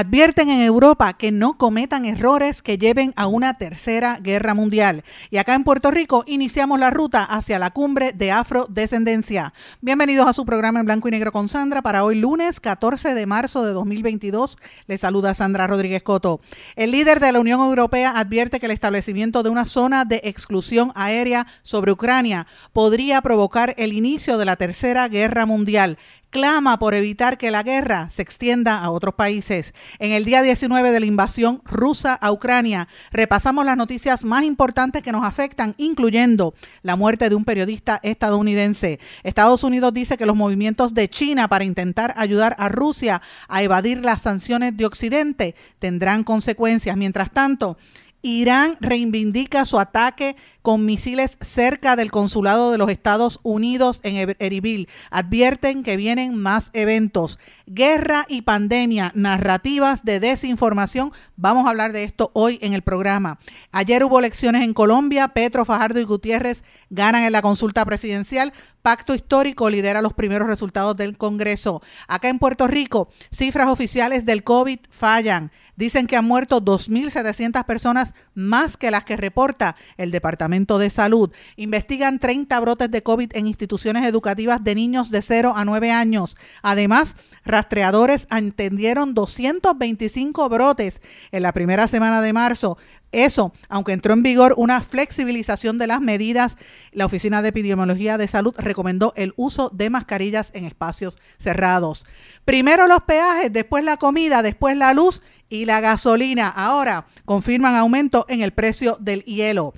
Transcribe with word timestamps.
Advierten 0.00 0.48
en 0.48 0.62
Europa 0.62 1.12
que 1.12 1.30
no 1.30 1.58
cometan 1.58 2.06
errores 2.06 2.62
que 2.62 2.78
lleven 2.78 3.12
a 3.16 3.26
una 3.26 3.58
tercera 3.58 4.18
guerra 4.18 4.54
mundial. 4.54 5.04
Y 5.28 5.36
acá 5.36 5.54
en 5.54 5.62
Puerto 5.62 5.90
Rico 5.90 6.24
iniciamos 6.26 6.80
la 6.80 6.88
ruta 6.88 7.22
hacia 7.22 7.58
la 7.58 7.68
cumbre 7.68 8.14
de 8.14 8.32
afrodescendencia. 8.32 9.52
Bienvenidos 9.82 10.26
a 10.26 10.32
su 10.32 10.46
programa 10.46 10.80
en 10.80 10.86
blanco 10.86 11.08
y 11.08 11.10
negro 11.10 11.32
con 11.32 11.50
Sandra 11.50 11.82
para 11.82 12.02
hoy 12.02 12.14
lunes 12.14 12.60
14 12.60 13.12
de 13.12 13.26
marzo 13.26 13.62
de 13.62 13.74
2022. 13.74 14.56
Les 14.86 15.02
saluda 15.02 15.34
Sandra 15.34 15.66
Rodríguez 15.66 16.02
Coto. 16.02 16.40
El 16.76 16.92
líder 16.92 17.20
de 17.20 17.32
la 17.32 17.40
Unión 17.40 17.60
Europea 17.60 18.14
advierte 18.16 18.58
que 18.58 18.64
el 18.64 18.72
establecimiento 18.72 19.42
de 19.42 19.50
una 19.50 19.66
zona 19.66 20.06
de 20.06 20.22
exclusión 20.24 20.92
aérea 20.94 21.46
sobre 21.60 21.92
Ucrania 21.92 22.46
podría 22.72 23.20
provocar 23.20 23.74
el 23.76 23.92
inicio 23.92 24.38
de 24.38 24.46
la 24.46 24.56
tercera 24.56 25.08
guerra 25.08 25.44
mundial 25.44 25.98
clama 26.30 26.78
por 26.78 26.94
evitar 26.94 27.38
que 27.38 27.50
la 27.50 27.62
guerra 27.62 28.08
se 28.10 28.22
extienda 28.22 28.78
a 28.78 28.90
otros 28.90 29.14
países. 29.14 29.74
En 29.98 30.12
el 30.12 30.24
día 30.24 30.42
19 30.42 30.92
de 30.92 31.00
la 31.00 31.06
invasión 31.06 31.60
rusa 31.64 32.14
a 32.14 32.32
Ucrania, 32.32 32.88
repasamos 33.10 33.64
las 33.64 33.76
noticias 33.76 34.24
más 34.24 34.44
importantes 34.44 35.02
que 35.02 35.12
nos 35.12 35.24
afectan, 35.24 35.74
incluyendo 35.76 36.54
la 36.82 36.96
muerte 36.96 37.28
de 37.28 37.34
un 37.34 37.44
periodista 37.44 38.00
estadounidense. 38.02 39.00
Estados 39.22 39.64
Unidos 39.64 39.92
dice 39.92 40.16
que 40.16 40.26
los 40.26 40.36
movimientos 40.36 40.94
de 40.94 41.08
China 41.08 41.48
para 41.48 41.64
intentar 41.64 42.14
ayudar 42.16 42.54
a 42.58 42.68
Rusia 42.68 43.20
a 43.48 43.62
evadir 43.62 43.98
las 43.98 44.22
sanciones 44.22 44.76
de 44.76 44.86
Occidente 44.86 45.54
tendrán 45.78 46.24
consecuencias. 46.24 46.96
Mientras 46.96 47.32
tanto, 47.32 47.76
Irán 48.22 48.76
reivindica 48.80 49.64
su 49.64 49.78
ataque 49.78 50.36
con 50.62 50.84
misiles 50.84 51.38
cerca 51.40 51.96
del 51.96 52.10
consulado 52.10 52.70
de 52.70 52.76
los 52.76 52.90
Estados 52.90 53.40
Unidos 53.42 54.00
en 54.02 54.34
Erbil. 54.38 54.88
Advierten 55.10 55.82
que 55.82 55.96
vienen 55.96 56.36
más 56.36 56.70
eventos. 56.74 57.38
Guerra 57.66 58.26
y 58.28 58.42
pandemia, 58.42 59.12
narrativas 59.14 60.04
de 60.04 60.20
desinformación. 60.20 61.12
Vamos 61.36 61.66
a 61.66 61.70
hablar 61.70 61.92
de 61.92 62.04
esto 62.04 62.30
hoy 62.34 62.58
en 62.60 62.74
el 62.74 62.82
programa. 62.82 63.38
Ayer 63.72 64.04
hubo 64.04 64.18
elecciones 64.18 64.64
en 64.64 64.74
Colombia. 64.74 65.28
Petro, 65.28 65.64
Fajardo 65.64 65.98
y 65.98 66.04
Gutiérrez 66.04 66.62
ganan 66.90 67.22
en 67.22 67.32
la 67.32 67.40
consulta 67.40 67.84
presidencial. 67.86 68.52
Pacto 68.82 69.14
histórico 69.14 69.68
lidera 69.68 70.00
los 70.00 70.14
primeros 70.14 70.48
resultados 70.48 70.96
del 70.96 71.18
Congreso. 71.18 71.82
Acá 72.08 72.28
en 72.28 72.38
Puerto 72.38 72.66
Rico, 72.66 73.10
cifras 73.30 73.68
oficiales 73.68 74.24
del 74.24 74.42
COVID 74.42 74.78
fallan. 74.88 75.50
Dicen 75.76 76.06
que 76.06 76.16
han 76.16 76.26
muerto 76.26 76.60
2.700 76.62 77.64
personas 77.64 78.14
más 78.34 78.76
que 78.76 78.90
las 78.90 79.04
que 79.04 79.16
reporta 79.16 79.76
el 79.96 80.10
Departamento 80.10 80.78
de 80.78 80.90
Salud. 80.90 81.30
Investigan 81.56 82.18
30 82.18 82.60
brotes 82.60 82.90
de 82.90 83.02
COVID 83.02 83.30
en 83.34 83.46
instituciones 83.46 84.04
educativas 84.04 84.62
de 84.62 84.74
niños 84.74 85.10
de 85.10 85.22
0 85.22 85.54
a 85.56 85.64
9 85.64 85.90
años. 85.90 86.36
Además, 86.62 87.16
rastreadores 87.44 88.26
entendieron 88.30 89.14
225 89.14 90.48
brotes 90.48 91.00
en 91.32 91.42
la 91.42 91.52
primera 91.52 91.88
semana 91.88 92.20
de 92.20 92.32
marzo. 92.32 92.76
Eso, 93.12 93.52
aunque 93.68 93.92
entró 93.92 94.12
en 94.12 94.22
vigor 94.22 94.54
una 94.56 94.80
flexibilización 94.80 95.78
de 95.78 95.88
las 95.88 96.00
medidas, 96.00 96.56
la 96.92 97.06
Oficina 97.06 97.42
de 97.42 97.48
Epidemiología 97.48 98.18
de 98.18 98.28
Salud 98.28 98.54
recomendó 98.56 99.12
el 99.16 99.34
uso 99.36 99.68
de 99.70 99.90
mascarillas 99.90 100.50
en 100.54 100.64
espacios 100.64 101.18
cerrados. 101.38 102.06
Primero 102.44 102.86
los 102.86 103.02
peajes, 103.02 103.52
después 103.52 103.84
la 103.84 103.96
comida, 103.96 104.42
después 104.42 104.76
la 104.76 104.94
luz 104.94 105.22
y 105.48 105.64
la 105.64 105.80
gasolina. 105.80 106.48
Ahora 106.48 107.06
confirman 107.24 107.74
aumento 107.74 108.26
en 108.28 108.42
el 108.42 108.52
precio 108.52 108.96
del 109.00 109.24
hielo. 109.24 109.72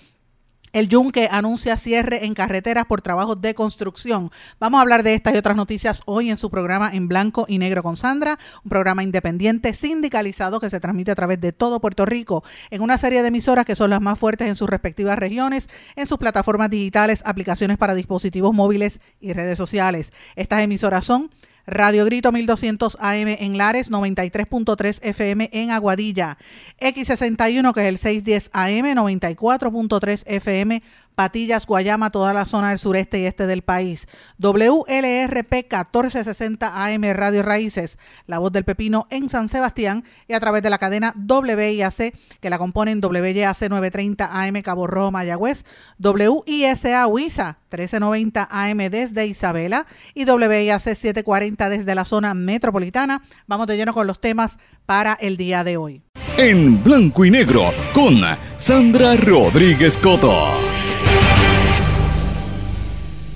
El 0.72 0.88
Yunque 0.88 1.28
anuncia 1.30 1.76
cierre 1.76 2.24
en 2.24 2.32
carreteras 2.32 2.86
por 2.86 3.02
trabajos 3.02 3.42
de 3.42 3.54
construcción. 3.54 4.30
Vamos 4.58 4.78
a 4.78 4.80
hablar 4.80 5.02
de 5.02 5.12
estas 5.12 5.34
y 5.34 5.36
otras 5.36 5.54
noticias 5.54 6.00
hoy 6.06 6.30
en 6.30 6.38
su 6.38 6.48
programa 6.48 6.90
en 6.94 7.08
blanco 7.08 7.44
y 7.46 7.58
negro 7.58 7.82
con 7.82 7.98
Sandra, 7.98 8.38
un 8.64 8.70
programa 8.70 9.02
independiente 9.02 9.74
sindicalizado 9.74 10.60
que 10.60 10.70
se 10.70 10.80
transmite 10.80 11.10
a 11.10 11.14
través 11.14 11.42
de 11.42 11.52
todo 11.52 11.78
Puerto 11.78 12.06
Rico 12.06 12.42
en 12.70 12.80
una 12.80 12.96
serie 12.96 13.20
de 13.20 13.28
emisoras 13.28 13.66
que 13.66 13.76
son 13.76 13.90
las 13.90 14.00
más 14.00 14.18
fuertes 14.18 14.48
en 14.48 14.56
sus 14.56 14.70
respectivas 14.70 15.18
regiones, 15.18 15.68
en 15.94 16.06
sus 16.06 16.16
plataformas 16.16 16.70
digitales, 16.70 17.22
aplicaciones 17.26 17.76
para 17.76 17.94
dispositivos 17.94 18.54
móviles 18.54 18.98
y 19.20 19.34
redes 19.34 19.58
sociales. 19.58 20.10
Estas 20.36 20.62
emisoras 20.62 21.04
son 21.04 21.28
Radio 21.66 22.04
Grito 22.04 22.32
1200 22.32 22.96
AM 23.00 23.28
en 23.28 23.56
Lares, 23.56 23.90
93.3 23.90 24.98
FM 25.02 25.50
en 25.52 25.70
Aguadilla, 25.70 26.38
X61 26.80 27.72
que 27.72 27.80
es 27.80 27.86
el 27.86 27.98
610 27.98 28.50
AM, 28.52 28.96
94.3 28.96 30.22
FM 30.26 30.82
Patillas, 31.14 31.66
Guayama, 31.66 32.10
toda 32.10 32.32
la 32.32 32.46
zona 32.46 32.70
del 32.70 32.78
sureste 32.78 33.20
y 33.20 33.26
este 33.26 33.46
del 33.46 33.62
país. 33.62 34.06
WLRP 34.38 35.52
1460 35.52 36.84
AM 36.84 37.02
Radio 37.12 37.42
Raíces, 37.42 37.98
La 38.26 38.38
Voz 38.38 38.52
del 38.52 38.64
Pepino 38.64 39.06
en 39.10 39.28
San 39.28 39.48
Sebastián 39.48 40.04
y 40.28 40.34
a 40.34 40.40
través 40.40 40.62
de 40.62 40.70
la 40.70 40.78
cadena 40.78 41.14
WIAC 41.16 42.14
que 42.40 42.50
la 42.50 42.58
componen 42.58 43.00
WIAC 43.02 43.60
930 43.68 44.30
AM 44.32 44.62
Cabo 44.62 44.86
Rojo, 44.86 45.10
Mayagüez, 45.10 45.64
WISA 45.98 47.06
Huiza 47.06 47.58
1390 47.70 48.48
AM 48.50 48.78
desde 48.90 49.26
Isabela 49.26 49.86
y 50.14 50.24
WIAC 50.24 50.80
740 50.80 51.68
desde 51.68 51.94
la 51.94 52.04
zona 52.04 52.34
metropolitana. 52.34 53.22
Vamos 53.46 53.66
de 53.66 53.76
lleno 53.76 53.92
con 53.92 54.06
los 54.06 54.20
temas 54.20 54.58
para 54.86 55.14
el 55.14 55.36
día 55.36 55.64
de 55.64 55.76
hoy. 55.76 56.02
En 56.36 56.82
blanco 56.82 57.24
y 57.24 57.30
negro 57.30 57.72
con 57.92 58.20
Sandra 58.56 59.16
Rodríguez 59.16 59.98
Coto. 59.98 60.71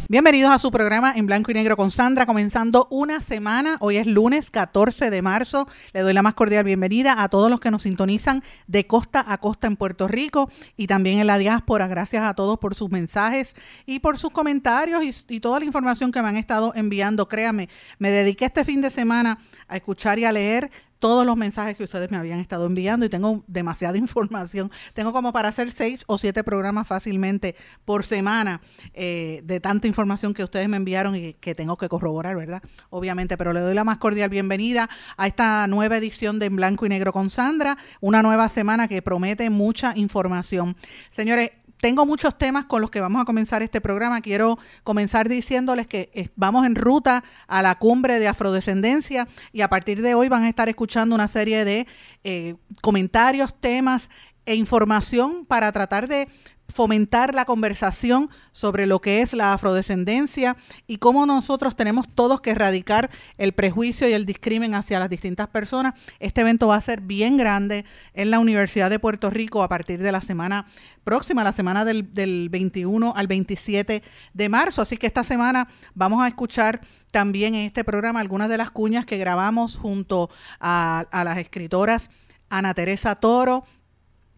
Bienvenidos 0.08 0.52
a 0.52 0.60
su 0.60 0.70
programa 0.70 1.14
en 1.16 1.26
blanco 1.26 1.50
y 1.50 1.54
negro 1.54 1.76
con 1.76 1.90
Sandra, 1.90 2.26
comenzando 2.26 2.86
una 2.92 3.20
semana. 3.22 3.76
Hoy 3.80 3.96
es 3.96 4.06
lunes 4.06 4.52
14 4.52 5.10
de 5.10 5.20
marzo. 5.20 5.66
Le 5.92 6.02
doy 6.02 6.12
la 6.12 6.22
más 6.22 6.34
cordial 6.34 6.62
bienvenida 6.62 7.20
a 7.20 7.28
todos 7.28 7.50
los 7.50 7.58
que 7.58 7.72
nos 7.72 7.82
sintonizan 7.82 8.44
de 8.68 8.86
costa 8.86 9.24
a 9.26 9.38
costa 9.38 9.66
en 9.66 9.74
Puerto 9.74 10.06
Rico 10.06 10.48
y 10.76 10.86
también 10.86 11.18
en 11.18 11.26
la 11.26 11.38
diáspora. 11.38 11.88
Gracias 11.88 12.22
a 12.22 12.34
todos 12.34 12.56
por 12.60 12.76
sus 12.76 12.88
mensajes 12.88 13.56
y 13.84 13.98
por 13.98 14.16
sus 14.16 14.30
comentarios 14.30 15.02
y, 15.04 15.34
y 15.34 15.40
toda 15.40 15.58
la 15.58 15.64
información 15.64 16.12
que 16.12 16.22
me 16.22 16.28
han 16.28 16.36
estado 16.36 16.72
enviando. 16.76 17.26
Créame, 17.26 17.68
me 17.98 18.10
dediqué 18.10 18.44
este 18.44 18.64
fin 18.64 18.82
de 18.82 18.92
semana 18.92 19.40
a 19.66 19.76
escuchar 19.76 20.20
y 20.20 20.24
a 20.24 20.30
leer 20.30 20.70
todos 20.98 21.26
los 21.26 21.36
mensajes 21.36 21.76
que 21.76 21.84
ustedes 21.84 22.10
me 22.10 22.16
habían 22.16 22.38
estado 22.38 22.66
enviando 22.66 23.06
y 23.06 23.08
tengo 23.08 23.44
demasiada 23.46 23.98
información. 23.98 24.70
Tengo 24.94 25.12
como 25.12 25.32
para 25.32 25.48
hacer 25.48 25.72
seis 25.72 26.04
o 26.06 26.18
siete 26.18 26.44
programas 26.44 26.88
fácilmente 26.88 27.56
por 27.84 28.04
semana 28.04 28.60
eh, 28.94 29.40
de 29.44 29.60
tanta 29.60 29.86
información 29.86 30.34
que 30.34 30.44
ustedes 30.44 30.68
me 30.68 30.76
enviaron 30.76 31.16
y 31.16 31.32
que 31.34 31.54
tengo 31.54 31.76
que 31.76 31.88
corroborar, 31.88 32.36
¿verdad? 32.36 32.62
Obviamente, 32.90 33.36
pero 33.36 33.52
le 33.52 33.60
doy 33.60 33.74
la 33.74 33.84
más 33.84 33.98
cordial 33.98 34.30
bienvenida 34.30 34.88
a 35.16 35.26
esta 35.26 35.66
nueva 35.66 35.96
edición 35.96 36.38
de 36.38 36.46
En 36.46 36.56
Blanco 36.56 36.86
y 36.86 36.88
Negro 36.88 37.12
con 37.12 37.30
Sandra, 37.30 37.76
una 38.00 38.22
nueva 38.22 38.48
semana 38.48 38.88
que 38.88 39.02
promete 39.02 39.50
mucha 39.50 39.92
información. 39.96 40.76
Señores, 41.10 41.50
tengo 41.80 42.06
muchos 42.06 42.36
temas 42.38 42.66
con 42.66 42.80
los 42.80 42.90
que 42.90 43.00
vamos 43.00 43.20
a 43.22 43.24
comenzar 43.24 43.62
este 43.62 43.80
programa. 43.80 44.20
Quiero 44.20 44.58
comenzar 44.82 45.28
diciéndoles 45.28 45.86
que 45.86 46.10
eh, 46.14 46.28
vamos 46.36 46.66
en 46.66 46.74
ruta 46.74 47.24
a 47.46 47.62
la 47.62 47.74
cumbre 47.76 48.18
de 48.18 48.28
afrodescendencia 48.28 49.28
y 49.52 49.60
a 49.60 49.68
partir 49.68 50.02
de 50.02 50.14
hoy 50.14 50.28
van 50.28 50.44
a 50.44 50.48
estar 50.48 50.68
escuchando 50.68 51.14
una 51.14 51.28
serie 51.28 51.64
de 51.64 51.86
eh, 52.24 52.56
comentarios, 52.80 53.54
temas 53.60 54.10
e 54.46 54.54
información 54.54 55.44
para 55.44 55.70
tratar 55.72 56.08
de 56.08 56.28
fomentar 56.76 57.34
la 57.34 57.46
conversación 57.46 58.28
sobre 58.52 58.86
lo 58.86 59.00
que 59.00 59.22
es 59.22 59.32
la 59.32 59.54
afrodescendencia 59.54 60.58
y 60.86 60.98
cómo 60.98 61.24
nosotros 61.24 61.74
tenemos 61.74 62.06
todos 62.14 62.42
que 62.42 62.50
erradicar 62.50 63.10
el 63.38 63.54
prejuicio 63.54 64.06
y 64.06 64.12
el 64.12 64.26
discrimen 64.26 64.74
hacia 64.74 64.98
las 64.98 65.08
distintas 65.08 65.48
personas. 65.48 65.94
Este 66.20 66.42
evento 66.42 66.68
va 66.68 66.76
a 66.76 66.80
ser 66.82 67.00
bien 67.00 67.38
grande 67.38 67.86
en 68.12 68.30
la 68.30 68.38
Universidad 68.38 68.90
de 68.90 68.98
Puerto 68.98 69.30
Rico 69.30 69.62
a 69.62 69.70
partir 69.70 70.02
de 70.02 70.12
la 70.12 70.20
semana 70.20 70.66
próxima, 71.02 71.42
la 71.42 71.52
semana 71.52 71.86
del, 71.86 72.48
21 72.50 73.14
al 73.16 73.26
27 73.26 74.02
de 74.34 74.48
marzo. 74.50 74.82
Así 74.82 74.98
que 74.98 75.06
esta 75.06 75.24
semana 75.24 75.68
vamos 75.94 76.22
a 76.22 76.28
escuchar 76.28 76.82
también 77.10 77.54
en 77.54 77.62
este 77.62 77.84
programa 77.84 78.20
algunas 78.20 78.50
de 78.50 78.58
las 78.58 78.70
cuñas 78.70 79.06
que 79.06 79.16
grabamos 79.16 79.78
junto 79.78 80.28
a, 80.60 81.06
a 81.10 81.24
las 81.24 81.38
escritoras 81.38 82.10
Ana 82.50 82.74
Teresa 82.74 83.14
Toro, 83.14 83.64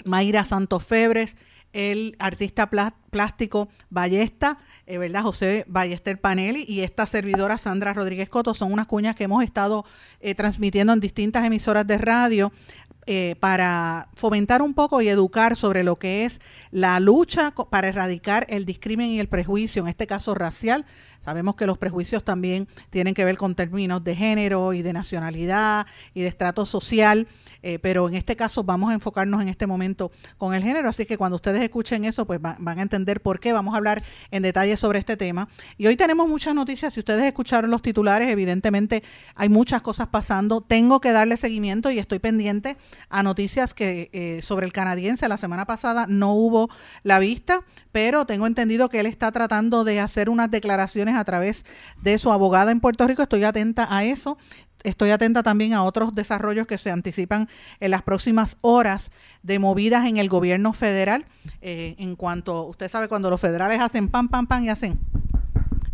Mayra 0.05 0.45
Santos 0.45 0.85
Febres, 0.85 1.37
el 1.73 2.17
artista 2.19 2.71
plástico 3.11 3.69
Ballesta, 3.91 4.59
eh, 4.87 4.99
¿verdad? 4.99 5.23
José 5.23 5.65
Ballester 5.69 6.21
Panelli 6.21 6.65
y 6.67 6.81
esta 6.81 7.07
servidora 7.07 7.59
Sandra 7.59 7.93
Rodríguez 7.93 8.29
Coto 8.31 8.55
son 8.55 8.73
unas 8.73 8.87
cuñas 8.87 9.17
que 9.17 9.25
hemos 9.25 9.45
estado 9.45 9.85
eh, 10.21 10.35
transmitiendo 10.35 10.93
en 10.93 11.01
distintas 11.01 11.45
emisoras 11.45 11.87
de 11.87 11.99
radio 11.99 12.53
eh, 13.11 13.37
para 13.41 14.09
fomentar 14.15 14.61
un 14.61 14.75
poco 14.75 15.01
y 15.01 15.09
educar 15.09 15.57
sobre 15.57 15.83
lo 15.83 15.97
que 15.97 16.27
es 16.27 16.43
la 16.71 17.01
lucha 17.01 17.53
para 17.53 17.89
erradicar 17.89 18.47
el 18.51 18.67
discrimen 18.67 19.07
y 19.09 19.19
el 19.19 19.29
prejuicio, 19.29 19.81
en 19.81 19.89
este 19.89 20.07
caso 20.07 20.35
racial, 20.35 20.85
Sabemos 21.21 21.57
que 21.57 21.67
los 21.67 21.79
prejuicios 21.79 22.25
también 22.25 22.69
tienen 22.91 23.15
que 23.15 23.25
ver 23.25 23.37
con 23.37 23.55
términos 23.55 24.03
de 24.05 24.15
género 24.15 24.73
y 24.73 24.83
de 24.83 24.93
nacionalidad 24.93 25.87
y 26.15 26.23
de 26.23 26.29
estrato 26.29 26.65
social, 26.65 27.27
eh, 27.63 27.79
pero 27.79 28.09
en 28.09 28.15
este 28.15 28.37
caso 28.37 28.65
vamos 28.65 28.91
a 28.91 28.95
enfocarnos 28.95 29.43
en 29.43 29.49
este 29.49 29.67
momento 29.67 30.11
con 30.39 30.55
el 30.55 30.63
género, 30.63 30.89
así 30.89 31.07
que 31.07 31.19
cuando 31.19 31.37
ustedes 31.37 31.63
escuchen 31.63 32.05
eso, 32.05 32.27
pues 32.27 32.41
van 32.41 32.79
a 32.79 32.83
entender 32.83 33.21
por 33.21 33.41
qué. 33.41 33.53
Vamos 33.53 33.75
a 33.75 33.79
hablar 33.79 34.03
en 34.31 34.43
detalle 34.43 34.77
sobre 34.77 34.99
este 34.99 35.17
tema. 35.17 35.49
Y 35.77 35.87
hoy 35.87 35.97
tenemos 35.97 36.29
muchas 36.29 36.55
noticias, 36.55 36.95
si 36.95 37.01
ustedes 37.01 37.25
escucharon 37.25 37.71
los 37.71 37.83
titulares, 37.83 38.29
evidentemente 38.29 39.03
hay 39.35 39.49
muchas 39.49 39.83
cosas 39.83 40.09
pasando. 40.09 40.61
Tengo 40.61 41.01
que 41.01 41.13
darle 41.13 41.37
seguimiento 41.37 41.91
y 41.91 41.99
estoy 41.99 42.19
pendiente 42.19 42.77
a 43.09 43.23
noticias 43.23 43.75
que 43.75 44.11
eh, 44.13 44.41
sobre 44.43 44.67
el 44.67 44.73
canadiense 44.73 45.29
la 45.29 45.37
semana 45.37 45.67
pasada 45.67 46.07
no 46.09 46.35
hubo 46.35 46.71
la 47.03 47.19
vista, 47.19 47.65
pero 47.93 48.25
tengo 48.25 48.47
entendido 48.47 48.89
que 48.89 49.01
él 49.01 49.07
está 49.07 49.33
tratando 49.33 49.85
de 49.85 50.01
hacer 50.01 50.31
unas 50.31 50.51
declaraciones 50.51 51.15
a 51.19 51.25
través 51.25 51.65
de 52.03 52.19
su 52.19 52.33
abogada 52.33 52.71
en 52.71 52.81
Puerto 52.81 53.07
Rico. 53.07 53.23
Estoy 53.23 53.45
atenta 53.45 53.87
a 53.91 54.05
eso. 54.05 54.39
Estoy 54.85 55.11
atenta 55.11 55.43
también 55.43 55.75
a 55.75 55.83
otros 55.83 56.15
desarrollos 56.15 56.67
que 56.67 56.79
se 56.79 56.91
anticipan 56.91 57.49
en 57.81 57.91
las 57.91 58.03
próximas 58.03 58.57
horas 58.61 59.11
de 59.43 59.59
movidas 59.59 60.07
en 60.07 60.19
el 60.19 60.29
gobierno 60.29 60.73
federal. 60.73 61.27
Eh, 61.61 61.97
en 61.99 62.15
cuanto, 62.15 62.65
usted 62.65 62.89
sabe, 62.89 63.09
cuando 63.09 63.29
los 63.29 63.41
federales 63.41 63.81
hacen 63.81 64.09
pam, 64.09 64.29
pam, 64.29 64.47
pam 64.47 64.65
y 64.65 64.69
hacen 64.69 65.01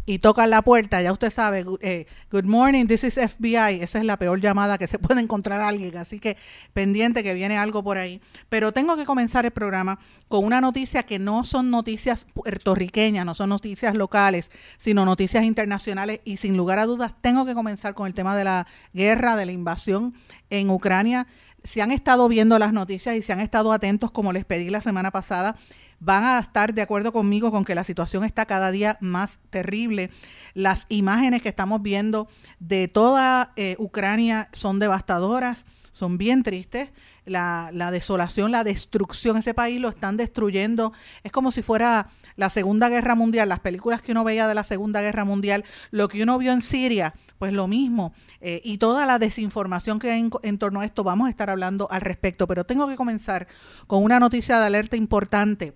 y 0.07 0.19
tocan 0.19 0.51
la 0.51 0.63
puerta, 0.63 1.01
ya 1.01 1.13
usted 1.13 1.31
sabe, 1.31 1.65
eh, 1.81 2.07
good 2.31 2.45
morning, 2.45 2.87
this 2.87 3.05
is 3.05 3.15
FBI, 3.15 3.81
esa 3.81 3.99
es 3.99 4.05
la 4.05 4.19
peor 4.19 4.41
llamada 4.41 4.77
que 4.77 4.87
se 4.87 4.99
puede 4.99 5.21
encontrar 5.21 5.61
alguien, 5.63 5.97
así 5.97 6.19
que 6.19 6.37
pendiente 6.75 7.23
que 7.23 7.33
viene 7.33 7.57
algo 7.57 7.83
por 7.83 7.97
ahí. 7.97 8.21
Pero 8.51 8.73
tengo 8.73 8.97
que 8.97 9.07
comenzar 9.07 9.47
el 9.47 9.51
programa 9.51 9.99
con 10.29 10.45
una 10.45 10.61
noticia 10.61 11.05
que 11.05 11.19
no 11.19 11.45
son 11.45 11.71
noticias 11.71 12.27
puertorriqueñas, 12.35 13.25
no 13.25 13.35
son 13.35 13.49
noticias 13.49 13.95
locales, 13.95 14.51
sino 14.77 15.05
noticias 15.07 15.45
internacionales 15.45 16.21
y 16.25 16.37
sin 16.37 16.57
lugar 16.57 16.79
a 16.79 16.87
dudas 16.87 17.15
tengo 17.23 17.47
que 17.47 17.55
comenzar 17.55 17.95
con 17.95 18.07
el 18.07 18.15
tema 18.15 18.37
de 18.37 18.45
la 18.45 18.67
guerra, 18.93 19.37
de 19.37 19.47
la 19.47 19.53
invasión 19.53 20.15
en 20.51 20.69
Ucrania. 20.69 21.27
Si 21.63 21.81
han 21.81 21.93
estado 21.93 22.29
viendo 22.29 22.59
las 22.59 22.75
noticias 22.75 23.17
y 23.17 23.23
si 23.23 23.33
han 23.33 23.41
estado 23.41 23.73
atentos, 23.73 24.11
como 24.11 24.35
les 24.35 24.45
pedí 24.45 24.69
la 24.69 24.83
semana 24.83 25.11
pasada, 25.11 25.57
van 26.05 26.25
a 26.25 26.39
estar 26.39 26.75
de 26.75 26.83
acuerdo 26.83 27.13
conmigo 27.13 27.51
con 27.51 27.65
que 27.65 27.75
la 27.75 27.83
situación 27.83 28.25
está 28.25 28.45
cada 28.45 28.71
día 28.71 28.99
más 29.01 29.41
terrible. 29.51 30.11
Las 30.53 30.87
imágenes 30.91 31.41
que 31.41 31.49
estamos 31.49 31.81
viendo 31.83 32.29
de 32.61 32.89
toda 32.89 33.53
eh, 33.57 33.75
Ucrania 33.79 34.49
son 34.53 34.79
devastadoras, 34.79 35.65
son 35.93 36.19
bien 36.19 36.43
tristes. 36.43 36.91
La, 37.25 37.71
la, 37.73 37.91
desolación, 37.91 38.53
la 38.53 38.65
destrucción, 38.65 39.39
ese 39.39 39.55
país 39.55 39.81
lo 39.81 39.89
están 39.89 40.19
destruyendo. 40.19 40.93
Es 41.23 41.33
como 41.33 41.51
si 41.51 41.63
fuera 41.63 42.09
la 42.37 42.51
Segunda 42.51 42.91
Guerra 42.91 43.15
Mundial, 43.15 43.49
las 43.49 43.61
películas 43.61 44.03
que 44.03 44.13
uno 44.13 44.25
veía 44.25 44.47
de 44.47 44.55
la 44.55 44.63
Segunda 44.63 45.01
Guerra 45.01 45.25
Mundial, 45.25 45.65
lo 45.91 46.09
que 46.09 46.23
uno 46.23 46.37
vio 46.37 46.53
en 46.53 46.61
Siria, 46.61 47.15
pues 47.39 47.55
lo 47.55 47.67
mismo. 47.67 48.13
Eh, 48.43 48.61
y 48.63 48.77
toda 48.77 49.07
la 49.07 49.19
desinformación 49.19 49.99
que 49.99 50.11
hay 50.11 50.29
en, 50.43 50.59
torno 50.59 50.81
a 50.81 50.85
esto, 50.85 51.03
vamos 51.03 51.29
a 51.29 51.31
estar 51.31 51.49
hablando 51.49 51.89
al 51.91 52.03
respecto. 52.03 52.47
Pero 52.47 52.65
tengo 52.65 52.87
que 52.89 52.97
comenzar 52.97 53.47
con 53.87 54.05
una 54.05 54.21
noticia 54.21 54.59
de 54.59 54.67
alerta 54.67 54.97
importante 54.99 55.73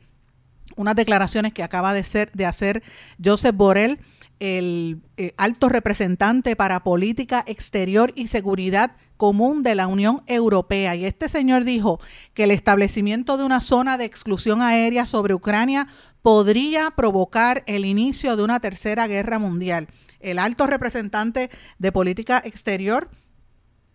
unas 0.78 0.96
declaraciones 0.96 1.52
que 1.52 1.62
acaba 1.62 1.92
de, 1.92 2.04
ser, 2.04 2.30
de 2.32 2.46
hacer 2.46 2.82
Joseph 3.22 3.54
Borrell, 3.54 3.98
el 4.40 5.00
eh, 5.16 5.34
alto 5.36 5.69
representante 5.69 6.54
para 6.54 6.84
política 6.84 7.44
exterior 7.46 8.12
y 8.14 8.28
seguridad 8.28 8.92
común 9.16 9.64
de 9.64 9.75
la 9.75 9.88
Unión 9.88 10.22
Europea. 10.26 10.94
Y 10.94 11.04
este 11.04 11.28
señor 11.28 11.64
dijo 11.64 12.00
que 12.34 12.44
el 12.44 12.52
establecimiento 12.52 13.36
de 13.36 13.44
una 13.44 13.60
zona 13.60 13.98
de 13.98 14.04
exclusión 14.04 14.62
aérea 14.62 15.06
sobre 15.06 15.34
Ucrania 15.34 15.88
podría 16.22 16.92
provocar 16.92 17.64
el 17.66 17.84
inicio 17.84 18.36
de 18.36 18.44
una 18.44 18.60
tercera 18.60 19.08
guerra 19.08 19.38
mundial. 19.38 19.88
El 20.20 20.38
alto 20.38 20.66
representante 20.66 21.50
de 21.78 21.92
política 21.92 22.40
exterior 22.44 23.10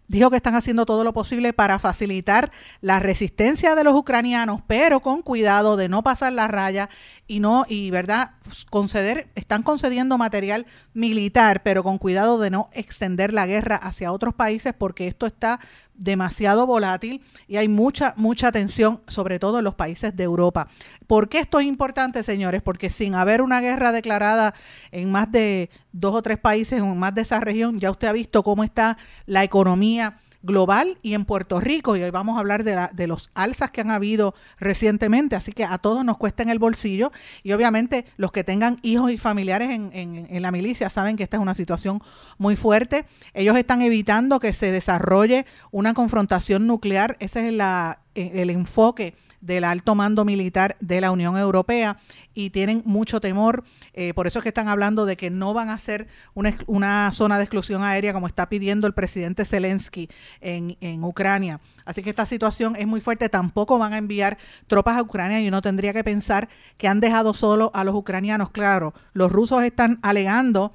dijo 0.07 0.29
que 0.29 0.37
están 0.37 0.55
haciendo 0.55 0.85
todo 0.85 1.03
lo 1.03 1.13
posible 1.13 1.53
para 1.53 1.79
facilitar 1.79 2.51
la 2.81 2.99
resistencia 2.99 3.75
de 3.75 3.83
los 3.83 3.95
ucranianos, 3.95 4.61
pero 4.67 4.99
con 5.01 5.21
cuidado 5.21 5.77
de 5.77 5.89
no 5.89 6.03
pasar 6.03 6.33
la 6.33 6.47
raya 6.47 6.89
y 7.27 7.39
no 7.39 7.65
y 7.67 7.89
verdad 7.89 8.31
conceder 8.69 9.29
están 9.35 9.63
concediendo 9.63 10.17
material 10.17 10.65
militar, 10.93 11.63
pero 11.63 11.83
con 11.83 11.97
cuidado 11.97 12.39
de 12.39 12.49
no 12.49 12.67
extender 12.73 13.33
la 13.33 13.45
guerra 13.45 13.75
hacia 13.75 14.11
otros 14.11 14.33
países 14.33 14.73
porque 14.77 15.07
esto 15.07 15.25
está 15.25 15.59
demasiado 15.95 16.65
volátil 16.65 17.21
y 17.47 17.57
hay 17.57 17.67
mucha 17.67 18.13
mucha 18.17 18.51
tensión 18.51 19.01
sobre 19.07 19.39
todo 19.39 19.59
en 19.59 19.63
los 19.63 19.75
países 19.75 20.15
de 20.15 20.23
Europa. 20.23 20.67
¿Por 21.07 21.29
qué 21.29 21.39
esto 21.39 21.59
es 21.59 21.65
importante, 21.65 22.23
señores? 22.23 22.61
Porque 22.61 22.89
sin 22.89 23.15
haber 23.15 23.41
una 23.41 23.61
guerra 23.61 23.91
declarada 23.91 24.53
en 24.91 25.11
más 25.11 25.31
de 25.31 25.69
dos 25.91 26.15
o 26.15 26.21
tres 26.21 26.37
países 26.37 26.79
en 26.79 26.97
más 26.97 27.13
de 27.13 27.21
esa 27.21 27.39
región, 27.39 27.79
ya 27.79 27.91
usted 27.91 28.07
ha 28.07 28.13
visto 28.13 28.43
cómo 28.43 28.63
está 28.63 28.97
la 29.25 29.43
economía 29.43 30.17
global 30.43 30.97
y 31.01 31.15
en 31.15 31.25
Puerto 31.25 31.59
Rico. 31.59 31.95
Y 31.95 32.03
hoy 32.03 32.11
vamos 32.11 32.37
a 32.37 32.39
hablar 32.39 32.63
de, 32.63 32.75
la, 32.75 32.91
de 32.93 33.07
los 33.07 33.31
alzas 33.33 33.71
que 33.71 33.81
han 33.81 33.89
habido 33.89 34.35
recientemente. 34.59 35.35
Así 35.35 35.51
que 35.51 35.63
a 35.63 35.77
todos 35.79 36.05
nos 36.05 36.17
cuesta 36.17 36.43
en 36.43 36.49
el 36.49 36.59
bolsillo. 36.59 37.11
Y 37.41 37.53
obviamente 37.53 38.05
los 38.17 38.31
que 38.31 38.43
tengan 38.43 38.79
hijos 38.83 39.11
y 39.11 39.17
familiares 39.17 39.71
en, 39.71 39.91
en, 39.93 40.41
la 40.41 40.51
milicia 40.51 40.89
saben 40.89 41.15
que 41.15 41.23
esta 41.23 41.37
es 41.37 41.41
una 41.41 41.55
situación 41.55 42.01
muy 42.37 42.55
fuerte. 42.55 43.05
Ellos 43.33 43.57
están 43.57 43.81
evitando 43.81 44.39
que 44.39 44.53
se 44.53 44.71
desarrolle 44.71 45.45
una 45.71 45.93
confrontación 45.93 46.67
nuclear. 46.67 47.17
Ese 47.19 47.47
es 47.47 47.53
la, 47.53 47.99
el 48.13 48.49
enfoque 48.49 49.15
del 49.43 49.65
alto 49.65 49.93
mando 49.93 50.23
militar 50.23 50.77
de 50.79 51.01
la 51.01 51.11
Unión 51.11 51.37
Europea 51.37 51.97
y 52.33 52.49
tienen 52.51 52.81
mucho 52.85 53.19
temor. 53.19 53.63
Eh, 53.93 54.13
por 54.13 54.25
eso 54.25 54.39
es 54.39 54.43
que 54.43 54.49
están 54.49 54.69
hablando 54.69 55.05
de 55.05 55.17
que 55.17 55.29
no 55.29 55.53
van 55.53 55.69
a 55.69 55.73
hacer 55.73 56.07
una, 56.33 56.53
una 56.65 57.11
zona 57.11 57.37
de 57.37 57.43
exclusión 57.43 57.83
aérea 57.83 58.13
como 58.13 58.27
está 58.27 58.47
pidiendo 58.47 58.87
el 58.87 58.93
presidente 58.93 59.43
Zelensky 59.43 60.09
en, 60.39 60.77
en, 60.79 61.03
Ucrania. 61.03 61.59
Así 61.83 62.01
que 62.01 62.09
esta 62.09 62.25
situación 62.25 62.77
es 62.77 62.87
muy 62.87 63.01
fuerte. 63.01 63.27
Tampoco 63.27 63.77
van 63.77 63.93
a 63.93 63.97
enviar 63.97 64.37
tropas 64.67 64.97
a 64.97 65.01
Ucrania 65.01 65.41
y 65.41 65.47
uno 65.49 65.61
tendría 65.61 65.91
que 65.91 66.05
pensar 66.05 66.47
que 66.77 66.87
han 66.87 67.01
dejado 67.01 67.33
solo 67.33 67.69
a 67.73 67.83
los 67.83 67.93
ucranianos. 67.93 68.49
Claro, 68.49 68.93
los 69.11 69.29
rusos 69.29 69.61
están 69.63 69.99
alegando 70.01 70.73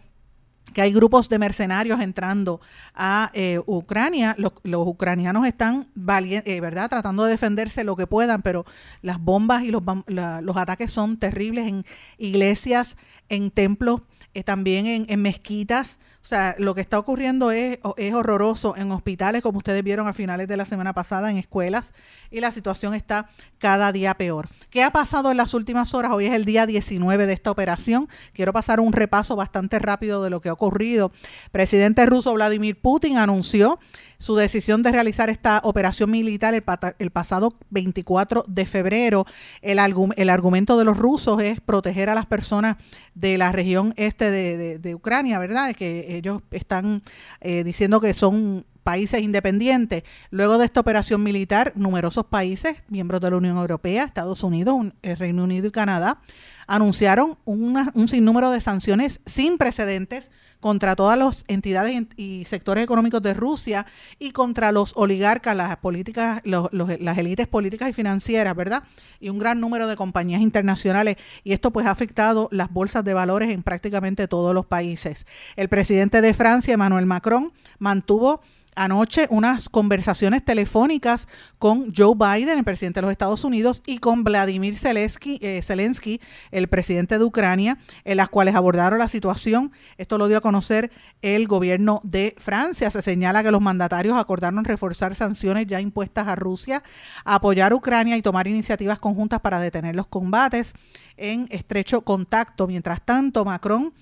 que 0.73 0.83
hay 0.83 0.93
grupos 0.93 1.29
de 1.29 1.39
mercenarios 1.39 2.01
entrando 2.01 2.61
a 2.95 3.31
eh, 3.35 3.61
Ucrania. 3.67 4.35
Los, 4.39 4.53
ucranianos 4.65 5.47
están 5.47 5.89
eh, 5.97 6.61
¿verdad? 6.61 6.89
tratando 6.91 7.25
de 7.25 7.31
defenderse 7.31 7.85
lo 7.85 7.97
que 7.97 8.07
puedan, 8.07 8.43
pero 8.43 8.65
las 9.03 9.21
bombas 9.21 9.63
y 9.63 9.71
los, 9.71 9.83
los 10.07 10.57
ataques 10.57 10.93
son 10.93 11.19
terribles 11.19 11.67
en 11.67 11.85
iglesias, 12.19 12.97
en 13.29 13.51
templos, 13.51 14.03
eh, 14.35 14.45
también 14.45 15.07
en 15.09 15.23
mezquitas. 15.23 15.99
O 16.23 16.27
sea, 16.29 16.55
lo 16.59 16.75
que 16.75 16.83
está 16.83 16.99
ocurriendo 16.99 17.51
es, 17.53 17.79
es 17.97 18.13
horroroso 18.13 18.77
en 18.77 18.93
hospitales, 18.93 19.43
como 19.43 19.59
ustedes 19.59 19.83
vieron 19.83 20.09
a 20.09 20.13
finales 20.13 20.47
de 20.47 20.57
la 20.57 20.67
semana 20.67 20.93
pasada, 20.93 21.31
en 21.31 21.39
escuelas, 21.39 21.95
y 22.31 22.41
la 22.41 22.51
situación 22.51 22.95
está 22.95 23.31
cada 23.59 23.93
día 23.93 24.15
peor. 24.15 24.49
¿Qué 24.71 24.83
ha 24.83 24.91
pasado 24.91 25.31
en 25.31 25.39
las 25.39 25.55
últimas 25.55 25.95
horas? 25.95 26.13
Hoy 26.13 26.27
es 26.27 26.35
el 26.35 26.45
día 26.45 26.67
19 26.67 27.27
de 27.27 27.33
esta 27.33 27.51
operación. 27.51 28.09
Quiero 28.35 28.53
pasar 28.53 28.81
un 28.81 28.93
repaso 28.93 29.37
bastante 29.37 29.79
rápido 29.79 30.23
de 30.23 30.31
lo 30.31 30.41
que 30.41 30.51
ha 30.51 30.53
ocurrido. 30.53 31.13
Presidente 31.51 32.05
ruso 32.05 32.35
Vladimir 32.35 32.79
Putin 32.79 33.17
anunció 33.17 33.79
su 34.19 34.35
decisión 34.35 34.83
de 34.83 34.91
realizar 34.91 35.31
esta 35.31 35.61
operación 35.63 36.11
militar 36.11 36.53
el, 36.55 37.11
pasado 37.11 37.55
24 37.71 38.45
de 38.49 38.67
febrero. 38.67 39.27
El, 39.63 39.79
el, 40.17 40.31
argumento 40.31 40.77
de 40.77 40.85
los 40.85 40.97
rusos 40.97 41.41
es 41.41 41.61
proteger 41.61 42.11
a 42.11 42.15
las 42.15 42.27
personas 42.27 42.77
de 43.15 43.39
la 43.39 43.53
región 43.53 43.95
este 43.97 44.31
de, 44.31 44.95
Ucrania, 44.95 45.39
¿verdad? 45.39 45.75
Que 45.75 46.08
ellos 46.17 46.43
están 46.51 47.03
eh, 47.41 47.65
diciendo 47.65 48.01
que 48.01 48.15
son 48.15 48.65
países 48.83 49.21
independientes. 49.21 50.05
Luego 50.31 50.57
de 50.57 50.65
esta 50.65 50.81
operación 50.81 51.23
militar, 51.23 51.73
numerosos 51.77 52.25
países, 52.25 52.79
miembros 52.89 53.21
de 53.21 53.31
la 53.31 53.37
Unión 53.37 53.59
Europea, 53.59 54.05
Estados 54.05 54.43
Unidos, 54.43 54.77
el 55.03 55.17
Reino 55.19 55.45
Unido 55.45 55.69
y 55.69 55.71
Canadá, 55.71 56.23
anunciaron 56.67 57.37
un 57.45 58.09
sinnúmero 58.09 58.51
de 58.51 58.61
sanciones 58.61 59.21
sin 59.27 59.59
precedentes 59.59 60.31
contra 60.61 60.97
todas 60.97 61.19
las 61.19 61.45
entidades 61.49 62.03
y 62.17 62.45
sectores 62.45 62.85
económicos 62.85 63.23
de 63.23 63.35
Rusia 63.35 63.87
y 64.19 64.33
contra 64.33 64.73
los 64.73 64.93
oligarcas, 64.97 65.57
las 65.57 65.77
políticas, 65.77 66.43
las 66.45 67.19
élites 67.19 67.47
políticas 67.47 67.91
y 67.91 67.93
financieras, 67.93 68.57
¿verdad? 68.57 68.83
Y 69.21 69.29
un 69.29 69.39
gran 69.39 69.61
número 69.61 69.87
de 69.87 69.97
compañías 69.97 70.41
internacionales. 70.41 71.17
Y 71.45 71.53
esto 71.53 71.71
pues 71.71 71.87
ha 71.87 71.91
afectado 71.91 72.49
las 72.51 72.73
bolsas 72.73 73.05
de 73.05 73.15
valores 73.15 73.51
en 73.51 73.63
prácticamente 73.63 74.29
todos 74.29 74.55
los 74.55 74.67
países. 74.67 75.27
El 75.57 75.69
presidente 75.69 76.21
de 76.21 76.35
Francia, 76.35 76.75
Emmanuel 76.75 77.07
Macron, 77.07 77.53
mantuvo 77.79 78.41
anoche 78.79 79.27
unas 79.31 79.69
conversaciones 79.69 80.45
telefónicas 80.45 81.27
con 81.59 81.93
Joe 81.95 82.15
Biden, 82.15 82.59
el 82.59 82.65
presidente 82.65 82.99
de 82.99 83.03
los 83.03 83.13
Estados 83.13 83.45
Unidos, 83.45 83.83
y 83.87 83.99
con 83.99 84.25
Vladimir 84.25 84.79
Zelensky, 84.79 85.39
eh, 85.43 85.61
Zelensky, 85.63 86.21
el 86.51 86.69
presidente 86.69 87.19
de 87.19 87.25
Ucrania, 87.25 87.79
en 88.05 88.17
las 88.17 88.29
cuales 88.29 88.55
abordaron 88.55 88.99
la 88.99 89.09
situación. 89.09 89.73
Esto 89.97 90.17
lo 90.17 90.29
dio 90.29 90.39
a 90.39 90.41
conocer 90.41 90.91
el 91.21 91.49
gobierno 91.49 92.01
de 92.05 92.35
Francia. 92.39 92.91
Se 92.91 93.03
señala 93.03 93.43
que 93.43 93.51
los 93.51 93.61
mandatarios 93.61 94.17
acordaron 94.17 94.65
reforzar 94.65 95.15
sanciones 95.15 95.67
ya 95.67 95.81
impuestas 95.81 96.29
a 96.29 96.37
Rusia, 96.37 96.83
apoyar 97.25 97.73
a 97.73 97.75
Ucrania 97.75 98.17
y 98.17 98.23
tomar 98.23 98.47
iniciativas 98.47 99.01
conjuntas 99.01 99.41
para 99.41 99.61
detener 99.61 99.97
los 99.97 100.07
combates 100.07 100.75
en 101.17 101.49
estrecho 101.51 102.03
contacto. 102.03 102.67
Mientras 102.69 103.05
tanto, 103.05 103.45
Macron 103.45 103.93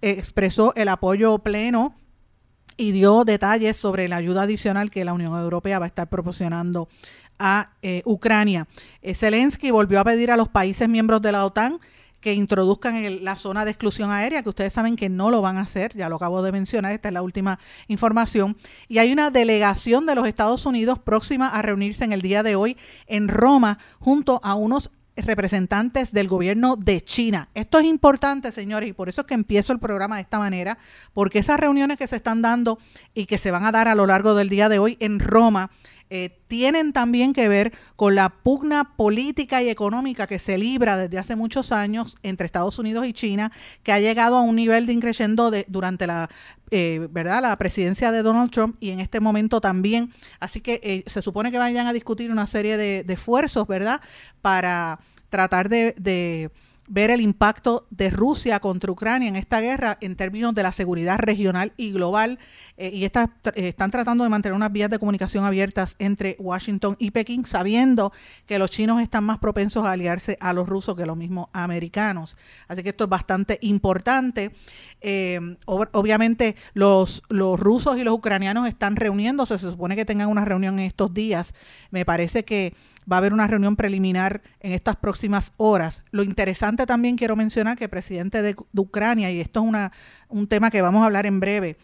expresó 0.00 0.72
el 0.76 0.88
apoyo 0.88 1.38
pleno 1.40 1.94
y 2.76 2.92
dio 2.92 3.24
detalles 3.24 3.76
sobre 3.76 4.08
la 4.08 4.16
ayuda 4.16 4.42
adicional 4.42 4.90
que 4.90 5.04
la 5.04 5.12
Unión 5.12 5.38
Europea 5.38 5.78
va 5.78 5.86
a 5.86 5.88
estar 5.88 6.08
proporcionando 6.08 6.88
a 7.38 7.70
eh, 7.82 8.02
Ucrania. 8.04 8.66
Eh, 9.02 9.14
Zelensky 9.14 9.70
volvió 9.70 10.00
a 10.00 10.04
pedir 10.04 10.30
a 10.30 10.36
los 10.36 10.48
países 10.48 10.88
miembros 10.88 11.22
de 11.22 11.32
la 11.32 11.44
OTAN 11.44 11.80
que 12.24 12.32
introduzcan 12.32 13.22
la 13.22 13.36
zona 13.36 13.66
de 13.66 13.70
exclusión 13.70 14.10
aérea, 14.10 14.42
que 14.42 14.48
ustedes 14.48 14.72
saben 14.72 14.96
que 14.96 15.10
no 15.10 15.30
lo 15.30 15.42
van 15.42 15.58
a 15.58 15.60
hacer, 15.60 15.94
ya 15.94 16.08
lo 16.08 16.16
acabo 16.16 16.42
de 16.42 16.52
mencionar, 16.52 16.92
esta 16.92 17.08
es 17.08 17.12
la 17.12 17.20
última 17.20 17.58
información. 17.86 18.56
Y 18.88 18.96
hay 18.96 19.12
una 19.12 19.30
delegación 19.30 20.06
de 20.06 20.14
los 20.14 20.26
Estados 20.26 20.64
Unidos 20.64 20.98
próxima 20.98 21.48
a 21.48 21.60
reunirse 21.60 22.02
en 22.02 22.14
el 22.14 22.22
día 22.22 22.42
de 22.42 22.56
hoy 22.56 22.78
en 23.08 23.28
Roma 23.28 23.78
junto 23.98 24.40
a 24.42 24.54
unos 24.54 24.90
representantes 25.16 26.12
del 26.12 26.28
gobierno 26.28 26.76
de 26.76 27.02
China. 27.02 27.48
Esto 27.54 27.78
es 27.78 27.86
importante, 27.86 28.52
señores, 28.52 28.88
y 28.88 28.92
por 28.92 29.08
eso 29.08 29.22
es 29.22 29.26
que 29.26 29.34
empiezo 29.34 29.72
el 29.72 29.78
programa 29.78 30.16
de 30.16 30.22
esta 30.22 30.38
manera, 30.38 30.78
porque 31.12 31.38
esas 31.38 31.60
reuniones 31.60 31.98
que 31.98 32.06
se 32.06 32.16
están 32.16 32.42
dando 32.42 32.78
y 33.14 33.26
que 33.26 33.38
se 33.38 33.50
van 33.50 33.64
a 33.64 33.72
dar 33.72 33.88
a 33.88 33.94
lo 33.94 34.06
largo 34.06 34.34
del 34.34 34.48
día 34.48 34.68
de 34.68 34.78
hoy 34.78 34.96
en 35.00 35.20
Roma, 35.20 35.70
eh, 36.16 36.30
tienen 36.46 36.92
también 36.92 37.32
que 37.32 37.48
ver 37.48 37.72
con 37.96 38.14
la 38.14 38.28
pugna 38.28 38.94
política 38.96 39.64
y 39.64 39.68
económica 39.68 40.28
que 40.28 40.38
se 40.38 40.56
libra 40.56 40.96
desde 40.96 41.18
hace 41.18 41.34
muchos 41.34 41.72
años 41.72 42.16
entre 42.22 42.46
Estados 42.46 42.78
Unidos 42.78 43.04
y 43.04 43.12
China, 43.12 43.50
que 43.82 43.90
ha 43.90 43.98
llegado 43.98 44.36
a 44.36 44.42
un 44.42 44.54
nivel 44.54 44.86
de 44.86 44.92
increyendo 44.92 45.50
de, 45.50 45.64
durante 45.66 46.06
la 46.06 46.30
eh, 46.70 47.08
¿verdad? 47.10 47.42
la 47.42 47.58
presidencia 47.58 48.12
de 48.12 48.22
Donald 48.22 48.52
Trump 48.52 48.76
y 48.78 48.90
en 48.90 49.00
este 49.00 49.18
momento 49.18 49.60
también. 49.60 50.12
Así 50.38 50.60
que 50.60 50.78
eh, 50.84 51.02
se 51.08 51.20
supone 51.20 51.50
que 51.50 51.58
vayan 51.58 51.88
a 51.88 51.92
discutir 51.92 52.30
una 52.30 52.46
serie 52.46 52.76
de, 52.76 53.04
esfuerzos, 53.08 53.66
¿verdad? 53.66 54.00
Para 54.40 55.00
tratar 55.30 55.68
de 55.68 56.52
ver 56.86 57.10
el 57.10 57.20
impacto 57.20 57.86
de 57.90 58.10
Rusia 58.10 58.60
contra 58.60 58.92
Ucrania 58.92 59.28
en 59.28 59.36
esta 59.36 59.60
guerra 59.60 59.98
en 60.00 60.16
términos 60.16 60.54
de 60.54 60.62
la 60.62 60.72
seguridad 60.72 61.18
regional 61.18 61.72
y 61.76 61.92
global. 61.92 62.38
Eh, 62.76 62.90
y 62.92 63.04
está, 63.04 63.30
eh, 63.54 63.68
están 63.68 63.90
tratando 63.90 64.24
de 64.24 64.30
mantener 64.30 64.56
unas 64.56 64.72
vías 64.72 64.90
de 64.90 64.98
comunicación 64.98 65.44
abiertas 65.44 65.96
entre 65.98 66.36
Washington 66.38 66.96
y 66.98 67.10
Pekín, 67.10 67.46
sabiendo 67.46 68.12
que 68.46 68.58
los 68.58 68.70
chinos 68.70 69.00
están 69.00 69.24
más 69.24 69.38
propensos 69.38 69.84
a 69.84 69.92
aliarse 69.92 70.36
a 70.40 70.52
los 70.52 70.68
rusos 70.68 70.96
que 70.96 71.06
los 71.06 71.16
mismos 71.16 71.48
americanos. 71.52 72.36
Así 72.68 72.82
que 72.82 72.90
esto 72.90 73.04
es 73.04 73.10
bastante 73.10 73.58
importante. 73.62 74.52
Eh, 75.06 75.38
obviamente 75.66 76.56
los, 76.72 77.22
los 77.28 77.60
rusos 77.60 77.98
y 77.98 78.04
los 78.04 78.14
ucranianos 78.14 78.66
están 78.66 78.96
reuniéndose, 78.96 79.58
se 79.58 79.70
supone 79.70 79.96
que 79.96 80.06
tengan 80.06 80.30
una 80.30 80.46
reunión 80.46 80.78
en 80.78 80.86
estos 80.86 81.12
días. 81.12 81.52
Me 81.90 82.06
parece 82.06 82.46
que 82.46 82.72
va 83.10 83.16
a 83.16 83.18
haber 83.18 83.34
una 83.34 83.46
reunión 83.46 83.76
preliminar 83.76 84.40
en 84.60 84.72
estas 84.72 84.96
próximas 84.96 85.52
horas. 85.58 86.02
Lo 86.10 86.22
interesante 86.22 86.86
también 86.86 87.16
quiero 87.16 87.36
mencionar 87.36 87.76
que 87.76 87.84
el 87.84 87.90
presidente 87.90 88.40
de, 88.40 88.56
Ucrania, 88.74 89.30
y 89.30 89.40
esto 89.40 89.60
es 89.60 89.66
una, 89.66 89.92
un 90.28 90.46
tema 90.46 90.70
que 90.70 90.80
vamos 90.80 91.02
a 91.02 91.04
hablar 91.04 91.26
en 91.26 91.38
breve, 91.38 91.76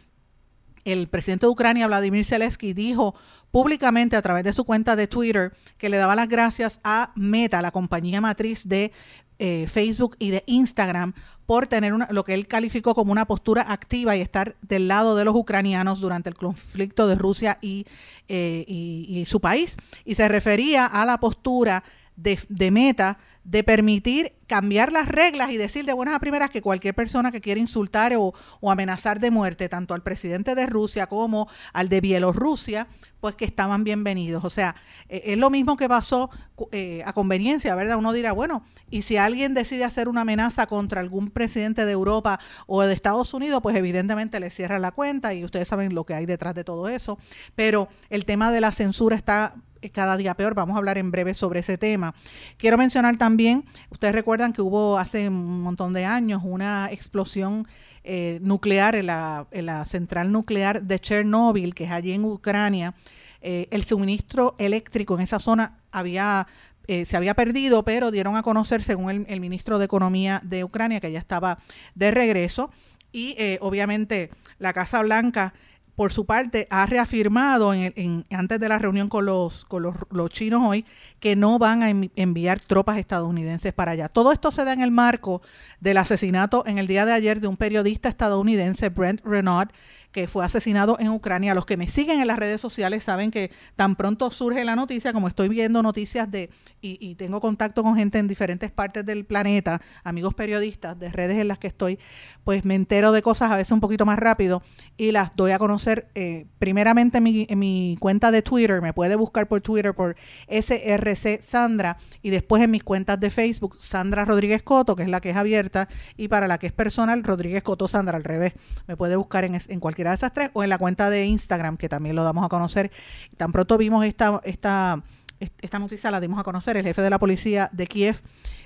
el 0.84 1.08
presidente 1.08 1.44
de 1.44 1.50
Ucrania, 1.50 1.86
Vladimir 1.86 2.24
Zelensky, 2.24 2.72
dijo 2.72 3.14
públicamente 3.50 4.16
a 4.16 4.22
través 4.22 4.44
de 4.44 4.52
su 4.52 4.64
cuenta 4.64 4.96
de 4.96 5.08
Twitter 5.08 5.52
que 5.76 5.88
le 5.88 5.96
daba 5.96 6.14
las 6.14 6.28
gracias 6.28 6.80
a 6.84 7.12
Meta, 7.16 7.60
la 7.62 7.70
compañía 7.70 8.20
matriz 8.20 8.66
de 8.66 8.92
eh, 9.42 9.66
Facebook 9.68 10.16
y 10.18 10.30
de 10.30 10.44
Instagram, 10.44 11.14
por 11.46 11.66
tener 11.66 11.94
una, 11.94 12.06
lo 12.10 12.24
que 12.24 12.34
él 12.34 12.46
calificó 12.46 12.94
como 12.94 13.10
una 13.10 13.26
postura 13.26 13.72
activa 13.72 14.14
y 14.14 14.20
estar 14.20 14.54
del 14.60 14.86
lado 14.86 15.16
de 15.16 15.24
los 15.24 15.34
ucranianos 15.34 16.00
durante 16.00 16.28
el 16.28 16.34
conflicto 16.34 17.08
de 17.08 17.14
Rusia 17.14 17.58
y, 17.62 17.86
eh, 18.28 18.66
y, 18.68 19.24
su 19.24 19.40
país. 19.40 19.78
Y 20.04 20.14
se 20.14 20.28
refería 20.28 20.84
a 20.84 21.06
la 21.06 21.18
postura 21.18 21.82
de, 22.22 22.70
Meta 22.70 23.18
de 23.44 23.64
permitir 23.64 24.34
cambiar 24.46 24.92
las 24.92 25.08
reglas 25.08 25.50
y 25.50 25.56
decir 25.56 25.86
de 25.86 25.94
buenas 25.94 26.14
a 26.14 26.20
primeras 26.20 26.50
que 26.50 26.60
cualquier 26.60 26.94
persona 26.94 27.32
que 27.32 27.40
quiera 27.40 27.58
insultar 27.58 28.12
o, 28.16 28.34
amenazar 28.68 29.20
de 29.20 29.30
muerte 29.30 29.68
tanto 29.68 29.94
al 29.94 30.02
presidente 30.02 30.54
de 30.54 30.66
Rusia 30.66 31.06
como 31.06 31.48
al 31.72 31.88
de 31.88 32.00
Bielorrusia, 32.00 32.86
pues 33.20 33.34
que 33.36 33.44
estaban 33.44 33.84
bienvenidos. 33.84 34.44
O 34.44 34.50
sea, 34.50 34.76
e, 35.08 35.22
es 35.32 35.38
lo 35.38 35.48
mismo 35.48 35.76
que 35.76 35.88
pasó 35.88 36.30
eh, 36.72 37.02
a 37.06 37.12
conveniencia, 37.12 37.74
¿verdad? 37.74 37.96
Uno 37.96 38.12
dirá, 38.12 38.32
bueno, 38.32 38.62
y 38.90 39.02
si 39.02 39.16
alguien 39.16 39.54
decide 39.54 39.84
hacer 39.84 40.08
una 40.08 40.20
amenaza 40.20 40.66
contra 40.66 41.00
algún 41.00 41.30
presidente 41.30 41.86
de 41.86 41.92
Europa 41.92 42.40
o 42.66 42.82
de 42.82 42.92
Estados 42.92 43.32
Unidos, 43.32 43.62
pues 43.62 43.74
evidentemente 43.76 44.40
le 44.40 44.50
cierra 44.50 44.78
la 44.78 44.92
cuenta 44.92 45.32
y 45.32 45.44
ustedes 45.44 45.68
saben 45.68 45.94
lo 45.94 46.04
que 46.04 46.14
hay 46.14 46.26
detrás 46.26 46.54
de 46.54 46.64
todo 46.64 46.88
eso. 46.88 47.18
Pero 47.54 47.88
el 48.10 48.26
tema 48.26 48.52
de 48.52 48.60
la 48.60 48.72
censura 48.72 49.16
está 49.16 49.54
cada 49.88 50.16
día 50.16 50.34
peor. 50.34 50.54
Vamos 50.54 50.74
a 50.74 50.78
hablar 50.78 50.98
en 50.98 51.10
breve 51.10 51.34
sobre 51.34 51.60
ese 51.60 51.78
tema. 51.78 52.14
Quiero 52.58 52.76
mencionar 52.76 53.16
también, 53.16 53.64
ustedes 53.90 54.14
recuerdan 54.14 54.52
que 54.52 54.62
hubo 54.62 54.98
hace 54.98 55.28
un 55.28 55.62
montón 55.62 55.92
de 55.92 56.04
años 56.04 56.42
una 56.44 56.88
explosión 56.90 57.66
eh, 58.02 58.38
nuclear 58.40 58.94
en 58.94 59.06
la, 59.06 59.46
en 59.50 59.66
la, 59.66 59.84
central 59.84 60.32
nuclear 60.32 60.82
de 60.82 60.98
Chernóbil, 60.98 61.74
que 61.74 61.84
es 61.84 61.90
allí 61.90 62.12
en 62.12 62.24
Ucrania. 62.24 62.94
Eh, 63.42 63.68
el 63.70 63.84
suministro 63.84 64.54
eléctrico 64.58 65.14
en 65.14 65.20
esa 65.20 65.38
zona 65.38 65.78
había 65.92 66.46
eh, 66.86 67.04
se 67.04 67.16
había 67.16 67.34
perdido, 67.34 67.84
pero 67.84 68.10
dieron 68.10 68.36
a 68.36 68.42
conocer, 68.42 68.82
según 68.82 69.26
el, 69.28 69.40
ministro 69.40 69.78
de 69.78 69.84
Economía 69.84 70.40
de 70.42 70.64
Ucrania, 70.64 70.98
que 70.98 71.12
ya 71.12 71.18
estaba 71.18 71.58
de 71.94 72.10
regreso. 72.10 72.70
Y 73.12 73.36
obviamente 73.60 74.30
la 74.58 74.72
Casa 74.72 75.02
Blanca 75.02 75.52
por 76.00 76.14
su 76.14 76.24
parte, 76.24 76.66
ha 76.70 76.86
reafirmado 76.86 77.74
en, 77.74 78.24
antes 78.30 78.58
de 78.58 78.70
la 78.70 78.78
reunión 78.78 79.10
con, 79.10 79.26
los, 79.26 79.66
con 79.66 79.82
los, 79.82 80.30
chinos 80.30 80.62
hoy 80.64 80.86
que 81.18 81.36
no 81.36 81.58
van 81.58 81.82
a 81.82 81.90
enviar 81.90 82.58
tropas 82.58 82.96
estadounidenses 82.96 83.74
para 83.74 83.90
allá. 83.90 84.08
Todo 84.08 84.32
esto 84.32 84.50
se 84.50 84.64
da 84.64 84.72
en 84.72 84.80
el 84.80 84.92
marco 84.92 85.42
del 85.78 85.98
asesinato 85.98 86.64
en 86.66 86.78
el 86.78 86.86
día 86.86 87.04
de 87.04 87.12
ayer 87.12 87.42
de 87.42 87.48
un 87.48 87.58
periodista 87.58 88.08
estadounidense, 88.08 88.88
Brent 88.88 89.20
Renaud, 89.26 89.68
que 90.12 90.26
fue 90.26 90.44
asesinado 90.44 90.96
en 90.98 91.08
Ucrania. 91.08 91.54
Los 91.54 91.66
que 91.66 91.76
me 91.76 91.88
siguen 91.88 92.20
en 92.20 92.26
las 92.26 92.38
redes 92.38 92.60
sociales 92.60 93.04
saben 93.04 93.30
que 93.30 93.50
tan 93.76 93.96
pronto 93.96 94.30
surge 94.30 94.64
la 94.64 94.76
noticia, 94.76 95.12
como 95.12 95.28
estoy 95.28 95.48
viendo 95.48 95.82
noticias 95.82 96.30
de, 96.30 96.50
y, 96.80 97.14
tengo 97.14 97.40
contacto 97.40 97.82
con 97.82 97.96
gente 97.96 98.18
en 98.18 98.28
diferentes 98.28 98.70
partes 98.70 99.04
del 99.04 99.24
planeta, 99.24 99.80
amigos 100.02 100.34
periodistas 100.34 100.98
de 100.98 101.10
redes 101.10 101.38
en 101.38 101.48
las 101.48 101.58
que 101.58 101.66
estoy, 101.66 101.98
pues 102.44 102.64
me 102.64 102.74
entero 102.74 103.12
de 103.12 103.22
cosas 103.22 103.52
a 103.52 103.56
veces 103.56 103.72
un 103.72 103.80
poquito 103.80 104.06
más 104.06 104.18
rápido 104.18 104.62
y 104.96 105.12
las 105.12 105.36
doy 105.36 105.50
a 105.50 105.58
conocer 105.58 106.08
eh, 106.14 106.46
primeramente 106.58 107.18
en 107.18 107.24
mi, 107.24 107.46
en 107.48 107.58
mi 107.58 107.96
cuenta 108.00 108.30
de 108.30 108.42
Twitter, 108.42 108.80
me 108.80 108.92
puede 108.92 109.16
buscar 109.16 109.46
por 109.46 109.60
Twitter 109.60 109.94
por 109.94 110.16
SRC 110.48 111.42
Sandra 111.42 111.98
y 112.22 112.30
después 112.30 112.62
en 112.62 112.70
mis 112.70 112.82
cuentas 112.82 113.20
de 113.20 113.30
Facebook, 113.30 113.76
Sandra 113.78 114.24
Rodríguez 114.24 114.62
Coto, 114.62 114.96
que 114.96 115.02
es 115.02 115.08
la 115.08 115.20
que 115.20 115.30
es 115.30 115.36
abierta, 115.36 115.88
y 116.16 116.28
para 116.28 116.48
la 116.48 116.58
que 116.58 116.66
es 116.66 116.72
personal, 116.72 117.22
Rodríguez 117.22 117.62
Coto 117.62 117.88
Sandra, 117.88 118.16
al 118.16 118.24
revés. 118.24 118.54
Me 118.86 118.96
puede 118.96 119.16
buscar 119.16 119.44
en, 119.44 119.58
en 119.68 119.80
cualquier 119.80 119.99
de 120.08 120.14
esas 120.14 120.32
tres, 120.32 120.50
o 120.54 120.62
en 120.62 120.70
la 120.70 120.78
cuenta 120.78 121.10
de 121.10 121.26
Instagram, 121.26 121.76
que 121.76 121.88
también 121.88 122.16
lo 122.16 122.24
damos 122.24 122.44
a 122.44 122.48
conocer. 122.48 122.90
Tan 123.36 123.52
pronto 123.52 123.76
vimos 123.76 124.04
esta, 124.06 124.40
esta, 124.44 125.02
esta 125.38 125.78
noticia, 125.78 126.10
la 126.10 126.20
dimos 126.20 126.40
a 126.40 126.42
conocer, 126.42 126.76
el 126.76 126.84
jefe 126.84 127.02
de 127.02 127.10
la 127.10 127.18
policía 127.18 127.68
de 127.72 127.86
Kiev 127.86 128.22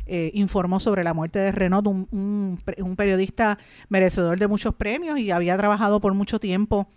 eh, 0.07 0.31
informó 0.35 0.81
sobre 0.81 1.03
la 1.03 1.15
muerte 1.15 1.39
de 1.39 1.53
Renault, 1.53 1.87
un, 1.87 2.09
un, 2.11 2.97
periodista 2.97 3.59
merecedor 3.89 4.39
de 4.39 4.47
muchos 4.47 4.75
premios 4.75 5.19
y 5.19 5.31
había 5.31 5.57
trabajado 5.57 6.01
por 6.01 6.13
mucho 6.15 6.39
tiempo 6.39 6.89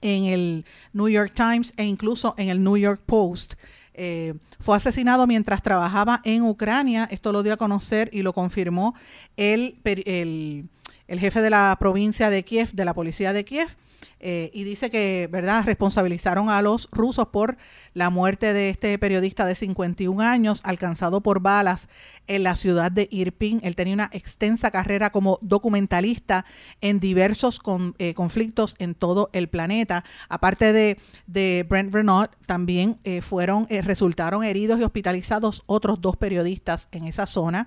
en 0.00 0.24
el 0.24 0.64
New 0.94 1.08
York 1.08 1.32
Times 1.34 1.74
e 1.76 1.84
incluso 1.84 2.34
en 2.38 2.48
el 2.48 2.62
New 2.62 2.76
York 2.76 3.02
Post. 3.04 3.54
Eh, 3.94 4.34
fue 4.58 4.76
asesinado 4.76 5.26
mientras 5.26 5.62
trabajaba 5.62 6.22
en 6.24 6.42
Ucrania. 6.42 7.06
Esto 7.10 7.32
lo 7.32 7.42
dio 7.42 7.52
a 7.52 7.58
conocer 7.58 8.08
y 8.12 8.22
lo 8.22 8.32
confirmó 8.32 8.94
el, 9.36 9.78
el 9.84 10.68
el 11.12 11.20
jefe 11.20 11.42
de 11.42 11.50
la 11.50 11.76
provincia 11.78 12.30
de 12.30 12.42
Kiev, 12.42 12.70
de 12.72 12.86
la 12.86 12.94
policía 12.94 13.34
de 13.34 13.44
Kiev, 13.44 13.68
eh, 14.18 14.50
y 14.54 14.64
dice 14.64 14.88
que, 14.88 15.28
¿verdad?, 15.30 15.62
responsabilizaron 15.66 16.48
a 16.48 16.62
los 16.62 16.88
rusos 16.90 17.28
por 17.28 17.58
la 17.92 18.08
muerte 18.08 18.54
de 18.54 18.70
este 18.70 18.98
periodista 18.98 19.44
de 19.44 19.54
51 19.54 20.22
años, 20.22 20.62
alcanzado 20.64 21.20
por 21.20 21.40
balas 21.40 21.90
en 22.26 22.42
la 22.42 22.56
ciudad 22.56 22.90
de 22.90 23.08
Irpin. 23.10 23.60
Él 23.62 23.76
tenía 23.76 23.94
una 23.94 24.10
extensa 24.12 24.70
carrera 24.70 25.10
como 25.10 25.38
documentalista 25.42 26.44
en 26.80 27.00
diversos 27.00 27.60
eh, 27.98 28.14
conflictos 28.14 28.74
en 28.78 28.94
todo 28.94 29.30
el 29.32 29.48
planeta. 29.48 30.04
Aparte 30.28 30.72
de, 30.72 30.98
de 31.26 31.66
Brent 31.68 31.92
Renault, 31.92 32.32
también 32.46 32.96
eh, 33.04 33.20
fueron, 33.20 33.66
eh, 33.70 33.82
resultaron 33.82 34.44
heridos 34.44 34.80
y 34.80 34.82
hospitalizados 34.82 35.62
otros 35.66 36.00
dos 36.00 36.16
periodistas 36.16 36.88
en 36.92 37.06
esa 37.06 37.26
zona. 37.26 37.66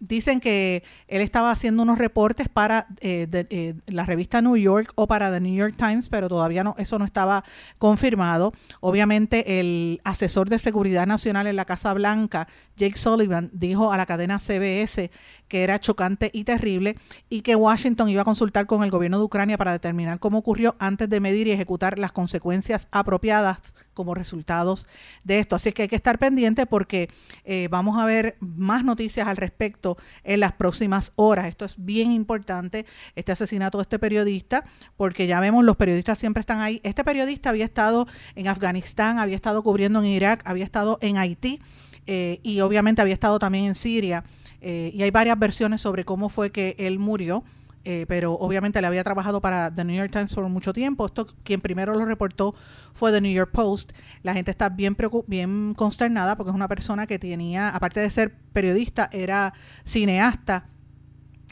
dicen 0.00 0.40
que 0.40 0.82
él 1.08 1.20
estaba 1.20 1.50
haciendo 1.50 1.82
unos 1.82 1.98
reportes 1.98 2.48
para 2.48 2.86
la 3.00 4.04
revista 4.06 4.42
New 4.42 4.56
York 4.56 4.92
o 4.94 5.06
para 5.06 5.30
The 5.30 5.40
New 5.40 5.54
York 5.54 5.74
Times, 5.76 6.08
pero 6.08 6.28
todavía 6.28 6.64
no, 6.64 6.74
eso 6.78 6.98
no 6.98 7.04
estaba 7.04 7.44
confirmado. 7.78 8.52
Obviamente 8.80 9.60
el 9.60 10.00
asesor 10.04 10.48
de 10.48 10.58
seguridad 10.58 11.06
nacional 11.06 11.46
en 11.46 11.56
la 11.56 11.64
Casa 11.64 11.92
Blanca, 11.94 12.48
Jake 12.76 12.98
Sullivan, 12.98 13.43
dijo 13.52 13.92
a 13.92 13.96
la 13.96 14.06
cadena 14.06 14.38
CBS 14.38 15.10
que 15.48 15.62
era 15.62 15.78
chocante 15.78 16.30
y 16.32 16.44
terrible 16.44 16.96
y 17.28 17.42
que 17.42 17.54
Washington 17.54 18.08
iba 18.08 18.22
a 18.22 18.24
consultar 18.24 18.66
con 18.66 18.82
el 18.82 18.90
gobierno 18.90 19.18
de 19.18 19.24
Ucrania 19.24 19.58
para 19.58 19.72
determinar 19.72 20.18
cómo 20.18 20.38
ocurrió 20.38 20.74
antes 20.78 21.08
de 21.08 21.20
medir 21.20 21.46
y 21.46 21.52
ejecutar 21.52 21.98
las 21.98 22.12
consecuencias 22.12 22.88
apropiadas 22.90 23.58
como 23.92 24.14
resultados 24.14 24.86
de 25.22 25.38
esto. 25.38 25.56
Así 25.56 25.72
que 25.72 25.82
hay 25.82 25.88
que 25.88 25.96
estar 25.96 26.18
pendiente 26.18 26.66
porque 26.66 27.08
eh, 27.44 27.68
vamos 27.70 28.00
a 28.00 28.04
ver 28.04 28.36
más 28.40 28.84
noticias 28.84 29.28
al 29.28 29.36
respecto 29.36 29.96
en 30.24 30.40
las 30.40 30.52
próximas 30.52 31.12
horas. 31.14 31.46
Esto 31.46 31.64
es 31.64 31.76
bien 31.78 32.10
importante, 32.10 32.86
este 33.14 33.32
asesinato 33.32 33.78
de 33.78 33.82
este 33.82 33.98
periodista, 33.98 34.64
porque 34.96 35.26
ya 35.26 35.40
vemos 35.40 35.64
los 35.64 35.76
periodistas 35.76 36.18
siempre 36.18 36.40
están 36.40 36.60
ahí. 36.60 36.80
Este 36.82 37.04
periodista 37.04 37.50
había 37.50 37.64
estado 37.64 38.06
en 38.34 38.48
Afganistán, 38.48 39.18
había 39.18 39.36
estado 39.36 39.62
cubriendo 39.62 40.00
en 40.00 40.06
Irak, 40.06 40.42
había 40.44 40.64
estado 40.64 40.98
en 41.00 41.18
Haití 41.18 41.60
eh, 42.06 42.40
y 42.42 42.60
obviamente 42.60 43.02
había 43.02 43.14
estado 43.14 43.38
también 43.38 43.64
en 43.64 43.74
Siria. 43.74 44.24
Eh, 44.60 44.90
y 44.94 45.02
hay 45.02 45.10
varias 45.10 45.38
versiones 45.38 45.80
sobre 45.80 46.04
cómo 46.04 46.28
fue 46.28 46.50
que 46.50 46.74
él 46.78 46.98
murió. 46.98 47.44
Eh, 47.86 48.06
pero 48.08 48.32
obviamente 48.32 48.80
le 48.80 48.86
había 48.86 49.04
trabajado 49.04 49.42
para 49.42 49.70
The 49.70 49.84
New 49.84 49.94
York 49.94 50.10
Times 50.10 50.34
por 50.34 50.48
mucho 50.48 50.72
tiempo. 50.72 51.04
Esto 51.04 51.26
quien 51.42 51.60
primero 51.60 51.92
lo 51.92 52.06
reportó 52.06 52.54
fue 52.94 53.12
The 53.12 53.20
New 53.20 53.32
York 53.32 53.50
Post. 53.52 53.92
La 54.22 54.32
gente 54.32 54.50
está 54.50 54.70
bien 54.70 54.96
bien 55.26 55.74
consternada 55.74 56.34
porque 56.34 56.50
es 56.50 56.56
una 56.56 56.66
persona 56.66 57.06
que 57.06 57.18
tenía, 57.18 57.68
aparte 57.68 58.00
de 58.00 58.08
ser 58.08 58.34
periodista, 58.54 59.10
era 59.12 59.52
cineasta 59.84 60.70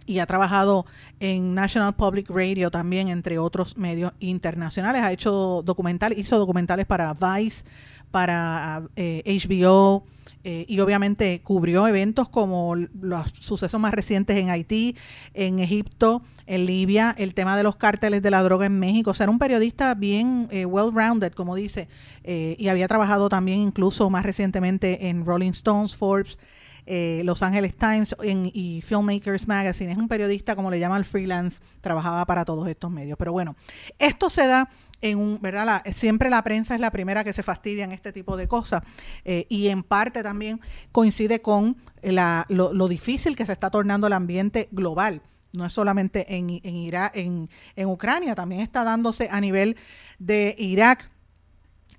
y 0.07 0.21
ha 0.21 0.27
trabajado 0.27 0.87
en 1.21 1.55
National 1.55 1.95
Public 1.95 2.31
Radio 2.31 2.71
también, 2.71 3.09
entre 3.09 3.39
otros 3.39 3.77
medios 3.77 4.15
internacionales. 4.19 5.03
Ha 5.03 5.13
hecho 5.13 5.63
documentales, 5.67 6.19
hizo 6.19 6.39
documentales 6.39 6.87
para 6.87 7.13
Vice, 7.13 7.65
para 8.11 8.85
HBO, 8.97 10.07
eh, 10.45 10.65
y 10.69 10.81
obviamente 10.81 11.41
cubrió 11.43 11.87
eventos 11.87 12.29
como 12.29 12.75
los 12.75 13.31
sucesos 13.31 13.81
más 13.81 13.95
recientes 13.95 14.37
en 14.37 14.51
Haití, 14.51 14.97
en 15.35 15.61
Egipto, 15.61 16.23
en 16.47 16.67
Libia, 16.67 17.15
el 17.17 17.35
tema 17.35 17.57
de 17.57 17.63
los 17.63 17.77
cárteles 17.77 18.23
de 18.23 18.31
la 18.31 18.43
droga 18.43 18.67
en 18.67 18.79
México. 18.79 19.13
O 19.13 19.15
sea, 19.15 19.25
era 19.25 19.31
un 19.31 19.39
periodista 19.39 19.95
bien 19.95 20.49
eh, 20.51 20.65
well-rounded, 20.65 21.33
como 21.33 21.55
dice, 21.55 21.89
eh, 22.25 22.57
y 22.59 22.69
había 22.69 22.89
trabajado 22.89 23.29
también 23.29 23.61
incluso 23.61 24.11
más 24.11 24.25
recientemente 24.25 25.09
en 25.09 25.25
Rolling 25.25 25.51
Stones, 25.51 25.97
Forbes. 25.97 26.39
Los 26.85 27.45
Angeles 27.45 27.77
Times 27.77 28.17
y 28.53 28.83
Filmmakers 28.83 29.47
Magazine. 29.47 29.93
Es 29.93 29.99
un 29.99 30.09
periodista, 30.09 30.57
como 30.57 30.69
le 30.69 30.81
llaman 30.81 31.05
freelance, 31.05 31.63
trabajaba 31.81 32.27
para 32.27 32.45
todos 32.45 32.69
estos 32.69 32.91
medios. 32.91 33.17
Pero 33.17 33.31
bueno, 33.31 33.55
esto 34.01 34.29
se 34.29 34.49
da 34.49 34.69
en 35.03 35.19
un, 35.19 35.39
¿verdad? 35.41 35.83
siempre 35.93 36.31
la 36.31 36.43
prensa 36.43 36.75
es 36.75 36.81
la 36.81 36.91
primera 36.91 37.25
que 37.25 37.33
se 37.33 37.43
fastidia 37.43 37.85
en 37.85 37.93
este 37.93 38.13
tipo 38.13 38.37
de 38.37 38.49
cosas 38.49 38.83
eh, 39.25 39.47
y 39.49 39.69
en 39.69 39.83
parte 39.83 40.23
también 40.23 40.61
coincide 40.93 41.43
con 41.43 41.77
la, 42.03 42.47
lo, 42.49 42.89
difícil 42.89 43.37
que 43.37 43.45
se 43.45 43.53
está 43.53 43.71
tornando 43.71 44.07
el 44.07 44.13
ambiente 44.15 44.69
global. 44.71 45.23
No 45.53 45.67
es 45.67 45.73
solamente 45.73 46.35
en, 46.35 46.49
en 46.63 46.77
Irak, 46.77 47.15
en, 47.15 47.51
en 47.77 47.89
Ucrania, 47.89 48.35
también 48.35 48.63
está 48.63 48.85
dándose 48.85 49.29
a 49.31 49.41
nivel 49.41 49.77
de 50.19 50.55
Irak 50.57 51.11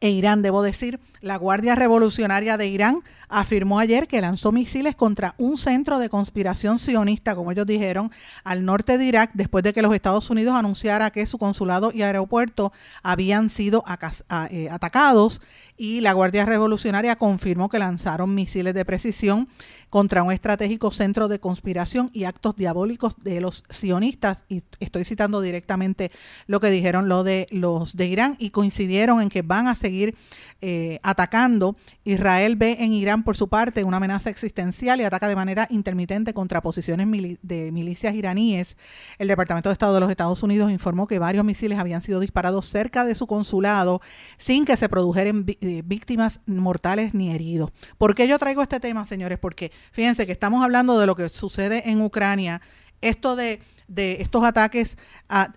e 0.03 0.09
Irán, 0.09 0.41
debo 0.41 0.63
decir, 0.63 0.99
la 1.21 1.37
Guardia 1.37 1.75
Revolucionaria 1.75 2.57
de 2.57 2.67
Irán 2.67 2.99
afirmó 3.33 3.79
ayer 3.79 4.07
que 4.07 4.21
lanzó 4.21 4.51
misiles 4.51 4.95
contra 4.95 5.35
un 5.37 5.57
centro 5.57 5.99
de 5.99 6.09
conspiración 6.09 6.79
sionista, 6.79 7.35
como 7.35 7.51
ellos 7.51 7.65
dijeron, 7.65 8.11
al 8.43 8.63
norte 8.63 8.97
de 8.97 9.05
Irak, 9.05 9.31
después 9.33 9.63
de 9.63 9.73
que 9.73 9.81
los 9.81 9.93
Estados 9.93 10.29
Unidos 10.29 10.55
anunciara 10.55 11.11
que 11.11 11.25
su 11.25 11.37
consulado 11.37 11.91
y 11.93 12.03
aeropuerto 12.03 12.71
habían 13.01 13.49
sido 13.49 13.83
eh, 14.49 14.69
atacados 14.69 15.41
y 15.77 16.01
la 16.01 16.13
Guardia 16.13 16.45
Revolucionaria 16.45 17.15
confirmó 17.15 17.69
que 17.69 17.79
lanzaron 17.79 18.35
misiles 18.35 18.73
de 18.73 18.85
precisión 18.85 19.47
contra 19.89 20.23
un 20.23 20.31
estratégico 20.31 20.89
centro 20.89 21.27
de 21.27 21.39
conspiración 21.39 22.09
y 22.13 22.23
actos 22.23 22.55
diabólicos 22.55 23.15
de 23.19 23.41
los 23.41 23.63
sionistas. 23.69 24.43
Y 24.49 24.63
estoy 24.79 25.05
citando 25.05 25.39
directamente 25.39 26.11
lo 26.47 26.59
que 26.59 26.71
dijeron 26.71 27.09
lo 27.09 27.23
de 27.23 27.47
los 27.51 27.95
de 27.95 28.07
Irán 28.07 28.35
y 28.39 28.49
coincidieron 28.49 29.21
en 29.21 29.29
que 29.29 29.43
van 29.43 29.67
a 29.67 29.75
seguir 29.75 30.15
eh, 30.61 30.99
atacando. 31.03 31.75
Israel 32.05 32.55
ve 32.55 32.77
en 32.79 32.93
Irán, 32.93 33.22
por 33.23 33.37
su 33.37 33.47
parte, 33.47 33.83
una 33.83 33.97
amenaza 33.97 34.29
existencial 34.29 34.99
y 35.01 35.03
ataca 35.03 35.27
de 35.27 35.35
manera 35.35 35.67
intermitente 35.69 36.33
contra 36.33 36.61
posiciones 36.61 37.07
de 37.41 37.71
milicias 37.71 38.13
iraníes. 38.13 38.77
El 39.17 39.27
Departamento 39.27 39.69
de 39.69 39.73
Estado 39.73 39.93
de 39.93 39.99
los 39.99 40.09
Estados 40.09 40.43
Unidos 40.43 40.71
informó 40.71 41.07
que 41.07 41.19
varios 41.19 41.45
misiles 41.45 41.79
habían 41.79 42.01
sido 42.01 42.19
disparados 42.19 42.67
cerca 42.67 43.05
de 43.05 43.15
su 43.15 43.27
consulado 43.27 44.01
sin 44.37 44.65
que 44.65 44.77
se 44.77 44.89
produjeran 44.89 45.45
eh, 45.47 45.81
víctimas 45.85 46.41
mortales 46.45 47.13
ni 47.13 47.33
heridos. 47.33 47.71
¿Por 47.97 48.15
qué 48.15 48.27
yo 48.27 48.37
traigo 48.39 48.61
este 48.61 48.79
tema, 48.79 49.05
señores? 49.05 49.39
Porque 49.39 49.71
Fíjense 49.91 50.25
que 50.25 50.31
estamos 50.31 50.63
hablando 50.63 50.99
de 50.99 51.05
lo 51.05 51.15
que 51.15 51.29
sucede 51.29 51.89
en 51.89 52.01
Ucrania, 52.01 52.61
esto 53.01 53.35
de, 53.35 53.61
estos 53.95 54.43
ataques 54.43 54.97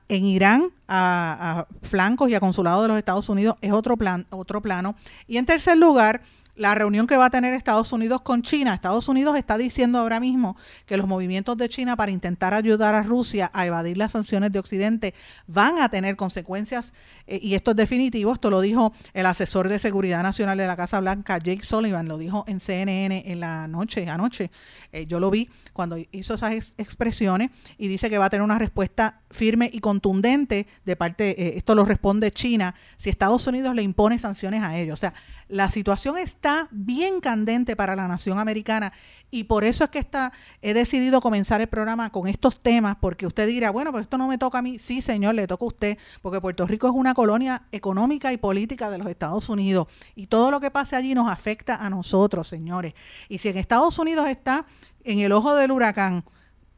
en 0.08 0.24
Irán 0.26 0.68
a, 0.88 1.60
a, 1.60 1.86
flancos 1.86 2.28
y 2.28 2.34
a 2.34 2.40
consulados 2.40 2.82
de 2.82 2.88
los 2.88 2.98
Estados 2.98 3.28
Unidos 3.28 3.56
es 3.62 3.72
otro, 3.72 3.96
plan, 3.96 4.26
otro 4.30 4.60
plano. 4.60 4.94
Y 5.26 5.38
en 5.38 5.46
tercer 5.46 5.78
lugar, 5.78 6.22
la 6.56 6.74
reunión 6.74 7.06
que 7.06 7.16
va 7.16 7.26
a 7.26 7.30
tener 7.30 7.54
Estados 7.54 7.92
Unidos 7.92 8.22
con 8.22 8.42
China. 8.42 8.74
Estados 8.74 9.08
Unidos 9.08 9.36
está 9.38 9.58
diciendo 9.58 9.98
ahora 9.98 10.20
mismo 10.20 10.56
que 10.86 10.96
los 10.96 11.06
movimientos 11.06 11.56
de 11.56 11.68
China 11.68 11.96
para 11.96 12.10
intentar 12.10 12.54
ayudar 12.54 12.94
a 12.94 13.02
Rusia 13.02 13.50
a 13.52 13.66
evadir 13.66 13.98
las 13.98 14.12
sanciones 14.12 14.50
de 14.52 14.58
Occidente 14.58 15.14
van 15.46 15.78
a 15.80 15.90
tener 15.90 16.16
consecuencias 16.16 16.94
eh, 17.26 17.38
y 17.42 17.54
esto 17.54 17.72
es 17.72 17.76
definitivo. 17.76 18.32
Esto 18.32 18.50
lo 18.50 18.60
dijo 18.60 18.92
el 19.12 19.26
asesor 19.26 19.68
de 19.68 19.78
seguridad 19.78 20.22
nacional 20.22 20.56
de 20.56 20.66
la 20.66 20.76
Casa 20.76 20.98
Blanca, 21.00 21.38
Jake 21.38 21.64
Sullivan, 21.64 22.08
lo 22.08 22.16
dijo 22.16 22.44
en 22.48 22.58
CNN 22.58 23.24
en 23.26 23.40
la 23.40 23.68
noche, 23.68 24.08
anoche. 24.08 24.50
Eh, 24.92 25.06
yo 25.06 25.20
lo 25.20 25.30
vi 25.30 25.50
cuando 25.74 25.98
hizo 26.10 26.34
esas 26.34 26.74
expresiones 26.78 27.50
y 27.76 27.88
dice 27.88 28.08
que 28.08 28.16
va 28.18 28.26
a 28.26 28.30
tener 28.30 28.42
una 28.42 28.58
respuesta 28.58 29.20
firme 29.30 29.68
y 29.72 29.80
contundente 29.80 30.66
de 30.86 30.96
parte, 30.96 31.42
eh, 31.42 31.58
esto 31.58 31.74
lo 31.74 31.84
responde 31.84 32.30
China, 32.30 32.74
si 32.96 33.10
Estados 33.10 33.46
Unidos 33.46 33.74
le 33.74 33.82
impone 33.82 34.18
sanciones 34.18 34.62
a 34.62 34.78
ellos. 34.78 34.94
O 34.94 35.00
sea, 35.00 35.12
la 35.48 35.70
situación 35.70 36.18
está 36.18 36.45
bien 36.70 37.20
candente 37.20 37.76
para 37.76 37.96
la 37.96 38.08
nación 38.08 38.38
americana 38.38 38.92
y 39.30 39.44
por 39.44 39.64
eso 39.64 39.84
es 39.84 39.90
que 39.90 39.98
está, 39.98 40.32
he 40.62 40.72
decidido 40.72 41.20
comenzar 41.20 41.60
el 41.60 41.66
programa 41.66 42.10
con 42.10 42.28
estos 42.28 42.60
temas, 42.60 42.96
porque 43.00 43.26
usted 43.26 43.46
dirá, 43.46 43.70
bueno, 43.70 43.90
pero 43.90 44.02
esto 44.02 44.18
no 44.18 44.28
me 44.28 44.38
toca 44.38 44.58
a 44.58 44.62
mí. 44.62 44.78
Sí, 44.78 45.02
señor, 45.02 45.34
le 45.34 45.46
toca 45.46 45.64
a 45.64 45.68
usted, 45.68 45.98
porque 46.22 46.40
Puerto 46.40 46.66
Rico 46.66 46.86
es 46.86 46.92
una 46.94 47.14
colonia 47.14 47.64
económica 47.72 48.32
y 48.32 48.36
política 48.36 48.88
de 48.88 48.98
los 48.98 49.08
Estados 49.08 49.48
Unidos 49.48 49.88
y 50.14 50.28
todo 50.28 50.50
lo 50.50 50.60
que 50.60 50.70
pase 50.70 50.96
allí 50.96 51.14
nos 51.14 51.30
afecta 51.30 51.76
a 51.76 51.90
nosotros, 51.90 52.48
señores. 52.48 52.94
Y 53.28 53.38
si 53.38 53.48
en 53.48 53.58
Estados 53.58 53.98
Unidos 53.98 54.28
está 54.28 54.66
en 55.04 55.18
el 55.18 55.32
ojo 55.32 55.54
del 55.54 55.72
huracán, 55.72 56.24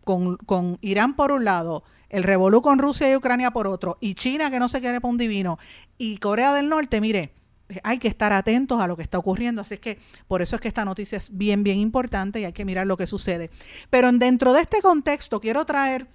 con, 0.05 0.37
con 0.39 0.79
Irán 0.81 1.15
por 1.15 1.33
un 1.33 1.45
lado, 1.45 1.85
el 2.09 2.23
revolú 2.23 2.63
con 2.63 2.79
Rusia 2.79 3.11
y 3.11 3.17
Ucrania 3.17 3.51
por 3.51 3.67
otro, 3.67 3.99
y 4.01 4.15
China 4.15 4.51
que 4.51 4.59
no 4.59 4.69
se 4.69 4.81
quiere 4.81 5.01
para 5.01 5.11
un 5.11 5.19
divino, 5.19 5.59
y 5.99 6.17
Corea 6.17 6.55
del 6.55 6.69
Norte, 6.71 7.01
mire, 7.01 7.35
hay 7.83 7.99
que 7.99 8.09
estar 8.09 8.33
atentos 8.33 8.81
a 8.81 8.87
lo 8.87 8.97
que 8.97 9.03
está 9.03 9.19
ocurriendo. 9.19 9.63
Así 9.63 9.79
que 9.79 9.99
por 10.27 10.43
eso 10.43 10.57
es 10.57 10.63
que 10.63 10.69
esta 10.69 10.85
noticia 10.85 11.19
es 11.19 11.37
bien, 11.37 11.63
bien 11.63 11.79
importante 11.79 12.41
y 12.41 12.45
hay 12.45 12.53
que 12.53 12.65
mirar 12.65 12.87
lo 12.87 12.97
que 12.97 13.07
sucede. 13.07 13.51
Pero 13.91 14.11
dentro 14.13 14.53
de 14.53 14.63
este 14.63 14.81
contexto 14.81 15.41
quiero 15.41 15.65
traer 15.65 16.07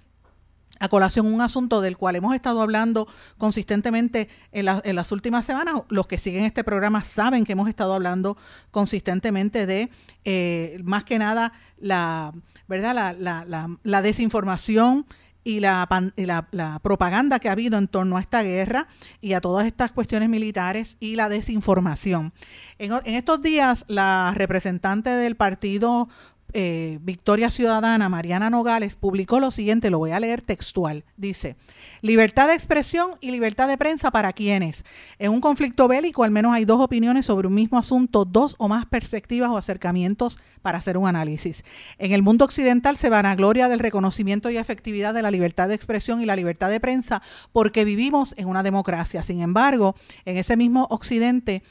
a 0.80 0.88
colación 0.88 1.26
un 1.26 1.40
asunto 1.40 1.80
del 1.80 1.96
cual 1.96 2.16
hemos 2.16 2.34
estado 2.34 2.60
hablando 2.60 3.06
consistentemente 3.38 4.28
en, 4.52 4.64
las 4.66 5.12
últimas 5.12 5.46
semanas. 5.46 5.82
Los 5.88 6.06
que 6.06 6.18
siguen 6.18 6.44
este 6.44 6.64
programa 6.64 7.04
saben 7.04 7.44
que 7.44 7.52
hemos 7.52 7.68
estado 7.68 7.94
hablando 7.94 8.36
consistentemente 8.70 9.66
de, 9.66 9.90
eh, 10.24 10.80
más 10.82 11.04
que 11.04 11.18
nada, 11.18 11.52
la, 11.78 12.32
¿verdad? 12.66 12.94
La, 12.94 13.44
la, 13.46 13.78
la 13.82 14.02
desinformación 14.02 15.06
y 15.44 15.60
la, 15.60 15.86
la, 16.16 16.78
propaganda 16.80 17.38
que 17.38 17.48
ha 17.48 17.52
habido 17.52 17.76
en 17.76 17.86
torno 17.86 18.16
a 18.16 18.20
esta 18.20 18.42
guerra 18.42 18.88
y 19.20 19.34
a 19.34 19.42
todas 19.42 19.66
estas 19.66 19.92
cuestiones 19.92 20.30
militares 20.30 20.96
y 21.00 21.16
la 21.16 21.28
desinformación. 21.28 22.32
En, 22.78 22.92
estos 23.04 23.42
días, 23.42 23.84
la 23.86 24.32
representante 24.34 25.10
del 25.10 25.36
Partido 25.36 26.08
eh, 26.56 26.98
Victoria 27.02 27.50
Ciudadana, 27.50 28.08
Mariana 28.08 28.48
Nogales, 28.48 28.94
publicó 28.94 29.40
lo 29.40 29.50
siguiente, 29.50 29.90
lo 29.90 29.98
voy 29.98 30.12
a 30.12 30.20
leer 30.20 30.40
textual. 30.40 31.04
Dice, 31.16 31.56
libertad 32.00 32.46
de 32.46 32.54
expresión 32.54 33.10
y 33.20 33.32
libertad 33.32 33.66
de 33.66 33.76
prensa 33.76 34.12
para 34.12 34.32
quienes. 34.32 34.84
En 35.18 35.32
un 35.32 35.40
conflicto 35.40 35.88
bélico 35.88 36.22
al 36.22 36.30
menos 36.30 36.54
hay 36.54 36.64
dos 36.64 36.80
opiniones 36.80 37.26
sobre 37.26 37.48
un 37.48 37.54
mismo 37.54 37.76
asunto, 37.76 38.24
dos 38.24 38.54
o 38.58 38.68
más 38.68 38.86
perspectivas 38.86 39.50
o 39.50 39.56
acercamientos 39.56 40.38
para 40.62 40.78
hacer 40.78 40.96
un 40.96 41.08
análisis. 41.08 41.64
En 41.98 42.12
el 42.12 42.22
mundo 42.22 42.44
occidental 42.44 42.96
se 42.96 43.10
van 43.10 43.26
a 43.26 43.34
gloria 43.34 43.68
del 43.68 43.80
reconocimiento 43.80 44.48
y 44.48 44.56
efectividad 44.56 45.12
de 45.12 45.22
la 45.22 45.32
libertad 45.32 45.68
de 45.68 45.74
expresión 45.74 46.22
y 46.22 46.26
la 46.26 46.36
libertad 46.36 46.70
de 46.70 46.78
prensa 46.78 47.20
porque 47.52 47.84
vivimos 47.84 48.32
en 48.38 48.48
una 48.48 48.62
democracia. 48.62 49.24
Sin 49.24 49.42
embargo, 49.42 49.96
en 50.24 50.36
ese 50.36 50.56
mismo 50.56 50.86
occidente 50.88 51.62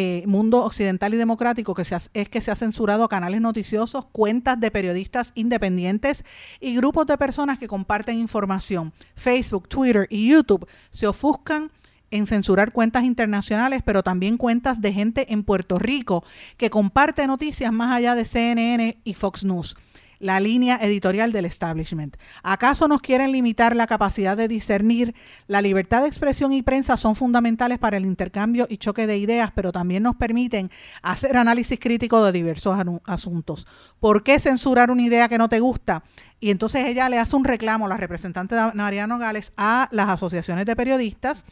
eh, 0.00 0.22
mundo 0.28 0.64
occidental 0.64 1.12
y 1.12 1.16
democrático 1.16 1.74
que 1.74 1.84
se 1.84 1.96
es 2.14 2.28
que 2.28 2.40
se 2.40 2.52
ha 2.52 2.54
censurado 2.54 3.08
canales 3.08 3.40
noticiosos, 3.40 4.06
cuentas 4.12 4.60
de 4.60 4.70
periodistas 4.70 5.32
independientes 5.34 6.24
y 6.60 6.76
grupos 6.76 7.08
de 7.08 7.18
personas 7.18 7.58
que 7.58 7.66
comparten 7.66 8.16
información. 8.16 8.92
Facebook, 9.16 9.68
Twitter 9.68 10.06
y 10.08 10.28
YouTube 10.28 10.68
se 10.90 11.08
ofuscan 11.08 11.72
en 12.12 12.26
censurar 12.26 12.70
cuentas 12.70 13.02
internacionales, 13.02 13.82
pero 13.84 14.04
también 14.04 14.36
cuentas 14.36 14.80
de 14.80 14.92
gente 14.92 15.32
en 15.32 15.42
Puerto 15.42 15.80
Rico 15.80 16.22
que 16.58 16.70
comparte 16.70 17.26
noticias 17.26 17.72
más 17.72 17.92
allá 17.92 18.14
de 18.14 18.24
CNN 18.24 18.98
y 19.02 19.14
Fox 19.14 19.42
News 19.44 19.74
la 20.18 20.40
línea 20.40 20.78
editorial 20.80 21.32
del 21.32 21.44
establishment. 21.44 22.16
¿Acaso 22.42 22.88
nos 22.88 23.02
quieren 23.02 23.32
limitar 23.32 23.76
la 23.76 23.86
capacidad 23.86 24.36
de 24.36 24.48
discernir? 24.48 25.14
La 25.46 25.62
libertad 25.62 26.02
de 26.02 26.08
expresión 26.08 26.52
y 26.52 26.62
prensa 26.62 26.96
son 26.96 27.16
fundamentales 27.16 27.78
para 27.78 27.96
el 27.96 28.06
intercambio 28.06 28.66
y 28.68 28.78
choque 28.78 29.06
de 29.06 29.18
ideas, 29.18 29.52
pero 29.54 29.72
también 29.72 30.02
nos 30.02 30.16
permiten 30.16 30.70
hacer 31.02 31.36
análisis 31.36 31.78
crítico 31.78 32.24
de 32.24 32.32
diversos 32.32 32.76
asuntos. 33.04 33.66
¿Por 34.00 34.22
qué 34.22 34.38
censurar 34.40 34.90
una 34.90 35.02
idea 35.02 35.28
que 35.28 35.38
no 35.38 35.48
te 35.48 35.60
gusta? 35.60 36.02
Y 36.40 36.50
entonces 36.50 36.86
ella 36.86 37.08
le 37.08 37.18
hace 37.18 37.36
un 37.36 37.44
reclamo, 37.44 37.88
la 37.88 37.96
representante 37.96 38.54
de 38.54 38.72
Mariano 38.74 39.18
Gales, 39.18 39.52
a 39.56 39.88
las 39.90 40.08
asociaciones 40.08 40.66
de 40.66 40.76
periodistas 40.76 41.44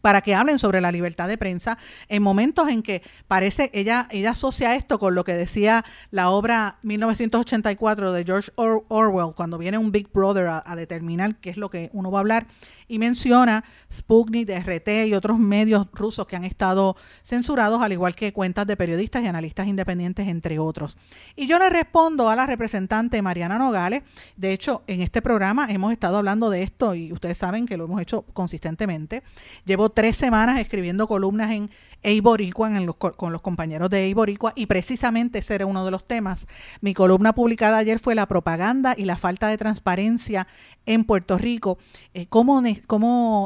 para 0.00 0.20
que 0.20 0.34
hablen 0.34 0.58
sobre 0.58 0.80
la 0.80 0.92
libertad 0.92 1.28
de 1.28 1.38
prensa 1.38 1.78
en 2.08 2.22
momentos 2.22 2.68
en 2.68 2.82
que 2.82 3.02
parece 3.26 3.70
ella 3.74 4.08
ella 4.10 4.30
asocia 4.30 4.74
esto 4.74 4.98
con 4.98 5.14
lo 5.14 5.24
que 5.24 5.34
decía 5.34 5.84
la 6.10 6.30
obra 6.30 6.78
1984 6.82 8.12
de 8.12 8.24
George 8.24 8.50
Orwell 8.56 9.34
cuando 9.34 9.58
viene 9.58 9.78
un 9.78 9.92
Big 9.92 10.10
Brother 10.12 10.46
a, 10.46 10.62
a 10.64 10.76
determinar 10.76 11.36
qué 11.36 11.50
es 11.50 11.56
lo 11.56 11.70
que 11.70 11.90
uno 11.92 12.10
va 12.10 12.18
a 12.18 12.20
hablar 12.20 12.46
y 12.88 12.98
menciona 12.98 13.64
Sputnik, 13.92 14.48
RT 14.48 15.06
y 15.06 15.14
otros 15.14 15.38
medios 15.38 15.86
rusos 15.92 16.26
que 16.26 16.36
han 16.36 16.44
estado 16.44 16.96
censurados, 17.22 17.82
al 17.82 17.92
igual 17.92 18.14
que 18.14 18.32
cuentas 18.32 18.66
de 18.66 18.76
periodistas 18.76 19.22
y 19.22 19.26
analistas 19.26 19.66
independientes, 19.66 20.26
entre 20.26 20.58
otros. 20.58 20.96
Y 21.36 21.46
yo 21.46 21.58
le 21.58 21.68
respondo 21.68 22.28
a 22.30 22.36
la 22.36 22.46
representante 22.46 23.20
Mariana 23.20 23.58
Nogales. 23.58 24.02
De 24.36 24.52
hecho, 24.52 24.82
en 24.86 25.02
este 25.02 25.22
programa 25.22 25.66
hemos 25.70 25.92
estado 25.92 26.16
hablando 26.16 26.50
de 26.50 26.62
esto 26.62 26.94
y 26.94 27.12
ustedes 27.12 27.38
saben 27.38 27.66
que 27.66 27.76
lo 27.76 27.84
hemos 27.84 28.00
hecho 28.00 28.22
consistentemente. 28.32 29.22
Llevo 29.66 29.87
tres 29.90 30.16
semanas 30.16 30.58
escribiendo 30.58 31.06
columnas 31.06 31.50
en 31.50 31.70
Eiboricua, 32.02 32.68
en 32.68 32.86
los, 32.86 32.96
con 32.96 33.32
los 33.32 33.42
compañeros 33.42 33.90
de 33.90 34.04
Eiboricua, 34.04 34.52
y 34.54 34.66
precisamente 34.66 35.38
ese 35.40 35.54
era 35.54 35.66
uno 35.66 35.84
de 35.84 35.90
los 35.90 36.06
temas. 36.06 36.46
Mi 36.80 36.94
columna 36.94 37.34
publicada 37.34 37.78
ayer 37.78 37.98
fue 37.98 38.14
la 38.14 38.26
propaganda 38.26 38.94
y 38.96 39.04
la 39.04 39.16
falta 39.16 39.48
de 39.48 39.58
transparencia 39.58 40.46
en 40.86 41.04
Puerto 41.04 41.36
Rico, 41.36 41.78
eh, 42.14 42.26
cómo, 42.28 42.62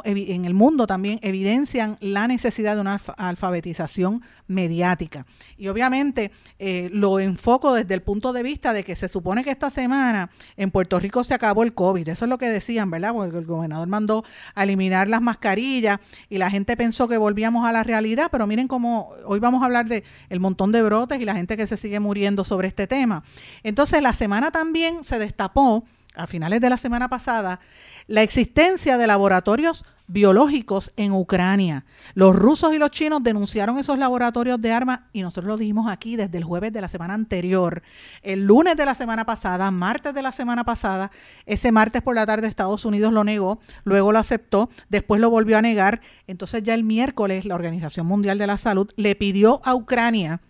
en 0.04 0.44
el 0.44 0.54
mundo 0.54 0.86
también 0.86 1.18
evidencian 1.22 1.98
la 2.00 2.28
necesidad 2.28 2.76
de 2.76 2.80
una 2.80 3.00
alfabetización 3.16 4.22
mediática. 4.46 5.26
Y 5.56 5.66
obviamente 5.66 6.30
eh, 6.60 6.88
lo 6.92 7.18
enfoco 7.18 7.74
desde 7.74 7.94
el 7.94 8.02
punto 8.02 8.32
de 8.32 8.44
vista 8.44 8.72
de 8.72 8.84
que 8.84 8.94
se 8.94 9.08
supone 9.08 9.42
que 9.42 9.50
esta 9.50 9.70
semana 9.70 10.30
en 10.56 10.70
Puerto 10.70 11.00
Rico 11.00 11.24
se 11.24 11.34
acabó 11.34 11.64
el 11.64 11.74
COVID. 11.74 12.08
Eso 12.08 12.26
es 12.26 12.28
lo 12.28 12.38
que 12.38 12.48
decían, 12.48 12.90
¿verdad? 12.90 13.12
Porque 13.12 13.38
el 13.38 13.46
gobernador 13.46 13.88
mandó 13.88 14.24
a 14.54 14.62
eliminar 14.62 15.08
las 15.08 15.20
mascarillas 15.20 15.98
y 16.28 16.38
la 16.38 16.48
gente 16.48 16.76
pensó 16.76 17.08
que 17.08 17.16
volvíamos 17.16 17.66
a 17.66 17.72
la 17.72 17.82
realidad, 17.82 18.28
pero 18.30 18.41
miren 18.46 18.68
cómo 18.68 19.12
hoy 19.24 19.38
vamos 19.38 19.62
a 19.62 19.66
hablar 19.66 19.86
de 19.86 20.04
el 20.28 20.40
montón 20.40 20.72
de 20.72 20.82
brotes 20.82 21.20
y 21.20 21.24
la 21.24 21.34
gente 21.34 21.56
que 21.56 21.66
se 21.66 21.76
sigue 21.76 22.00
muriendo 22.00 22.44
sobre 22.44 22.68
este 22.68 22.86
tema. 22.86 23.22
Entonces 23.62 24.02
la 24.02 24.12
semana 24.12 24.50
también 24.50 25.04
se 25.04 25.18
destapó 25.18 25.84
a 26.14 26.26
finales 26.26 26.60
de 26.60 26.70
la 26.70 26.76
semana 26.76 27.08
pasada 27.08 27.60
la 28.06 28.22
existencia 28.22 28.98
de 28.98 29.06
laboratorios 29.06 29.84
biológicos 30.12 30.92
en 30.96 31.12
Ucrania. 31.12 31.84
Los 32.14 32.36
rusos 32.36 32.74
y 32.74 32.78
los 32.78 32.90
chinos 32.90 33.22
denunciaron 33.22 33.78
esos 33.78 33.98
laboratorios 33.98 34.60
de 34.60 34.72
armas 34.72 35.00
y 35.12 35.22
nosotros 35.22 35.46
lo 35.48 35.56
dijimos 35.56 35.90
aquí 35.90 36.16
desde 36.16 36.38
el 36.38 36.44
jueves 36.44 36.72
de 36.72 36.80
la 36.80 36.88
semana 36.88 37.14
anterior, 37.14 37.82
el 38.22 38.44
lunes 38.44 38.76
de 38.76 38.84
la 38.84 38.94
semana 38.94 39.24
pasada, 39.24 39.70
martes 39.70 40.14
de 40.14 40.22
la 40.22 40.32
semana 40.32 40.64
pasada, 40.64 41.10
ese 41.46 41.72
martes 41.72 42.02
por 42.02 42.14
la 42.14 42.26
tarde 42.26 42.46
Estados 42.46 42.84
Unidos 42.84 43.12
lo 43.12 43.24
negó, 43.24 43.60
luego 43.84 44.12
lo 44.12 44.18
aceptó, 44.18 44.68
después 44.90 45.20
lo 45.20 45.30
volvió 45.30 45.56
a 45.56 45.62
negar, 45.62 46.00
entonces 46.26 46.62
ya 46.62 46.74
el 46.74 46.84
miércoles 46.84 47.44
la 47.44 47.54
Organización 47.54 48.06
Mundial 48.06 48.38
de 48.38 48.46
la 48.46 48.58
Salud 48.58 48.90
le 48.96 49.14
pidió 49.16 49.60
a 49.64 49.74
Ucrania 49.74 50.40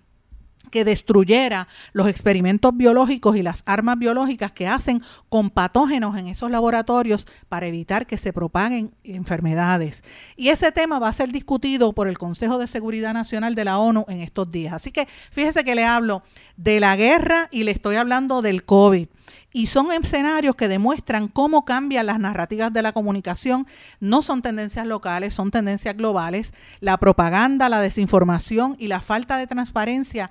que 0.72 0.84
destruyera 0.84 1.68
los 1.92 2.08
experimentos 2.08 2.76
biológicos 2.76 3.36
y 3.36 3.42
las 3.42 3.62
armas 3.66 3.98
biológicas 3.98 4.50
que 4.50 4.66
hacen 4.66 5.02
con 5.28 5.50
patógenos 5.50 6.16
en 6.16 6.26
esos 6.26 6.50
laboratorios 6.50 7.28
para 7.48 7.66
evitar 7.66 8.06
que 8.06 8.18
se 8.18 8.32
propaguen 8.32 8.92
enfermedades. 9.04 10.02
Y 10.34 10.48
ese 10.48 10.72
tema 10.72 10.98
va 10.98 11.08
a 11.08 11.12
ser 11.12 11.30
discutido 11.30 11.92
por 11.92 12.08
el 12.08 12.18
Consejo 12.18 12.58
de 12.58 12.66
Seguridad 12.66 13.12
Nacional 13.12 13.54
de 13.54 13.66
la 13.66 13.78
ONU 13.78 14.06
en 14.08 14.22
estos 14.22 14.50
días. 14.50 14.72
Así 14.72 14.90
que 14.90 15.06
fíjese 15.30 15.62
que 15.62 15.74
le 15.74 15.84
hablo 15.84 16.22
de 16.56 16.80
la 16.80 16.96
guerra 16.96 17.48
y 17.52 17.64
le 17.64 17.70
estoy 17.70 17.96
hablando 17.96 18.40
del 18.40 18.64
COVID. 18.64 19.08
Y 19.54 19.66
son 19.66 19.92
escenarios 19.92 20.56
que 20.56 20.68
demuestran 20.68 21.28
cómo 21.28 21.66
cambian 21.66 22.06
las 22.06 22.18
narrativas 22.18 22.72
de 22.72 22.80
la 22.80 22.92
comunicación. 22.92 23.66
No 24.00 24.22
son 24.22 24.40
tendencias 24.40 24.86
locales, 24.86 25.34
son 25.34 25.50
tendencias 25.50 25.94
globales. 25.94 26.54
La 26.80 26.96
propaganda, 26.96 27.68
la 27.68 27.80
desinformación 27.80 28.76
y 28.78 28.88
la 28.88 29.00
falta 29.00 29.36
de 29.36 29.46
transparencia 29.46 30.30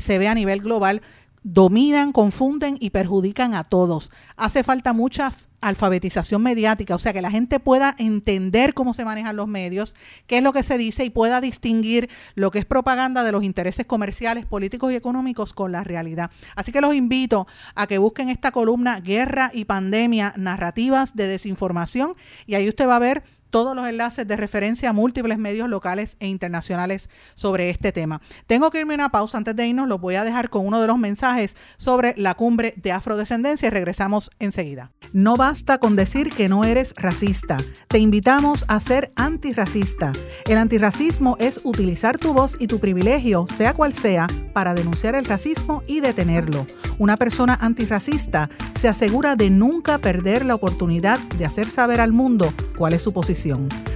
se 0.00 0.18
ve 0.18 0.28
a 0.28 0.34
nivel 0.34 0.60
global, 0.60 1.02
dominan, 1.42 2.12
confunden 2.12 2.76
y 2.80 2.90
perjudican 2.90 3.54
a 3.54 3.64
todos. 3.64 4.10
Hace 4.36 4.62
falta 4.62 4.92
mucha 4.92 5.32
alfabetización 5.62 6.42
mediática, 6.42 6.94
o 6.94 6.98
sea, 6.98 7.12
que 7.12 7.22
la 7.22 7.30
gente 7.30 7.60
pueda 7.60 7.94
entender 7.98 8.72
cómo 8.74 8.94
se 8.94 9.04
manejan 9.04 9.36
los 9.36 9.46
medios, 9.46 9.94
qué 10.26 10.38
es 10.38 10.42
lo 10.42 10.52
que 10.52 10.62
se 10.62 10.78
dice 10.78 11.04
y 11.04 11.10
pueda 11.10 11.40
distinguir 11.40 12.08
lo 12.34 12.50
que 12.50 12.58
es 12.58 12.64
propaganda 12.64 13.24
de 13.24 13.32
los 13.32 13.44
intereses 13.44 13.86
comerciales, 13.86 14.46
políticos 14.46 14.92
y 14.92 14.96
económicos 14.96 15.52
con 15.52 15.72
la 15.72 15.84
realidad. 15.84 16.30
Así 16.56 16.72
que 16.72 16.80
los 16.80 16.94
invito 16.94 17.46
a 17.74 17.86
que 17.86 17.98
busquen 17.98 18.28
esta 18.28 18.52
columna 18.52 19.00
Guerra 19.00 19.50
y 19.52 19.64
Pandemia, 19.66 20.34
Narrativas 20.36 21.14
de 21.14 21.26
Desinformación, 21.26 22.12
y 22.46 22.54
ahí 22.54 22.68
usted 22.68 22.88
va 22.88 22.96
a 22.96 23.00
ver 23.00 23.22
todos 23.50 23.74
los 23.74 23.86
enlaces 23.86 24.26
de 24.26 24.36
referencia 24.36 24.90
a 24.90 24.92
múltiples 24.92 25.38
medios 25.38 25.68
locales 25.68 26.16
e 26.20 26.28
internacionales 26.28 27.10
sobre 27.34 27.70
este 27.70 27.92
tema. 27.92 28.20
Tengo 28.46 28.70
que 28.70 28.80
irme 28.80 28.94
a 28.94 28.96
una 28.96 29.08
pausa 29.10 29.38
antes 29.38 29.56
de 29.56 29.66
irnos, 29.66 29.88
los 29.88 30.00
voy 30.00 30.14
a 30.14 30.24
dejar 30.24 30.48
con 30.50 30.66
uno 30.66 30.80
de 30.80 30.86
los 30.86 30.98
mensajes 30.98 31.56
sobre 31.76 32.14
la 32.16 32.34
cumbre 32.34 32.74
de 32.76 32.92
afrodescendencia 32.92 33.66
y 33.66 33.70
regresamos 33.70 34.30
enseguida. 34.38 34.92
No 35.12 35.36
basta 35.36 35.78
con 35.78 35.96
decir 35.96 36.30
que 36.30 36.48
no 36.48 36.64
eres 36.64 36.94
racista, 36.96 37.56
te 37.88 37.98
invitamos 37.98 38.64
a 38.68 38.78
ser 38.78 39.12
antirracista. 39.16 40.12
El 40.46 40.58
antirracismo 40.58 41.36
es 41.40 41.60
utilizar 41.64 42.18
tu 42.18 42.32
voz 42.32 42.56
y 42.60 42.68
tu 42.68 42.78
privilegio, 42.78 43.46
sea 43.52 43.74
cual 43.74 43.92
sea, 43.92 44.28
para 44.52 44.74
denunciar 44.74 45.16
el 45.16 45.24
racismo 45.24 45.82
y 45.88 46.00
detenerlo. 46.00 46.66
Una 46.98 47.16
persona 47.16 47.58
antirracista 47.60 48.50
se 48.78 48.88
asegura 48.88 49.34
de 49.34 49.50
nunca 49.50 49.98
perder 49.98 50.44
la 50.44 50.54
oportunidad 50.54 51.18
de 51.18 51.46
hacer 51.46 51.70
saber 51.70 52.00
al 52.00 52.12
mundo 52.12 52.52
cuál 52.76 52.92
es 52.92 53.02
su 53.02 53.12
posición 53.12 53.39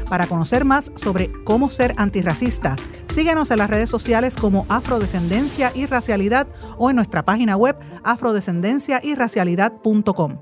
para 0.09 0.27
conocer 0.27 0.65
más 0.65 0.91
sobre 0.95 1.31
cómo 1.45 1.69
ser 1.71 1.95
antirracista, 1.97 2.77
síguenos 3.09 3.51
en 3.51 3.59
las 3.59 3.71
redes 3.71 3.91
sociales 3.91 4.37
como 4.37 4.67
Afrodescendencia 4.69 5.73
y 5.75 5.87
Racialidad 5.87 6.47
o 6.79 6.91
en 6.91 6.97
nuestra 6.97 7.25
página 7.25 7.57
web 7.57 7.77
afrodescendenciayracialidad.com. 8.05 10.39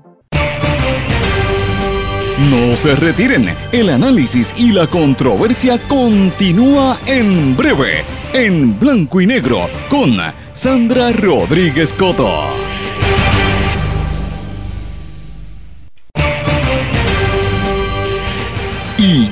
No 2.49 2.75
se 2.75 2.95
retiren, 2.95 3.55
el 3.71 3.89
análisis 3.89 4.53
y 4.57 4.71
la 4.71 4.87
controversia 4.87 5.79
continúa 5.87 6.97
en 7.05 7.55
breve, 7.55 8.03
en 8.33 8.79
blanco 8.79 9.21
y 9.21 9.27
negro, 9.27 9.69
con 9.89 10.17
Sandra 10.51 11.11
Rodríguez 11.11 11.93
Coto. 11.93 12.72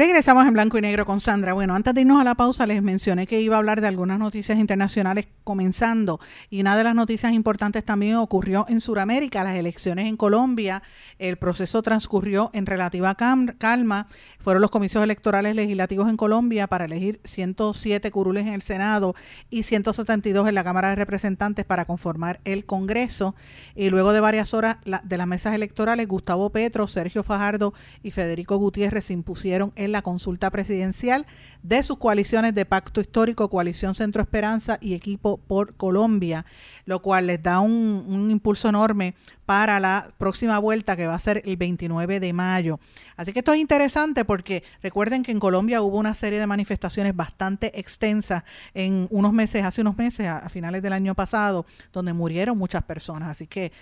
Regresamos 0.00 0.46
en 0.46 0.54
blanco 0.54 0.78
y 0.78 0.80
negro 0.80 1.04
con 1.04 1.20
Sandra. 1.20 1.52
Bueno, 1.52 1.74
antes 1.74 1.92
de 1.92 2.00
irnos 2.00 2.22
a 2.22 2.24
la 2.24 2.34
pausa 2.34 2.64
les 2.64 2.82
mencioné 2.82 3.26
que 3.26 3.42
iba 3.42 3.56
a 3.56 3.58
hablar 3.58 3.82
de 3.82 3.86
algunas 3.86 4.18
noticias 4.18 4.58
internacionales 4.58 5.28
comenzando 5.44 6.20
y 6.48 6.62
una 6.62 6.74
de 6.74 6.84
las 6.84 6.94
noticias 6.94 7.34
importantes 7.34 7.84
también 7.84 8.16
ocurrió 8.16 8.64
en 8.70 8.80
Sudamérica, 8.80 9.44
las 9.44 9.56
elecciones 9.56 10.06
en 10.06 10.16
Colombia. 10.16 10.82
El 11.18 11.36
proceso 11.36 11.82
transcurrió 11.82 12.48
en 12.54 12.64
relativa 12.64 13.14
calma. 13.14 14.06
Fueron 14.38 14.62
los 14.62 14.70
comicios 14.70 15.04
electorales 15.04 15.54
legislativos 15.54 16.08
en 16.08 16.16
Colombia 16.16 16.66
para 16.66 16.86
elegir 16.86 17.20
107 17.24 18.10
curules 18.10 18.46
en 18.46 18.54
el 18.54 18.62
Senado 18.62 19.14
y 19.50 19.64
172 19.64 20.48
en 20.48 20.54
la 20.54 20.64
Cámara 20.64 20.88
de 20.88 20.94
Representantes 20.94 21.66
para 21.66 21.84
conformar 21.84 22.40
el 22.46 22.64
Congreso. 22.64 23.34
Y 23.76 23.90
luego 23.90 24.14
de 24.14 24.20
varias 24.20 24.54
horas 24.54 24.78
de 24.82 25.18
las 25.18 25.26
mesas 25.26 25.54
electorales, 25.54 26.08
Gustavo 26.08 26.48
Petro, 26.48 26.88
Sergio 26.88 27.22
Fajardo 27.22 27.74
y 28.02 28.12
Federico 28.12 28.56
Gutiérrez 28.56 29.10
impusieron 29.10 29.72
en 29.76 29.89
la 29.90 30.02
consulta 30.02 30.50
presidencial 30.50 31.26
de 31.62 31.82
sus 31.82 31.98
coaliciones 31.98 32.54
de 32.54 32.64
Pacto 32.64 33.00
Histórico, 33.00 33.50
Coalición 33.50 33.94
Centro 33.94 34.22
Esperanza 34.22 34.78
y 34.80 34.94
Equipo 34.94 35.38
por 35.38 35.76
Colombia, 35.76 36.46
lo 36.86 37.02
cual 37.02 37.26
les 37.26 37.42
da 37.42 37.60
un, 37.60 38.30
impulso 38.30 38.68
enorme 38.68 39.14
para 39.44 39.80
la 39.80 40.08
próxima 40.16 40.58
vuelta 40.58 40.96
que 40.96 41.06
va 41.06 41.14
a 41.14 41.18
ser 41.18 41.42
el 41.44 41.56
29 41.56 42.20
de 42.20 42.32
mayo. 42.32 42.78
Así 43.16 43.32
que 43.32 43.40
esto 43.40 43.52
es 43.52 43.58
interesante 43.58 44.24
porque 44.24 44.62
recuerden 44.82 45.22
que 45.22 45.32
en 45.32 45.40
Colombia 45.40 45.82
hubo 45.82 45.98
una 45.98 46.14
serie 46.14 46.38
de 46.38 46.46
manifestaciones 46.46 47.14
bastante 47.14 47.78
extensas 47.78 48.44
en 48.74 49.08
unos 49.10 49.32
meses, 49.32 49.64
hace 49.64 49.80
unos 49.80 49.96
meses, 49.96 50.28
a, 50.28 50.48
finales 50.48 50.82
del 50.82 50.92
año 50.92 51.14
pasado, 51.14 51.66
donde 51.92 52.12
murieron 52.12 52.56
muchas 52.56 52.84
personas. 52.84 53.28
Así 53.28 53.46
que, 53.46 53.72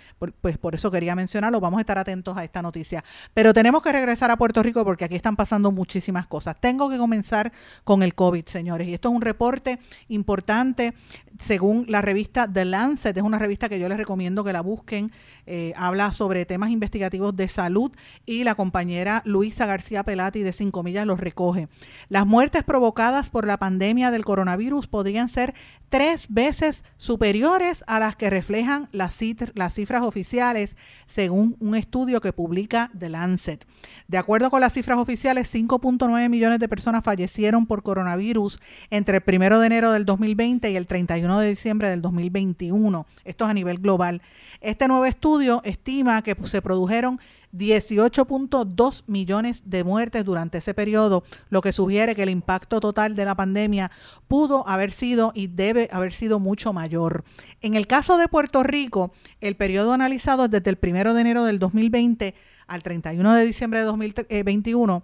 pues 0.41 0.57
por 0.57 0.75
eso 0.75 0.89
quería 0.89 1.15
mencionarlo, 1.15 1.59
vamos 1.59 1.77
a 1.77 1.81
estar 1.81 1.97
atentos 1.97 2.35
a 2.35 2.43
esta 2.43 2.61
noticia. 2.61 3.03
Pero 3.33 3.53
tenemos 3.53 3.83
que 3.83 3.91
regresar 3.91 4.31
a 4.31 4.37
Puerto 4.37 4.63
Rico 4.63 4.83
porque 4.83 5.05
aquí 5.05 5.15
están 5.15 5.35
pasando 5.35 5.71
muchísimas 5.71 5.98
cosas. 6.27 6.55
Tengo 6.59 6.89
que 6.89 6.97
comenzar 6.97 7.51
con 7.83 8.03
el 8.03 8.15
COVID, 8.15 8.45
señores. 8.45 8.87
Y 8.87 8.93
esto 8.93 9.09
es 9.09 9.15
un 9.15 9.21
reporte 9.21 9.79
importante 10.07 10.93
según 11.39 11.85
la 11.87 12.01
revista 12.01 12.51
The 12.51 12.65
Lancet, 12.65 13.15
es 13.15 13.23
una 13.23 13.39
revista 13.39 13.69
que 13.69 13.79
yo 13.79 13.87
les 13.87 13.97
recomiendo 13.97 14.43
que 14.43 14.53
la 14.53 14.61
busquen, 14.61 15.11
eh, 15.45 15.73
habla 15.77 16.11
sobre 16.11 16.45
temas 16.45 16.69
investigativos 16.69 17.35
de 17.35 17.47
salud 17.47 17.91
y 18.25 18.43
la 18.43 18.55
compañera 18.55 19.21
Luisa 19.25 19.65
García 19.65 20.03
Pelati 20.03 20.43
de 20.43 20.51
Cinco 20.51 20.83
Millas 20.83 21.07
los 21.07 21.19
recoge. 21.19 21.69
Las 22.09 22.27
muertes 22.27 22.63
provocadas 22.63 23.29
por 23.29 23.47
la 23.47 23.57
pandemia 23.57 24.11
del 24.11 24.25
coronavirus 24.25 24.87
podrían 24.87 25.29
ser 25.29 25.53
tres 25.89 26.27
veces 26.29 26.83
superiores 26.97 27.83
a 27.87 27.99
las 27.99 28.15
que 28.15 28.29
reflejan 28.29 28.89
las, 28.91 29.15
cifras 29.15 30.01
oficiales, 30.03 30.75
según 31.07 31.55
un 31.59 31.75
estudio 31.75 32.21
que 32.21 32.33
publica 32.33 32.91
The 32.97 33.09
Lancet. 33.09 33.65
De 34.07 34.17
acuerdo 34.17 34.51
con 34.51 34.61
las 34.61 34.73
cifras 34.73 34.99
oficiales, 34.99 35.49
5.9 35.79 36.29
millones 36.29 36.59
de 36.59 36.69
personas 36.69 37.03
fallecieron 37.03 37.65
por 37.65 37.83
coronavirus 37.83 38.59
entre 38.89 39.17
el 39.17 39.23
1 39.25 39.59
de 39.59 39.67
enero 39.67 39.91
del 39.91 40.05
2020 40.05 40.71
y 40.71 40.75
el 40.75 40.87
31 40.87 41.39
de 41.39 41.49
diciembre 41.49 41.89
del 41.89 42.01
2021. 42.01 43.05
Esto 43.23 43.45
es 43.45 43.49
a 43.49 43.53
nivel 43.53 43.79
global. 43.79 44.21
Este 44.61 44.87
nuevo 44.87 45.05
estudio 45.05 45.61
estima 45.63 46.21
que 46.21 46.35
se 46.45 46.61
produjeron 46.61 47.19
18.2 47.53 49.03
millones 49.07 49.63
de 49.65 49.83
muertes 49.83 50.23
durante 50.23 50.59
ese 50.59 50.73
periodo, 50.73 51.23
lo 51.49 51.61
que 51.61 51.73
sugiere 51.73 52.15
que 52.15 52.23
el 52.23 52.29
impacto 52.29 52.79
total 52.79 53.15
de 53.15 53.25
la 53.25 53.35
pandemia 53.35 53.91
pudo 54.27 54.67
haber 54.67 54.91
sido 54.91 55.31
y 55.33 55.47
debe 55.47 55.89
haber 55.91 56.13
sido 56.13 56.39
mucho 56.39 56.73
mayor. 56.73 57.23
En 57.61 57.75
el 57.75 57.87
caso 57.87 58.17
de 58.17 58.27
Puerto 58.27 58.63
Rico, 58.63 59.11
el 59.41 59.55
periodo 59.55 59.93
analizado 59.93 60.45
es 60.45 60.51
desde 60.51 60.69
el 60.69 60.79
1 60.81 61.13
de 61.13 61.21
enero 61.21 61.43
del 61.43 61.59
2020 61.59 62.35
al 62.67 62.83
31 62.83 63.33
de 63.33 63.45
diciembre 63.45 63.79
de 63.79 63.85
2021. 63.85 65.03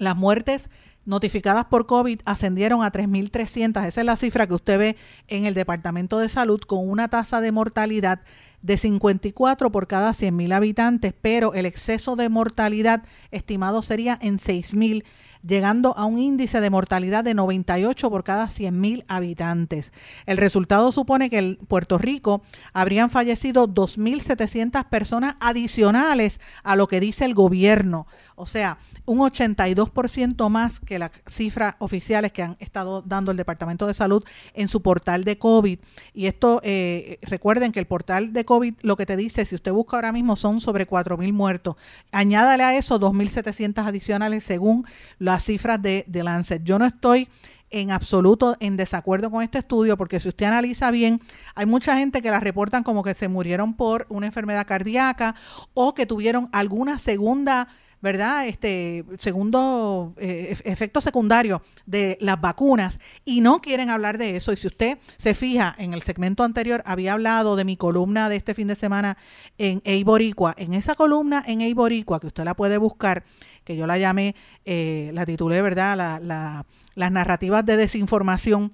Las 0.00 0.16
muertes 0.16 0.70
notificadas 1.04 1.66
por 1.66 1.84
COVID 1.84 2.20
ascendieron 2.24 2.82
a 2.82 2.90
3.300. 2.90 3.86
Esa 3.86 4.00
es 4.00 4.06
la 4.06 4.16
cifra 4.16 4.46
que 4.46 4.54
usted 4.54 4.78
ve 4.78 4.96
en 5.28 5.44
el 5.44 5.52
Departamento 5.52 6.18
de 6.18 6.30
Salud 6.30 6.60
con 6.62 6.88
una 6.88 7.08
tasa 7.08 7.42
de 7.42 7.52
mortalidad 7.52 8.20
de 8.62 8.78
54 8.78 9.70
por 9.70 9.86
cada 9.86 10.12
100.000 10.12 10.54
habitantes, 10.54 11.12
pero 11.20 11.52
el 11.52 11.66
exceso 11.66 12.16
de 12.16 12.30
mortalidad 12.30 13.02
estimado 13.30 13.82
sería 13.82 14.18
en 14.22 14.38
6.000 14.38 15.04
llegando 15.46 15.96
a 15.96 16.04
un 16.04 16.18
índice 16.18 16.60
de 16.60 16.70
mortalidad 16.70 17.24
de 17.24 17.34
98 17.34 18.10
por 18.10 18.24
cada 18.24 18.46
100.000 18.46 19.04
habitantes. 19.08 19.92
El 20.26 20.36
resultado 20.36 20.92
supone 20.92 21.30
que 21.30 21.38
en 21.38 21.56
Puerto 21.56 21.98
Rico 21.98 22.42
habrían 22.72 23.10
fallecido 23.10 23.68
2.700 23.68 24.88
personas 24.88 25.36
adicionales 25.40 26.40
a 26.62 26.76
lo 26.76 26.88
que 26.88 27.00
dice 27.00 27.24
el 27.24 27.34
gobierno. 27.34 28.06
O 28.36 28.46
sea, 28.46 28.78
un 29.04 29.18
82% 29.18 30.48
más 30.48 30.80
que 30.80 30.98
las 30.98 31.10
cifras 31.26 31.74
oficiales 31.78 32.32
que 32.32 32.42
han 32.42 32.56
estado 32.58 33.02
dando 33.02 33.32
el 33.32 33.36
Departamento 33.36 33.86
de 33.86 33.92
Salud 33.92 34.24
en 34.54 34.68
su 34.68 34.82
portal 34.82 35.24
de 35.24 35.36
COVID. 35.36 35.78
Y 36.14 36.26
esto, 36.26 36.60
eh, 36.62 37.18
recuerden 37.22 37.72
que 37.72 37.80
el 37.80 37.86
portal 37.86 38.32
de 38.32 38.44
COVID 38.44 38.74
lo 38.82 38.96
que 38.96 39.06
te 39.06 39.16
dice, 39.16 39.44
si 39.44 39.54
usted 39.54 39.72
busca 39.72 39.96
ahora 39.96 40.12
mismo, 40.12 40.36
son 40.36 40.60
sobre 40.60 40.86
4.000 40.86 41.32
muertos. 41.32 41.76
Añádale 42.12 42.62
a 42.64 42.76
eso 42.76 43.00
2.700 43.00 43.86
adicionales 43.86 44.44
según 44.44 44.86
las 45.30 45.44
cifras 45.44 45.80
de, 45.80 46.04
de 46.06 46.22
Lancet. 46.22 46.62
Yo 46.64 46.78
no 46.78 46.86
estoy 46.86 47.28
en 47.70 47.90
absoluto 47.92 48.56
en 48.60 48.76
desacuerdo 48.76 49.30
con 49.30 49.42
este 49.42 49.58
estudio, 49.58 49.96
porque 49.96 50.20
si 50.20 50.28
usted 50.28 50.46
analiza 50.46 50.90
bien, 50.90 51.20
hay 51.54 51.66
mucha 51.66 51.96
gente 51.96 52.20
que 52.20 52.30
la 52.30 52.40
reportan 52.40 52.82
como 52.82 53.02
que 53.02 53.14
se 53.14 53.28
murieron 53.28 53.74
por 53.74 54.06
una 54.08 54.26
enfermedad 54.26 54.66
cardíaca 54.66 55.34
o 55.74 55.94
que 55.94 56.06
tuvieron 56.06 56.48
alguna 56.52 56.98
segunda 56.98 57.68
¿verdad? 58.02 58.46
Este 58.46 59.04
segundo 59.18 60.14
eh, 60.16 60.56
efecto 60.64 61.00
secundario 61.00 61.62
de 61.86 62.16
las 62.20 62.40
vacunas 62.40 62.98
y 63.24 63.40
no 63.40 63.60
quieren 63.60 63.90
hablar 63.90 64.16
de 64.16 64.36
eso. 64.36 64.52
Y 64.52 64.56
si 64.56 64.66
usted 64.66 64.98
se 65.18 65.34
fija 65.34 65.74
en 65.78 65.92
el 65.92 66.02
segmento 66.02 66.42
anterior, 66.42 66.82
había 66.86 67.12
hablado 67.12 67.56
de 67.56 67.64
mi 67.64 67.76
columna 67.76 68.28
de 68.28 68.36
este 68.36 68.54
fin 68.54 68.68
de 68.68 68.76
semana 68.76 69.18
en 69.58 69.82
Eiboricua. 69.84 70.54
En 70.56 70.74
esa 70.74 70.94
columna 70.94 71.44
en 71.46 71.60
Eiboricua, 71.60 72.20
que 72.20 72.28
usted 72.28 72.44
la 72.44 72.54
puede 72.54 72.78
buscar, 72.78 73.24
que 73.64 73.76
yo 73.76 73.86
la 73.86 73.98
llamé, 73.98 74.34
eh, 74.64 75.10
la 75.14 75.26
titulé, 75.26 75.62
¿verdad? 75.62 75.96
La, 75.96 76.20
la, 76.20 76.66
las 76.94 77.12
narrativas 77.12 77.64
de 77.64 77.76
desinformación. 77.76 78.72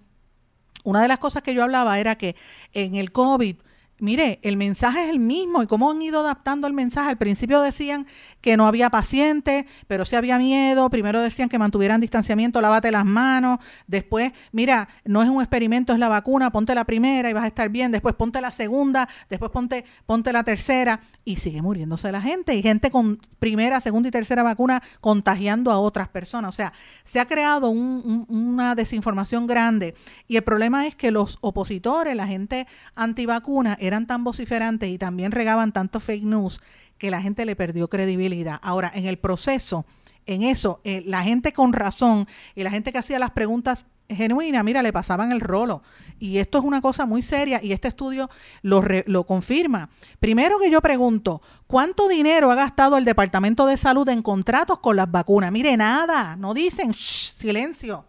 Una 0.84 1.02
de 1.02 1.08
las 1.08 1.18
cosas 1.18 1.42
que 1.42 1.54
yo 1.54 1.62
hablaba 1.62 1.98
era 1.98 2.16
que 2.16 2.36
en 2.72 2.94
el 2.94 3.12
COVID 3.12 3.56
mire, 3.98 4.38
el 4.42 4.56
mensaje 4.56 5.04
es 5.04 5.10
el 5.10 5.18
mismo 5.18 5.62
y 5.62 5.66
cómo 5.66 5.90
han 5.90 6.02
ido 6.02 6.20
adaptando 6.20 6.66
el 6.66 6.72
mensaje. 6.72 7.10
Al 7.10 7.18
principio 7.18 7.60
decían 7.60 8.06
que 8.40 8.56
no 8.56 8.66
había 8.66 8.90
pacientes, 8.90 9.64
pero 9.86 10.04
sí 10.04 10.16
había 10.16 10.38
miedo. 10.38 10.88
Primero 10.90 11.20
decían 11.20 11.48
que 11.48 11.58
mantuvieran 11.58 12.00
distanciamiento, 12.00 12.60
lávate 12.60 12.90
las 12.90 13.04
manos. 13.04 13.58
Después, 13.86 14.32
mira, 14.52 14.88
no 15.04 15.22
es 15.22 15.28
un 15.28 15.40
experimento, 15.40 15.92
es 15.92 15.98
la 15.98 16.08
vacuna, 16.08 16.50
ponte 16.50 16.74
la 16.74 16.84
primera 16.84 17.30
y 17.30 17.32
vas 17.32 17.44
a 17.44 17.48
estar 17.48 17.68
bien. 17.68 17.90
Después 17.90 18.14
ponte 18.14 18.40
la 18.40 18.52
segunda, 18.52 19.08
después 19.30 19.50
ponte, 19.50 19.84
ponte 20.06 20.32
la 20.32 20.44
tercera. 20.44 21.00
Y 21.24 21.36
sigue 21.36 21.62
muriéndose 21.62 22.12
la 22.12 22.20
gente. 22.20 22.54
Y 22.54 22.62
gente 22.62 22.90
con 22.90 23.18
primera, 23.38 23.80
segunda 23.80 24.08
y 24.08 24.12
tercera 24.12 24.42
vacuna 24.42 24.82
contagiando 25.00 25.72
a 25.72 25.78
otras 25.78 26.08
personas. 26.08 26.50
O 26.50 26.56
sea, 26.56 26.72
se 27.04 27.20
ha 27.20 27.26
creado 27.26 27.70
una 27.70 28.74
desinformación 28.74 29.46
grande. 29.46 29.94
Y 30.28 30.36
el 30.36 30.42
problema 30.42 30.86
es 30.86 30.94
que 30.94 31.10
los 31.10 31.38
opositores, 31.40 32.14
la 32.16 32.26
gente 32.26 32.66
antivacuna, 32.94 33.76
eran 33.86 34.06
tan 34.06 34.24
vociferantes 34.24 34.88
y 34.88 34.98
también 34.98 35.32
regaban 35.32 35.72
tanto 35.72 36.00
fake 36.00 36.24
news 36.24 36.60
que 36.98 37.10
la 37.10 37.20
gente 37.20 37.44
le 37.44 37.56
perdió 37.56 37.88
credibilidad. 37.88 38.58
Ahora, 38.62 38.90
en 38.94 39.06
el 39.06 39.18
proceso, 39.18 39.84
en 40.26 40.42
eso, 40.42 40.80
eh, 40.84 41.02
la 41.06 41.22
gente 41.22 41.52
con 41.52 41.72
razón 41.72 42.26
y 42.54 42.62
la 42.62 42.70
gente 42.70 42.92
que 42.92 42.98
hacía 42.98 43.18
las 43.18 43.30
preguntas 43.30 43.86
genuinas, 44.08 44.64
mira, 44.64 44.82
le 44.82 44.92
pasaban 44.92 45.32
el 45.32 45.40
rolo. 45.40 45.82
Y 46.18 46.38
esto 46.38 46.58
es 46.58 46.64
una 46.64 46.80
cosa 46.80 47.06
muy 47.06 47.22
seria 47.22 47.60
y 47.62 47.72
este 47.72 47.88
estudio 47.88 48.30
lo 48.62 49.24
confirma. 49.26 49.90
Primero 50.20 50.58
que 50.58 50.70
yo 50.70 50.80
pregunto, 50.80 51.42
¿cuánto 51.66 52.08
dinero 52.08 52.50
ha 52.50 52.54
gastado 52.54 52.96
el 52.96 53.04
Departamento 53.04 53.66
de 53.66 53.76
Salud 53.76 54.08
en 54.08 54.22
contratos 54.22 54.78
con 54.78 54.96
las 54.96 55.10
vacunas? 55.10 55.52
Mire, 55.52 55.76
nada, 55.76 56.36
no 56.36 56.54
dicen, 56.54 56.94
silencio 56.94 58.06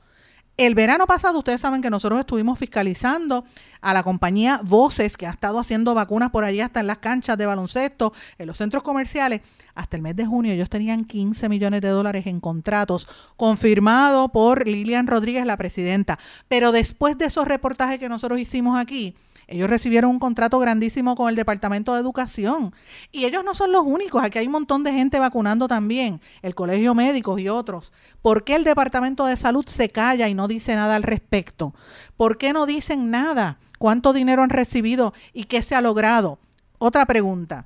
el 0.58 0.74
verano 0.74 1.06
pasado, 1.06 1.38
ustedes 1.38 1.62
saben 1.62 1.84
que 1.84 1.92
nosotros 1.92 2.20
estuvimos 2.20 2.58
fiscalizando 2.58 3.46
a 3.80 3.94
la 3.94 4.02
compañía 4.02 4.60
Voces, 4.64 5.16
que 5.16 5.28
ha 5.28 5.32
estado 5.32 5.60
haciendo 5.60 5.94
vacunas 5.94 6.32
por 6.32 6.44
allí 6.44 6.62
hasta 6.62 6.80
en 6.80 6.88
las 6.88 6.98
canchas 6.98 7.38
de 7.38 7.46
baloncesto, 7.46 8.12
en 8.40 8.48
los 8.48 8.58
centros 8.58 8.82
comerciales. 8.82 9.42
Hasta 9.76 9.98
el 9.98 10.02
mes 10.02 10.16
de 10.16 10.26
junio 10.26 10.52
ellos 10.52 10.70
tenían 10.70 11.06
15 11.06 11.48
millones 11.48 11.82
de 11.82 11.90
dólares 11.90 12.26
en 12.26 12.40
contratos, 12.40 13.08
confirmado 13.36 14.30
por 14.30 14.68
Lilian 14.68 15.06
Rodríguez, 15.06 15.46
la 15.46 15.58
presidenta. 15.58 16.18
Pero 16.48 16.72
después 16.72 17.20
de 17.20 17.26
esos 17.26 17.48
reportajes 17.48 18.00
que 18.00 18.10
nosotros 18.10 18.40
hicimos 18.40 18.80
aquí, 18.80 19.16
ellos 19.48 19.70
recibieron 19.70 20.12
un 20.12 20.20
contrato 20.20 20.60
grandísimo 20.60 21.16
con 21.16 21.30
el 21.30 21.36
Departamento 21.36 21.94
de 21.94 22.02
Educación. 22.02 22.74
Y 23.12 23.26
ellos 23.26 23.46
no 23.46 23.54
son 23.54 23.72
los 23.72 23.84
únicos, 23.86 24.24
aquí 24.24 24.40
hay 24.40 24.46
un 24.46 24.52
montón 24.52 24.84
de 24.84 24.92
gente 24.92 25.20
vacunando 25.20 25.68
también, 25.68 26.22
el 26.42 26.54
Colegio 26.54 26.94
Médicos 26.94 27.40
y 27.40 27.48
otros. 27.48 27.94
¿Por 28.22 28.44
qué 28.44 28.56
el 28.56 28.66
Departamento 28.66 29.26
de 29.26 29.38
Salud 29.38 29.66
se 29.66 29.90
calla 29.90 30.28
y 30.28 30.34
no 30.34 30.48
dice 30.48 30.76
nada 30.76 30.96
al 30.96 31.04
respecto? 31.04 31.74
¿Por 32.18 32.38
qué 32.38 32.52
no 32.52 32.66
dicen 32.66 33.10
nada? 33.10 33.60
¿Cuánto 33.80 34.12
dinero 34.12 34.44
han 34.44 34.50
recibido 34.50 35.14
y 35.34 35.46
qué 35.46 35.62
se 35.62 35.76
ha 35.76 35.82
logrado? 35.82 36.40
Otra 36.78 37.06
pregunta. 37.06 37.66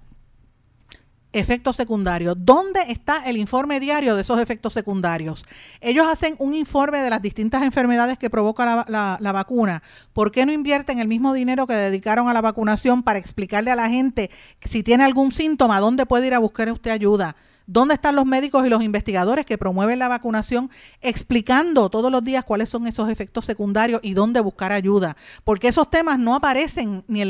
Efectos 1.34 1.76
secundarios. 1.76 2.36
¿Dónde 2.40 2.82
está 2.88 3.24
el 3.26 3.38
informe 3.38 3.80
diario 3.80 4.16
de 4.16 4.22
esos 4.22 4.40
efectos 4.40 4.74
secundarios? 4.74 5.46
Ellos 5.80 6.08
hacen 6.08 6.36
un 6.40 6.54
informe 6.54 7.00
de 7.00 7.10
las 7.10 7.22
distintas 7.22 7.64
enfermedades 7.64 8.18
que 8.18 8.30
provoca 8.30 8.86
la, 8.88 9.32
vacuna. 9.32 9.82
¿Por 10.14 10.32
qué 10.32 10.46
no 10.46 10.52
invierten 10.52 11.00
el 11.00 11.08
mismo 11.08 11.34
dinero 11.34 11.68
que 11.68 11.74
dedicaron 11.74 12.28
a 12.28 12.34
la 12.34 12.42
vacunación 12.42 13.04
para 13.04 13.20
explicarle 13.20 13.72
a 13.72 13.76
la 13.76 13.90
gente 13.90 14.30
si 14.62 14.84
tiene 14.84 15.04
algún 15.04 15.32
síntoma, 15.32 15.80
dónde 15.80 16.06
puede 16.06 16.28
ir 16.28 16.34
a 16.34 16.40
buscar 16.40 16.72
usted 16.72 16.92
ayuda? 16.92 17.36
¿Dónde 17.68 17.94
están 17.94 18.16
los 18.16 18.26
médicos 18.26 18.66
y 18.66 18.70
los 18.70 18.84
investigadores 18.84 19.46
que 19.46 19.58
promueven 19.58 20.00
la 20.00 20.08
vacunación 20.08 20.70
explicando 21.02 21.90
todos 21.90 22.12
los 22.12 22.24
días 22.24 22.44
cuáles 22.44 22.70
son 22.70 22.88
esos 22.88 23.10
efectos 23.10 23.46
secundarios 23.46 24.02
y 24.04 24.14
dónde 24.14 24.40
buscar 24.40 24.72
ayuda? 24.72 25.16
Porque 25.44 25.68
esos 25.68 25.90
temas 25.90 26.20
no 26.20 26.36
aparecen 26.36 27.04
ni 27.08 27.22
en, 27.22 27.30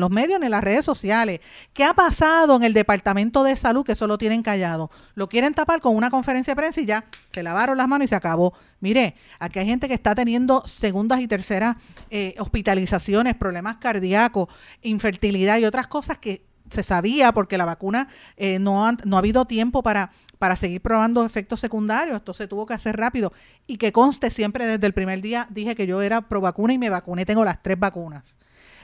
los 0.00 0.10
medios 0.10 0.40
ni 0.40 0.46
en 0.46 0.50
las 0.50 0.62
redes 0.62 0.84
sociales. 0.84 1.40
¿Qué 1.72 1.84
ha 1.84 1.94
pasado 1.94 2.56
en 2.56 2.62
el 2.62 2.72
Departamento 2.72 3.42
de 3.42 3.56
Salud 3.56 3.84
que 3.84 3.94
solo 3.94 4.18
tienen 4.18 4.42
callado? 4.42 4.90
Lo 5.14 5.28
quieren 5.28 5.54
tapar 5.54 5.80
con 5.80 5.96
una 5.96 6.10
conferencia 6.10 6.52
de 6.52 6.56
prensa 6.56 6.80
y 6.80 6.86
ya 6.86 7.04
se 7.28 7.42
lavaron 7.42 7.78
las 7.78 7.88
manos 7.88 8.04
y 8.06 8.08
se 8.08 8.14
acabó. 8.14 8.54
Mire, 8.80 9.14
aquí 9.38 9.58
hay 9.58 9.66
gente 9.66 9.88
que 9.88 9.94
está 9.94 10.14
teniendo 10.14 10.66
segundas 10.66 11.20
y 11.20 11.28
terceras 11.28 11.76
eh, 12.10 12.34
hospitalizaciones, 12.38 13.34
problemas 13.36 13.76
cardíacos, 13.76 14.48
infertilidad 14.82 15.58
y 15.58 15.64
otras 15.64 15.86
cosas 15.86 16.18
que 16.18 16.49
se 16.70 16.82
sabía 16.82 17.32
porque 17.32 17.58
la 17.58 17.64
vacuna 17.64 18.08
eh, 18.36 18.58
no, 18.58 18.90
no 19.04 19.16
ha 19.16 19.18
habido 19.18 19.44
tiempo 19.44 19.82
para, 19.82 20.10
para 20.38 20.56
seguir 20.56 20.80
probando 20.80 21.24
efectos 21.24 21.60
secundarios, 21.60 22.16
esto 22.16 22.32
se 22.32 22.48
tuvo 22.48 22.66
que 22.66 22.74
hacer 22.74 22.96
rápido 22.96 23.32
y 23.66 23.76
que 23.76 23.92
conste 23.92 24.30
siempre 24.30 24.66
desde 24.66 24.86
el 24.86 24.94
primer 24.94 25.20
día 25.20 25.46
dije 25.50 25.74
que 25.74 25.86
yo 25.86 26.00
era 26.02 26.22
pro 26.22 26.40
vacuna 26.40 26.72
y 26.72 26.78
me 26.78 26.90
vacuné, 26.90 27.26
tengo 27.26 27.44
las 27.44 27.62
tres 27.62 27.78
vacunas. 27.78 28.36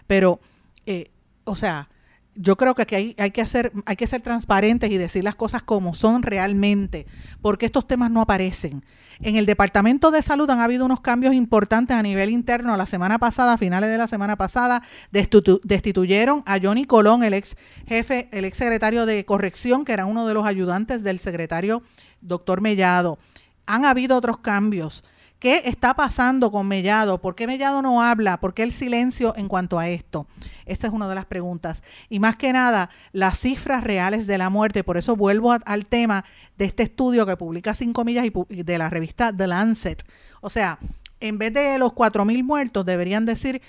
Pero, 0.06 0.40
eh, 0.84 1.10
o 1.44 1.56
sea, 1.56 1.88
yo 2.36 2.56
creo 2.56 2.74
que 2.74 2.82
aquí 2.82 3.16
hay, 3.18 3.30
que 3.30 3.40
hacer, 3.40 3.72
hay 3.86 3.96
que 3.96 4.06
ser 4.06 4.20
transparentes 4.20 4.90
y 4.90 4.96
decir 4.96 5.24
las 5.24 5.36
cosas 5.36 5.62
como 5.62 5.94
son 5.94 6.22
realmente, 6.22 7.06
porque 7.40 7.66
estos 7.66 7.86
temas 7.86 8.10
no 8.10 8.20
aparecen. 8.20 8.84
En 9.20 9.36
el 9.36 9.46
Departamento 9.46 10.10
de 10.10 10.20
Salud 10.20 10.48
han 10.50 10.60
habido 10.60 10.84
unos 10.84 11.00
cambios 11.00 11.34
importantes 11.34 11.96
a 11.96 12.02
nivel 12.02 12.28
interno. 12.28 12.76
La 12.76 12.86
semana 12.86 13.18
pasada, 13.18 13.54
a 13.54 13.58
finales 13.58 13.88
de 13.88 13.96
la 13.96 14.06
semana 14.06 14.36
pasada, 14.36 14.82
destituyeron 15.10 16.42
a 16.44 16.58
Johnny 16.60 16.84
Colón, 16.84 17.24
el 17.24 17.32
ex 17.32 17.56
jefe, 17.86 18.28
el 18.32 18.44
ex 18.44 18.58
secretario 18.58 19.06
de 19.06 19.24
corrección, 19.24 19.86
que 19.86 19.92
era 19.92 20.04
uno 20.04 20.26
de 20.26 20.34
los 20.34 20.46
ayudantes 20.46 21.02
del 21.02 21.18
secretario 21.18 21.82
doctor 22.20 22.60
Mellado. 22.60 23.18
Han 23.64 23.86
habido 23.86 24.16
otros 24.16 24.38
cambios. 24.38 25.02
¿Qué 25.38 25.62
está 25.66 25.94
pasando 25.94 26.50
con 26.50 26.66
Mellado? 26.66 27.20
¿Por 27.20 27.34
qué 27.34 27.46
Mellado 27.46 27.82
no 27.82 28.02
habla? 28.02 28.40
¿Por 28.40 28.54
qué 28.54 28.62
el 28.62 28.72
silencio 28.72 29.34
en 29.36 29.48
cuanto 29.48 29.78
a 29.78 29.88
esto? 29.88 30.26
Esa 30.64 30.86
es 30.86 30.92
una 30.94 31.08
de 31.08 31.14
las 31.14 31.26
preguntas. 31.26 31.82
Y 32.08 32.20
más 32.20 32.36
que 32.36 32.54
nada, 32.54 32.88
las 33.12 33.38
cifras 33.38 33.84
reales 33.84 34.26
de 34.26 34.38
la 34.38 34.48
muerte. 34.48 34.82
Por 34.82 34.96
eso 34.96 35.14
vuelvo 35.14 35.54
al 35.64 35.86
tema 35.86 36.24
de 36.56 36.64
este 36.64 36.84
estudio 36.84 37.26
que 37.26 37.36
publica 37.36 37.74
Cinco 37.74 38.02
Millas 38.02 38.24
y 38.48 38.62
de 38.62 38.78
la 38.78 38.88
revista 38.88 39.30
The 39.30 39.46
Lancet. 39.46 40.04
O 40.40 40.48
sea, 40.48 40.78
en 41.20 41.38
vez 41.38 41.52
de 41.52 41.78
los 41.78 41.92
4.000 41.92 42.42
muertos, 42.42 42.86
deberían 42.86 43.26
decir 43.26 43.60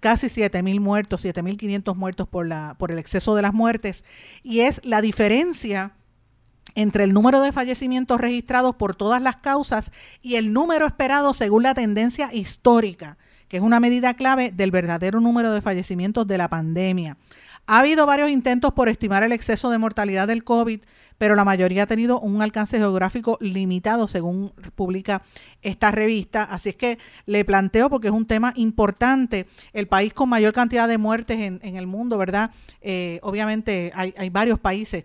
casi 0.00 0.26
7.000 0.26 0.80
muertos, 0.80 1.24
7.500 1.24 1.94
muertos 1.94 2.28
por, 2.28 2.46
la, 2.46 2.76
por 2.78 2.92
el 2.92 2.98
exceso 2.98 3.34
de 3.34 3.42
las 3.42 3.54
muertes. 3.54 4.04
Y 4.42 4.60
es 4.60 4.80
la 4.84 5.00
diferencia 5.00 5.92
entre 6.74 7.04
el 7.04 7.12
número 7.12 7.40
de 7.40 7.52
fallecimientos 7.52 8.20
registrados 8.20 8.74
por 8.74 8.96
todas 8.96 9.22
las 9.22 9.36
causas 9.36 9.92
y 10.22 10.36
el 10.36 10.52
número 10.52 10.86
esperado 10.86 11.34
según 11.34 11.62
la 11.62 11.74
tendencia 11.74 12.30
histórica, 12.32 13.16
que 13.48 13.58
es 13.58 13.62
una 13.62 13.80
medida 13.80 14.14
clave 14.14 14.50
del 14.50 14.70
verdadero 14.70 15.20
número 15.20 15.52
de 15.52 15.60
fallecimientos 15.60 16.26
de 16.26 16.38
la 16.38 16.48
pandemia. 16.48 17.16
Ha 17.66 17.78
habido 17.78 18.04
varios 18.04 18.28
intentos 18.28 18.74
por 18.74 18.90
estimar 18.90 19.22
el 19.22 19.32
exceso 19.32 19.70
de 19.70 19.78
mortalidad 19.78 20.28
del 20.28 20.44
COVID, 20.44 20.80
pero 21.16 21.34
la 21.34 21.44
mayoría 21.44 21.84
ha 21.84 21.86
tenido 21.86 22.20
un 22.20 22.42
alcance 22.42 22.76
geográfico 22.76 23.38
limitado, 23.40 24.06
según 24.06 24.52
publica 24.74 25.22
esta 25.62 25.90
revista. 25.90 26.42
Así 26.42 26.70
es 26.70 26.76
que 26.76 26.98
le 27.24 27.42
planteo, 27.46 27.88
porque 27.88 28.08
es 28.08 28.12
un 28.12 28.26
tema 28.26 28.52
importante, 28.56 29.46
el 29.72 29.86
país 29.86 30.12
con 30.12 30.28
mayor 30.28 30.52
cantidad 30.52 30.86
de 30.86 30.98
muertes 30.98 31.40
en, 31.40 31.76
el 31.76 31.86
mundo, 31.86 32.18
¿verdad? 32.18 32.50
Eh, 32.82 33.18
obviamente 33.22 33.92
hay, 33.94 34.12
hay 34.18 34.28
varios 34.28 34.58
países 34.58 35.04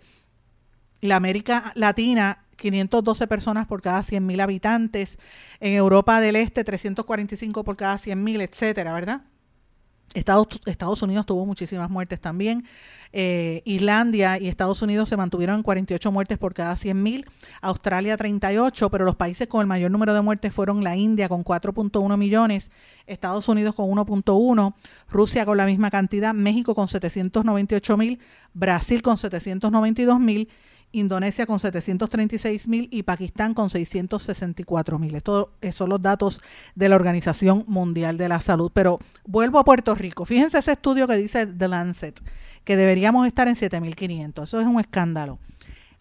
la 1.02 1.16
América 1.16 1.72
Latina 1.76 2.46
512 2.56 3.28
personas 3.28 3.68
por 3.68 3.82
cada 3.82 4.02
100.000 4.02 4.42
habitantes, 4.42 5.18
en 5.60 5.74
Europa 5.74 6.20
del 6.20 6.36
Este 6.36 6.64
345 6.64 7.64
por 7.64 7.78
cada 7.78 7.96
100.000, 7.96 8.42
etcétera, 8.42 8.94
¿verdad? 8.94 9.22
Estados, 10.14 11.02
Unidos 11.04 11.26
tuvo 11.26 11.46
muchísimas 11.46 11.90
muertes 11.90 12.20
también. 12.20 12.66
Eh, 13.14 13.62
Islandia 13.66 14.40
y 14.40 14.48
Estados 14.48 14.82
Unidos 14.82 15.08
se 15.10 15.18
mantuvieron 15.18 15.58
en 15.58 15.64
48 15.64 16.12
muertes 16.12 16.38
por 16.40 16.54
cada 16.54 16.74
100.000. 16.74 17.26
Australia 17.62 18.18
38, 18.18 18.90
pero 18.90 19.06
los 19.06 19.16
países 19.16 19.48
con 19.48 19.62
el 19.62 19.68
mayor 19.68 19.92
número 19.92 20.14
de 20.14 20.22
muertes 20.22 20.54
fueron 20.54 20.84
la 20.84 20.96
India 20.96 21.30
con 21.30 21.44
4.1 21.44 22.18
millones, 22.18 22.72
Estados 23.06 23.48
Unidos 23.50 23.76
con 23.76 23.88
1.1, 23.88 24.74
Rusia 25.10 25.46
con 25.46 25.58
la 25.58 25.66
misma 25.66 25.92
cantidad, 25.92 26.34
México 26.34 26.74
con 26.74 26.88
798.000, 26.88 28.20
Brasil 28.54 29.02
con 29.04 29.18
792.000 29.18 30.48
Indonesia 30.92 31.46
con 31.46 31.60
736 31.60 32.68
mil 32.68 32.88
y 32.92 33.04
Pakistán 33.04 33.54
con 33.54 33.70
664 33.70 35.00
mil. 35.00 35.16
Estos 35.16 35.50
son 35.72 35.90
los 35.90 36.02
datos 36.02 36.42
de 36.76 36.90
la 36.90 36.96
Organización 36.96 37.64
Mundial 37.68 38.18
de 38.18 38.30
la 38.30 38.42
Salud. 38.42 38.72
Pero 38.74 39.00
vuelvo 39.26 39.60
a 39.60 39.64
Puerto 39.64 39.96
Rico. 39.96 40.26
Fíjense 40.26 40.58
ese 40.58 40.72
estudio 40.72 41.08
que 41.08 41.16
dice 41.16 41.46
The 41.46 41.68
Lancet, 41.68 42.20
que 42.64 42.76
deberíamos 42.76 43.28
estar 43.28 43.48
en 43.48 43.56
7.500. 43.56 44.44
Eso 44.44 44.60
es 44.60 44.68
un 44.68 44.80
escándalo. 44.80 45.40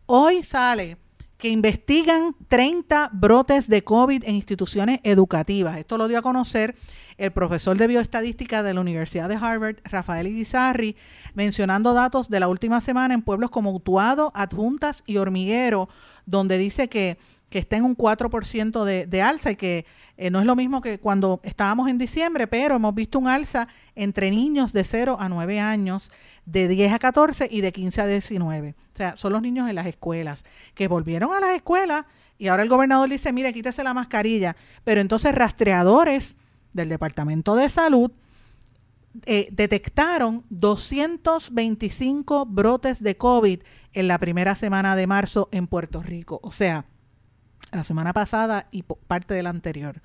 Hoy 0.07 0.43
sale 0.43 0.97
que 1.39 1.49
investigan 1.51 2.35
30 2.49 3.11
brotes 3.13 3.69
de 3.69 3.85
COVID 3.85 4.25
en 4.25 4.35
instituciones 4.35 5.01
educativas. 5.05 5.79
Esto 5.79 5.97
lo 5.97 6.09
dio 6.09 6.19
a 6.19 6.23
conocer 6.23 6.75
el 7.19 7.33
profesor 7.33 7.77
de 7.77 7.89
bioestadística 7.89 8.63
de 8.63 8.73
la 8.73 8.81
Universidad 8.81 9.29
de 9.29 9.35
Harvard, 9.35 9.77
Rafael 9.85 10.29
Irizarry, 10.29 10.97
mencionando 11.35 11.93
datos 11.93 12.31
de 12.31 12.41
la 12.41 12.49
última 12.49 12.81
semana 12.81 13.13
en 13.13 13.23
pueblos 13.23 13.51
como 13.51 13.73
Utuado, 13.73 14.33
Adjuntas 14.35 15.03
y 15.05 15.17
Hormiguero, 15.17 15.89
donde 16.27 16.57
dice 16.59 16.89
que, 16.89 17.19
que 17.51 17.59
está 17.59 17.77
en 17.77 17.85
un 17.85 17.97
4% 17.97 18.85
de, 18.85 19.07
de 19.07 19.23
alza 19.23 19.51
y 19.51 19.57
que 19.57 19.85
eh, 20.17 20.31
no 20.31 20.39
es 20.41 20.47
lo 20.47 20.55
mismo 20.55 20.81
que 20.81 21.01
cuando 21.01 21.41
estábamos 21.43 21.89
en 21.89 21.99
diciembre, 21.99 22.47
pero 22.47 22.77
hemos 22.77 22.95
visto 22.95 23.19
un 23.19 23.29
alza 23.29 23.69
entre 23.97 24.31
niños 24.31 24.73
de 24.73 24.85
0 24.85 25.17
a 25.19 25.29
9 25.29 25.61
años, 25.61 26.13
de 26.47 26.69
10 26.69 26.93
a 26.93 26.99
14 26.99 27.49
y 27.51 27.61
de 27.61 27.73
15 27.73 28.01
a 28.01 28.07
19. 28.07 28.75
O 28.95 28.97
sea, 28.97 29.17
son 29.17 29.33
los 29.33 29.43
niños 29.43 29.69
en 29.69 29.75
las 29.75 29.87
escuelas, 29.87 30.45
que 30.75 30.89
volvieron 30.89 31.33
a 31.33 31.41
las 31.41 31.55
escuelas 31.55 32.07
y 32.39 32.47
ahora 32.47 32.63
el 32.63 32.69
gobernador 32.69 33.09
dice, 33.09 33.33
mire, 33.33 33.53
quítese 33.53 33.83
la 33.83 33.95
mascarilla, 33.95 34.57
pero 34.85 35.01
entonces 35.01 35.35
rastreadores 35.35 36.39
del 36.73 36.89
Departamento 36.89 37.57
de 37.57 37.69
Salud 37.69 38.13
eh, 39.27 39.49
detectaron 39.51 40.45
225 40.51 42.47
brotes 42.47 43.03
de 43.03 43.17
COVID 43.17 43.61
en 43.95 44.09
la 44.09 44.19
primera 44.19 44.55
semana 44.55 44.95
de 44.95 45.07
marzo 45.07 45.49
en 45.51 45.67
Puerto 45.67 46.03
Rico. 46.03 46.41
O 46.43 46.53
sea, 46.53 46.85
la 47.73 47.85
semana 47.85 48.13
pasada 48.13 48.69
y 48.71 48.83
parte 48.83 49.33
de 49.35 49.43
la 49.43 49.49
anterior. 49.51 50.01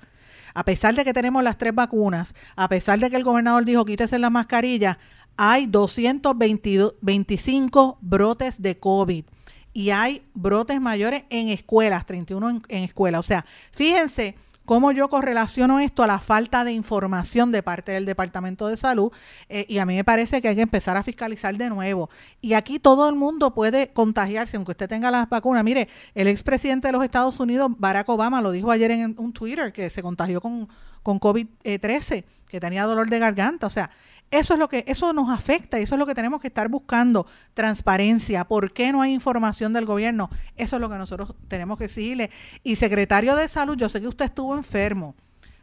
A 0.54 0.64
pesar 0.64 0.94
de 0.94 1.04
que 1.04 1.12
tenemos 1.12 1.44
las 1.44 1.58
tres 1.58 1.74
vacunas, 1.74 2.34
a 2.56 2.68
pesar 2.68 2.98
de 2.98 3.10
que 3.10 3.16
el 3.16 3.24
gobernador 3.24 3.64
dijo 3.64 3.84
quítese 3.84 4.18
la 4.18 4.30
mascarilla, 4.30 4.98
hay 5.36 5.66
225 5.66 7.98
brotes 8.00 8.62
de 8.62 8.78
COVID 8.78 9.24
y 9.72 9.90
hay 9.90 10.22
brotes 10.34 10.80
mayores 10.80 11.24
en 11.30 11.48
escuelas, 11.48 12.06
31 12.06 12.50
en, 12.50 12.62
en 12.68 12.84
escuelas. 12.84 13.18
O 13.20 13.24
sea, 13.24 13.44
fíjense 13.72 14.36
¿Cómo 14.64 14.92
yo 14.92 15.10
correlaciono 15.10 15.78
esto 15.78 16.02
a 16.02 16.06
la 16.06 16.20
falta 16.20 16.64
de 16.64 16.72
información 16.72 17.52
de 17.52 17.62
parte 17.62 17.92
del 17.92 18.06
Departamento 18.06 18.66
de 18.66 18.78
Salud? 18.78 19.12
Eh, 19.50 19.66
y 19.68 19.76
a 19.76 19.84
mí 19.84 19.94
me 19.94 20.04
parece 20.04 20.40
que 20.40 20.48
hay 20.48 20.54
que 20.54 20.62
empezar 20.62 20.96
a 20.96 21.02
fiscalizar 21.02 21.54
de 21.54 21.68
nuevo. 21.68 22.08
Y 22.40 22.54
aquí 22.54 22.78
todo 22.78 23.06
el 23.10 23.14
mundo 23.14 23.52
puede 23.52 23.92
contagiarse, 23.92 24.56
aunque 24.56 24.72
usted 24.72 24.88
tenga 24.88 25.10
las 25.10 25.28
vacunas. 25.28 25.62
Mire, 25.64 25.88
el 26.14 26.28
expresidente 26.28 26.88
de 26.88 26.92
los 26.92 27.04
Estados 27.04 27.38
Unidos, 27.40 27.72
Barack 27.76 28.08
Obama, 28.08 28.40
lo 28.40 28.52
dijo 28.52 28.70
ayer 28.70 28.90
en 28.90 29.14
un 29.18 29.34
Twitter, 29.34 29.70
que 29.70 29.90
se 29.90 30.02
contagió 30.02 30.40
con, 30.40 30.66
con 31.02 31.20
COVID-13, 31.20 32.24
que 32.48 32.58
tenía 32.58 32.84
dolor 32.84 33.10
de 33.10 33.18
garganta. 33.18 33.66
O 33.66 33.70
sea, 33.70 33.90
eso 34.38 34.54
es 34.54 34.58
lo 34.58 34.68
que, 34.68 34.84
eso 34.88 35.12
nos 35.12 35.30
afecta 35.30 35.78
y 35.78 35.84
eso 35.84 35.94
es 35.94 35.98
lo 35.98 36.06
que 36.06 36.14
tenemos 36.14 36.40
que 36.40 36.48
estar 36.48 36.68
buscando, 36.68 37.26
transparencia. 37.54 38.44
¿Por 38.44 38.72
qué 38.72 38.90
no 38.90 39.00
hay 39.00 39.12
información 39.12 39.72
del 39.72 39.86
gobierno? 39.86 40.28
Eso 40.56 40.76
es 40.76 40.80
lo 40.80 40.90
que 40.90 40.98
nosotros 40.98 41.34
tenemos 41.46 41.78
que 41.78 41.84
exigirle. 41.84 42.30
Y 42.64 42.76
secretario 42.76 43.36
de 43.36 43.48
salud, 43.48 43.76
yo 43.76 43.88
sé 43.88 44.00
que 44.00 44.08
usted 44.08 44.24
estuvo 44.24 44.56
enfermo, 44.56 45.14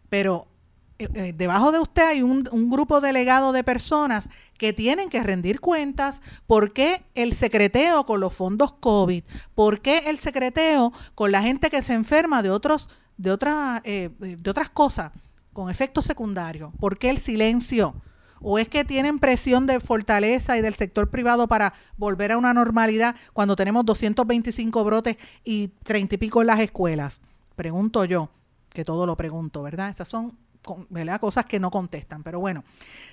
pero 0.10 0.48
eh, 1.00 1.10
eh, 1.16 1.34
debajo 1.36 1.72
de 1.74 1.80
usted 1.80 2.08
hay 2.08 2.22
un, 2.22 2.44
grupo 2.70 3.02
delegado 3.02 3.52
de 3.52 3.64
personas 3.64 4.30
que 4.58 4.72
tienen 4.72 5.10
que 5.10 5.22
rendir 5.22 5.60
cuentas 5.60 6.22
por 6.48 6.72
qué 6.72 7.04
el 7.14 7.34
secreteo 7.34 8.06
con 8.06 8.22
los 8.22 8.34
fondos 8.34 8.72
COVID, 8.74 9.24
por 9.54 9.82
qué 9.82 10.04
el 10.08 10.18
secreteo 10.18 10.94
con 11.14 11.32
la 11.32 11.42
gente 11.42 11.70
que 11.70 11.84
se 11.84 11.94
enferma 11.94 12.42
de 12.42 12.52
otros, 12.52 12.88
de 13.18 13.32
otras, 13.32 13.82
eh, 13.84 14.12
de 14.20 14.50
otras 14.50 14.70
cosas, 14.70 15.12
con 15.52 15.70
efectos 15.70 16.06
secundarios, 16.06 16.72
por 16.80 16.98
qué 16.98 17.10
el 17.10 17.18
silencio 17.18 17.96
¿O 18.42 18.58
es 18.58 18.70
que 18.70 18.84
tienen 18.84 19.20
presión 19.20 19.68
de 19.68 19.80
fortaleza 19.80 20.58
y 20.58 20.62
del 20.62 20.74
sector 20.74 21.10
privado 21.10 21.48
para 21.48 21.74
volver 21.98 22.32
a 22.32 22.38
una 22.38 22.54
normalidad 22.54 23.16
cuando 23.34 23.56
tenemos 23.56 23.86
225 23.86 24.84
brotes 24.84 25.18
y 25.44 25.70
30 25.84 26.16
y 26.16 26.18
pico 26.18 26.42
en 26.42 26.48
las 26.48 26.60
escuelas? 26.60 27.22
Pregunto 27.56 28.06
yo, 28.06 28.30
que 28.70 28.84
todo 28.84 29.06
lo 29.06 29.16
pregunto, 29.16 29.62
¿verdad? 29.62 29.90
Esas 29.90 30.10
son 30.10 30.38
cosas 31.20 31.46
que 31.46 31.60
no 31.60 31.70
contestan. 31.70 32.24
Pero 32.24 32.40
bueno, 32.40 32.64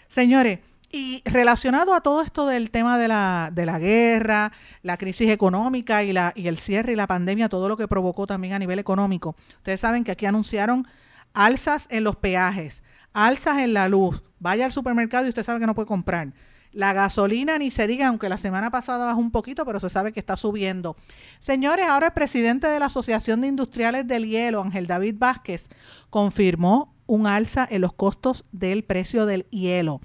señores, 0.09 0.61
y 0.91 1.23
relacionado 1.27 1.93
a 1.93 2.01
todo 2.01 2.23
esto 2.23 2.47
del 2.47 2.71
tema 2.71 2.97
de 2.97 3.09
la, 3.09 3.51
de 3.53 3.67
la 3.67 3.79
guerra, 3.79 4.53
la 4.83 4.97
crisis 4.97 5.29
económica 5.29 6.03
y, 6.03 6.13
la, 6.13 6.33
y 6.35 6.49
el 6.49 6.59
cierre 6.59 6.93
y 6.93 6.97
la 6.97 7.07
pandemia, 7.07 7.51
todo 7.51 7.69
lo 7.69 7.77
que 7.77 7.89
provocó 7.89 8.27
también 8.27 8.55
a 8.55 8.59
nivel 8.59 8.79
económico, 8.79 9.37
ustedes 9.57 9.81
saben 9.81 10.05
que 10.05 10.13
aquí 10.13 10.25
anunciaron 10.25 10.87
alzas 11.35 11.89
en 11.91 12.05
los 12.05 12.17
peajes, 12.17 12.83
alzas 13.27 13.59
en 13.59 13.75
la 13.75 13.89
luz, 13.89 14.23
vaya 14.39 14.65
al 14.65 14.73
supermercado 14.73 15.27
y 15.27 15.31
usted 15.31 15.45
sabe 15.45 15.61
que 15.61 15.67
no 15.67 15.75
puede 15.75 15.89
comprar. 15.89 16.33
La 16.73 16.93
gasolina 16.93 17.59
ni 17.59 17.71
se 17.71 17.87
diga, 17.87 18.09
aunque 18.09 18.29
la 18.29 18.39
semana 18.39 18.71
pasada 18.71 19.07
bajó 19.07 19.19
un 19.19 19.31
poquito, 19.31 19.65
pero 19.65 19.81
se 19.81 19.89
sabe 19.89 20.13
que 20.13 20.21
está 20.21 20.37
subiendo. 20.37 20.97
Señores, 21.39 21.87
ahora 21.89 22.09
el 22.09 22.13
presidente 22.13 22.69
de 22.69 22.79
la 22.79 22.87
Asociación 22.87 23.41
de 23.41 23.49
Industriales 23.49 24.07
del 24.07 24.27
Hielo, 24.27 24.63
Ángel 24.63 24.87
David 24.87 25.17
Vázquez, 25.19 25.69
confirmó 26.11 26.95
un 27.07 27.27
alza 27.27 27.67
en 27.71 27.81
los 27.81 27.95
costos 27.95 28.45
del 28.53 28.85
precio 28.85 29.25
del 29.25 29.47
hielo 29.51 30.01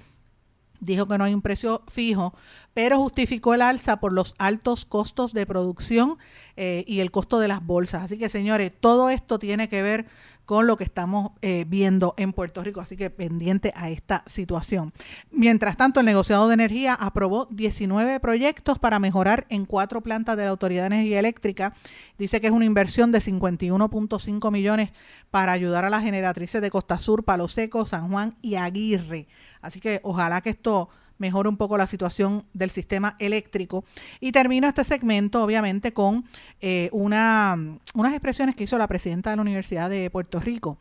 dijo 0.84 1.08
que 1.08 1.18
no 1.18 1.24
hay 1.24 1.34
un 1.34 1.42
precio 1.42 1.84
fijo, 1.88 2.34
pero 2.74 2.98
justificó 2.98 3.54
el 3.54 3.62
alza 3.62 4.00
por 4.00 4.12
los 4.12 4.36
altos 4.38 4.86
costos 4.86 5.34
de 5.34 5.46
producción 5.46 6.18
eh, 6.56 6.84
y 6.88 7.00
el 7.00 7.12
costo 7.12 7.40
de 7.40 7.48
las 7.48 7.66
bolsas. 7.66 8.04
Así 8.04 8.18
que, 8.18 8.30
señores, 8.30 8.72
todo 8.80 9.10
esto 9.10 9.40
tiene 9.40 9.70
que 9.70 9.82
ver 9.82 10.06
con 10.46 10.68
lo 10.68 10.78
que 10.78 10.84
estamos 10.84 11.32
eh, 11.42 11.66
viendo 11.68 12.14
en 12.18 12.34
Puerto 12.34 12.64
Rico, 12.64 12.82
así 12.82 12.98
que 12.98 13.10
pendiente 13.10 13.72
a 13.76 13.90
esta 13.90 14.24
situación. 14.26 14.94
Mientras 15.32 15.78
tanto, 15.78 16.00
el 16.00 16.06
negociado 16.06 16.48
de 16.48 16.56
energía 16.56 16.94
aprobó 16.94 17.48
19 17.52 18.20
proyectos 18.20 18.80
para 18.80 19.00
mejorar 19.00 19.46
en 19.50 19.66
cuatro 19.66 20.02
plantas 20.02 20.36
de 20.38 20.44
la 20.44 20.50
Autoridad 20.50 20.84
de 20.84 20.96
Energía 20.96 21.20
Eléctrica. 21.20 21.74
Dice 22.18 22.42
que 22.42 22.48
es 22.48 22.54
una 22.54 22.66
inversión 22.66 23.12
de 23.12 23.20
51.5 23.20 24.52
millones 24.52 24.92
para 25.32 25.54
ayudar 25.54 25.86
a 25.86 25.90
las 25.90 26.04
generatrices 26.04 26.62
de 26.62 26.72
Costa 26.72 27.00
Sur, 27.00 27.24
Palo 27.24 27.48
Seco, 27.48 27.86
San 27.86 28.10
Juan 28.10 28.36
y 28.42 28.56
Aguirre. 28.56 29.28
Así 29.62 29.80
que 29.80 30.02
ojalá 30.04 30.42
que 30.42 30.50
esto 30.50 30.90
mejore 31.24 31.48
un 31.48 31.56
poco 31.56 31.78
la 31.78 31.88
situación 31.88 32.44
del 32.54 32.70
sistema 32.70 33.16
eléctrico. 33.18 33.86
Y 34.20 34.34
termino 34.34 34.68
este 34.68 34.84
segmento, 34.84 35.42
obviamente, 35.42 35.94
con 35.94 36.26
eh, 36.60 36.90
una, 36.92 37.58
unas 37.94 38.12
expresiones 38.12 38.56
que 38.56 38.66
hizo 38.66 38.78
la 38.78 38.88
presidenta 38.88 39.30
de 39.30 39.38
la 39.38 39.42
Universidad 39.42 39.90
de 39.90 40.10
Puerto 40.10 40.42
Rico, 40.42 40.78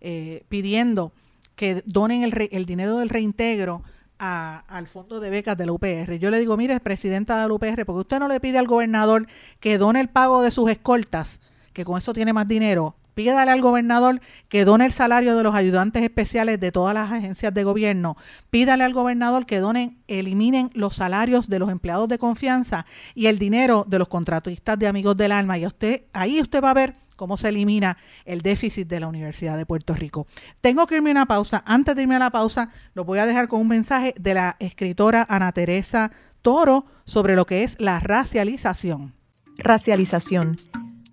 eh, 0.00 0.42
pidiendo 0.48 1.12
que 1.54 1.84
donen 1.86 2.24
el, 2.24 2.48
el 2.50 2.66
dinero 2.66 2.96
del 2.96 3.08
reintegro 3.08 3.84
al 4.18 4.86
fondo 4.88 5.20
de 5.20 5.30
becas 5.30 5.56
de 5.56 5.66
la 5.66 5.72
UPR. 5.72 6.18
Yo 6.18 6.30
le 6.30 6.40
digo, 6.40 6.56
mire, 6.56 6.80
presidenta 6.80 7.40
de 7.40 7.46
la 7.46 7.54
UPR, 7.54 7.84
porque 7.86 8.00
usted 8.00 8.18
no 8.18 8.26
le 8.26 8.40
pide 8.40 8.58
al 8.58 8.66
gobernador 8.66 9.28
que 9.60 9.78
done 9.78 10.00
el 10.00 10.08
pago 10.08 10.42
de 10.42 10.50
sus 10.50 10.68
escoltas, 10.68 11.38
que 11.72 11.84
con 11.84 11.96
eso 11.96 12.12
tiene 12.12 12.32
más 12.32 12.48
dinero, 12.48 12.96
pídale 13.16 13.50
al 13.50 13.62
gobernador 13.62 14.20
que 14.50 14.66
done 14.66 14.84
el 14.84 14.92
salario 14.92 15.38
de 15.38 15.42
los 15.42 15.54
ayudantes 15.54 16.02
especiales 16.02 16.60
de 16.60 16.70
todas 16.70 16.92
las 16.92 17.10
agencias 17.10 17.52
de 17.54 17.64
gobierno, 17.64 18.14
pídale 18.50 18.84
al 18.84 18.92
gobernador 18.92 19.46
que 19.46 19.58
donen, 19.58 19.96
eliminen 20.06 20.70
los 20.74 20.96
salarios 20.96 21.48
de 21.48 21.58
los 21.58 21.70
empleados 21.70 22.10
de 22.10 22.18
confianza 22.18 22.84
y 23.14 23.28
el 23.28 23.38
dinero 23.38 23.86
de 23.88 23.98
los 23.98 24.08
contratistas 24.08 24.78
de 24.78 24.86
amigos 24.86 25.16
del 25.16 25.32
alma. 25.32 25.56
Y 25.56 25.66
ahí 26.12 26.42
usted 26.42 26.62
va 26.62 26.72
a 26.72 26.74
ver 26.74 26.92
cómo 27.16 27.38
se 27.38 27.48
elimina 27.48 27.96
el 28.26 28.42
déficit 28.42 28.86
de 28.86 29.00
la 29.00 29.08
Universidad 29.08 29.56
de 29.56 29.64
Puerto 29.64 29.94
Rico. 29.94 30.26
Tengo 30.60 30.86
que 30.86 30.96
irme 30.96 31.08
a 31.08 31.12
una 31.12 31.26
pausa. 31.26 31.62
Antes 31.64 31.96
de 31.96 32.02
irme 32.02 32.16
a 32.16 32.18
la 32.18 32.30
pausa, 32.30 32.68
lo 32.92 33.06
voy 33.06 33.18
a 33.18 33.24
dejar 33.24 33.48
con 33.48 33.62
un 33.62 33.68
mensaje 33.68 34.14
de 34.20 34.34
la 34.34 34.56
escritora 34.58 35.24
Ana 35.26 35.52
Teresa 35.52 36.10
Toro 36.42 36.84
sobre 37.06 37.34
lo 37.34 37.46
que 37.46 37.62
es 37.62 37.80
la 37.80 37.98
racialización. 37.98 39.14
Racialización 39.56 40.58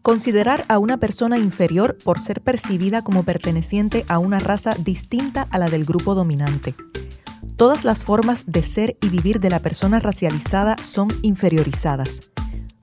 Considerar 0.04 0.66
a 0.68 0.80
una 0.80 0.98
persona 0.98 1.38
inferior 1.38 1.98
por 2.04 2.20
ser 2.20 2.42
percibida 2.42 3.06
como 3.06 3.24
perteneciente 3.24 4.04
a 4.10 4.20
una 4.20 4.38
raza 4.38 4.76
distinta 4.78 5.48
a 5.50 5.58
la 5.58 5.70
del 5.70 5.86
grupo 5.86 6.14
dominante. 6.14 6.76
Todas 7.56 7.86
las 7.86 8.04
formas 8.04 8.44
de 8.46 8.64
ser 8.64 8.98
y 9.02 9.08
vivir 9.08 9.40
de 9.40 9.50
la 9.50 9.62
persona 9.62 10.02
racializada 10.02 10.76
son 10.84 11.08
inferiorizadas. 11.22 12.20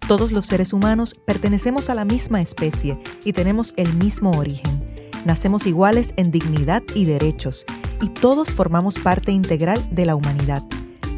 Todos 0.09 0.33
los 0.33 0.47
seres 0.47 0.73
humanos 0.73 1.15
pertenecemos 1.27 1.91
a 1.91 1.95
la 1.95 2.07
misma 2.07 2.41
especie 2.41 2.99
y 3.23 3.35
tenemos 3.35 3.75
el 3.77 3.93
mismo 3.99 4.31
origen. 4.31 4.83
Nacemos 5.27 5.67
iguales 5.67 6.15
en 6.17 6.31
dignidad 6.31 6.83
y 6.95 7.05
derechos, 7.05 7.67
y 8.01 8.09
todos 8.09 8.55
formamos 8.55 8.99
parte 8.99 9.31
integral 9.31 9.87
de 9.95 10.07
la 10.07 10.17
humanidad. 10.17 10.63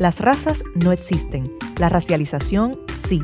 Las 0.00 0.18
razas 0.18 0.64
no 0.74 0.90
existen, 0.90 1.48
la 1.78 1.88
racialización 1.88 2.80
sí. 2.92 3.22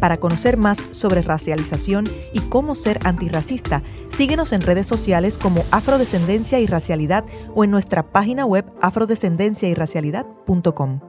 Para 0.00 0.18
conocer 0.18 0.56
más 0.56 0.84
sobre 0.90 1.22
racialización 1.22 2.04
y 2.32 2.40
cómo 2.40 2.74
ser 2.74 2.98
antirracista, 3.04 3.84
síguenos 4.08 4.52
en 4.52 4.60
redes 4.60 4.86
sociales 4.86 5.38
como 5.38 5.64
Afrodescendencia 5.70 6.60
y 6.60 6.66
Racialidad 6.66 7.24
o 7.54 7.64
en 7.64 7.70
nuestra 7.70 8.12
página 8.12 8.44
web 8.44 8.66
afrodescendenciayracialidad.com. 8.80 11.00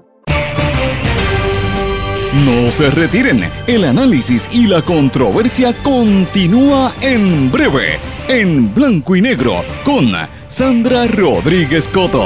No 2.46 2.72
se 2.72 2.90
retiren, 2.92 3.50
el 3.66 3.86
análisis 3.86 4.48
y 4.52 4.68
la 4.68 4.82
controversia 4.82 5.74
continúa 5.82 6.94
en 7.02 7.52
breve, 7.52 7.98
en 8.28 8.74
blanco 8.74 9.16
y 9.16 9.22
negro, 9.22 9.64
con 9.84 10.12
Sandra 10.48 11.08
Rodríguez 11.08 11.88
Coto. 11.88 12.26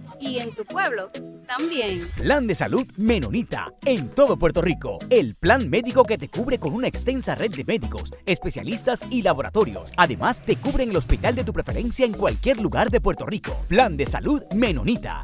y 0.21 0.39
en 0.39 0.53
tu 0.53 0.63
pueblo 0.63 1.09
también. 1.47 2.07
Plan 2.17 2.47
de 2.47 2.55
salud 2.55 2.87
Menonita 2.95 3.73
en 3.85 4.09
todo 4.09 4.37
Puerto 4.37 4.61
Rico. 4.61 4.99
El 5.09 5.35
plan 5.35 5.69
médico 5.69 6.05
que 6.05 6.17
te 6.17 6.29
cubre 6.29 6.59
con 6.59 6.73
una 6.73 6.87
extensa 6.87 7.35
red 7.35 7.51
de 7.51 7.65
médicos, 7.65 8.11
especialistas 8.25 9.01
y 9.09 9.21
laboratorios. 9.21 9.91
Además, 9.97 10.41
te 10.41 10.55
cubre 10.55 10.83
en 10.83 10.91
el 10.91 10.97
hospital 10.97 11.35
de 11.35 11.43
tu 11.43 11.51
preferencia 11.51 12.05
en 12.05 12.13
cualquier 12.13 12.59
lugar 12.59 12.89
de 12.89 13.01
Puerto 13.01 13.25
Rico. 13.25 13.51
Plan 13.67 13.97
de 13.97 14.05
salud 14.05 14.41
Menonita. 14.53 15.23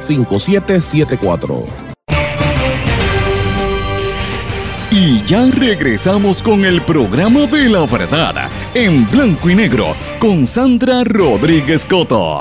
939-336-5774. 0.00 1.92
Y 4.94 5.22
ya 5.24 5.46
regresamos 5.50 6.42
con 6.42 6.66
el 6.66 6.82
programa 6.82 7.46
de 7.46 7.68
la 7.70 7.86
verdad, 7.86 8.50
en 8.74 9.10
blanco 9.10 9.48
y 9.48 9.54
negro, 9.54 9.96
con 10.18 10.46
Sandra 10.46 11.02
Rodríguez 11.04 11.86
Coto. 11.86 12.40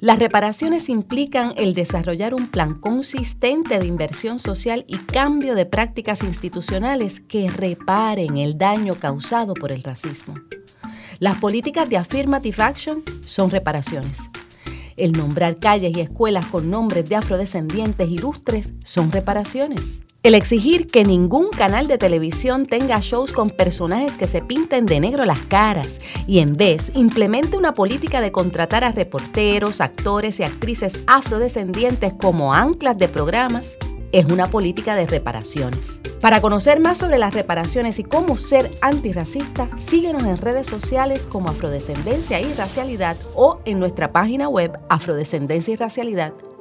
Las 0.00 0.18
reparaciones 0.18 0.88
implican 0.88 1.52
el 1.56 1.74
desarrollar 1.74 2.34
un 2.34 2.48
plan 2.48 2.74
consistente 2.74 3.78
de 3.78 3.86
inversión 3.86 4.38
social 4.38 4.84
y 4.86 4.98
cambio 4.98 5.54
de 5.54 5.64
prácticas 5.64 6.22
institucionales 6.22 7.20
que 7.20 7.48
reparen 7.48 8.36
el 8.36 8.58
daño 8.58 8.96
causado 8.96 9.54
por 9.54 9.72
el 9.72 9.82
racismo. 9.82 10.34
Las 11.18 11.36
políticas 11.38 11.88
de 11.88 11.96
affirmative 11.96 12.62
action 12.62 13.02
son 13.24 13.50
reparaciones. 13.50 14.28
El 14.98 15.12
nombrar 15.12 15.56
calles 15.56 15.96
y 15.96 16.00
escuelas 16.00 16.44
con 16.46 16.70
nombres 16.70 17.08
de 17.08 17.16
afrodescendientes 17.16 18.10
ilustres 18.10 18.74
son 18.84 19.10
reparaciones. 19.10 20.02
El 20.22 20.34
exigir 20.34 20.88
que 20.88 21.04
ningún 21.04 21.48
canal 21.50 21.86
de 21.86 21.96
televisión 21.98 22.66
tenga 22.66 22.98
shows 23.00 23.32
con 23.32 23.48
personajes 23.48 24.14
que 24.14 24.26
se 24.26 24.42
pinten 24.42 24.84
de 24.84 25.00
negro 25.00 25.24
las 25.24 25.38
caras 25.38 26.00
y 26.26 26.40
en 26.40 26.56
vez 26.56 26.90
implemente 26.94 27.56
una 27.56 27.72
política 27.72 28.20
de 28.20 28.32
contratar 28.32 28.84
a 28.84 28.92
reporteros, 28.92 29.80
actores 29.80 30.40
y 30.40 30.42
actrices 30.42 30.98
afrodescendientes 31.06 32.12
como 32.12 32.52
anclas 32.52 32.98
de 32.98 33.08
programas 33.08 33.78
es 34.12 34.26
una 34.26 34.46
política 34.48 34.94
de 34.96 35.06
reparaciones. 35.06 36.00
Para 36.20 36.40
conocer 36.40 36.80
más 36.80 36.98
sobre 36.98 37.18
las 37.18 37.34
reparaciones 37.34 37.98
y 37.98 38.04
cómo 38.04 38.36
ser 38.36 38.74
antirracista, 38.80 39.68
síguenos 39.78 40.24
en 40.24 40.36
redes 40.38 40.66
sociales 40.66 41.26
como 41.26 41.48
Afrodescendencia 41.48 42.40
y 42.40 42.52
Racialidad 42.54 43.16
o 43.34 43.60
en 43.64 43.78
nuestra 43.78 44.12
página 44.12 44.48
web 44.48 44.78
afrodescendenciayrracialidad.com 44.88 46.56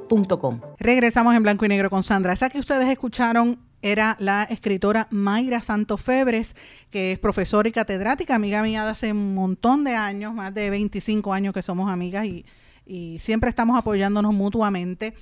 Regresamos 0.77 1.35
en 1.35 1.43
blanco 1.43 1.65
y 1.65 1.67
negro 1.67 1.89
con 1.89 2.03
Sandra. 2.03 2.33
Esa 2.33 2.49
que 2.49 2.59
ustedes 2.59 2.87
escucharon 2.89 3.59
era 3.81 4.15
la 4.19 4.43
escritora 4.43 5.07
Mayra 5.11 5.61
Santos 5.61 6.01
Febres, 6.01 6.55
que 6.89 7.13
es 7.13 7.19
profesora 7.19 7.67
y 7.69 7.71
catedrática, 7.71 8.35
amiga 8.35 8.61
mía 8.63 8.83
de 8.83 8.91
hace 8.91 9.11
un 9.11 9.33
montón 9.33 9.83
de 9.83 9.95
años, 9.95 10.33
más 10.33 10.53
de 10.53 10.69
25 10.69 11.33
años 11.33 11.53
que 11.53 11.61
somos 11.61 11.91
amigas 11.91 12.25
y 12.25 12.45
y 12.86 13.19
siempre 13.19 13.49
estamos 13.49 13.77
apoyándonos 13.77 14.33
mutuamente. 14.33 15.13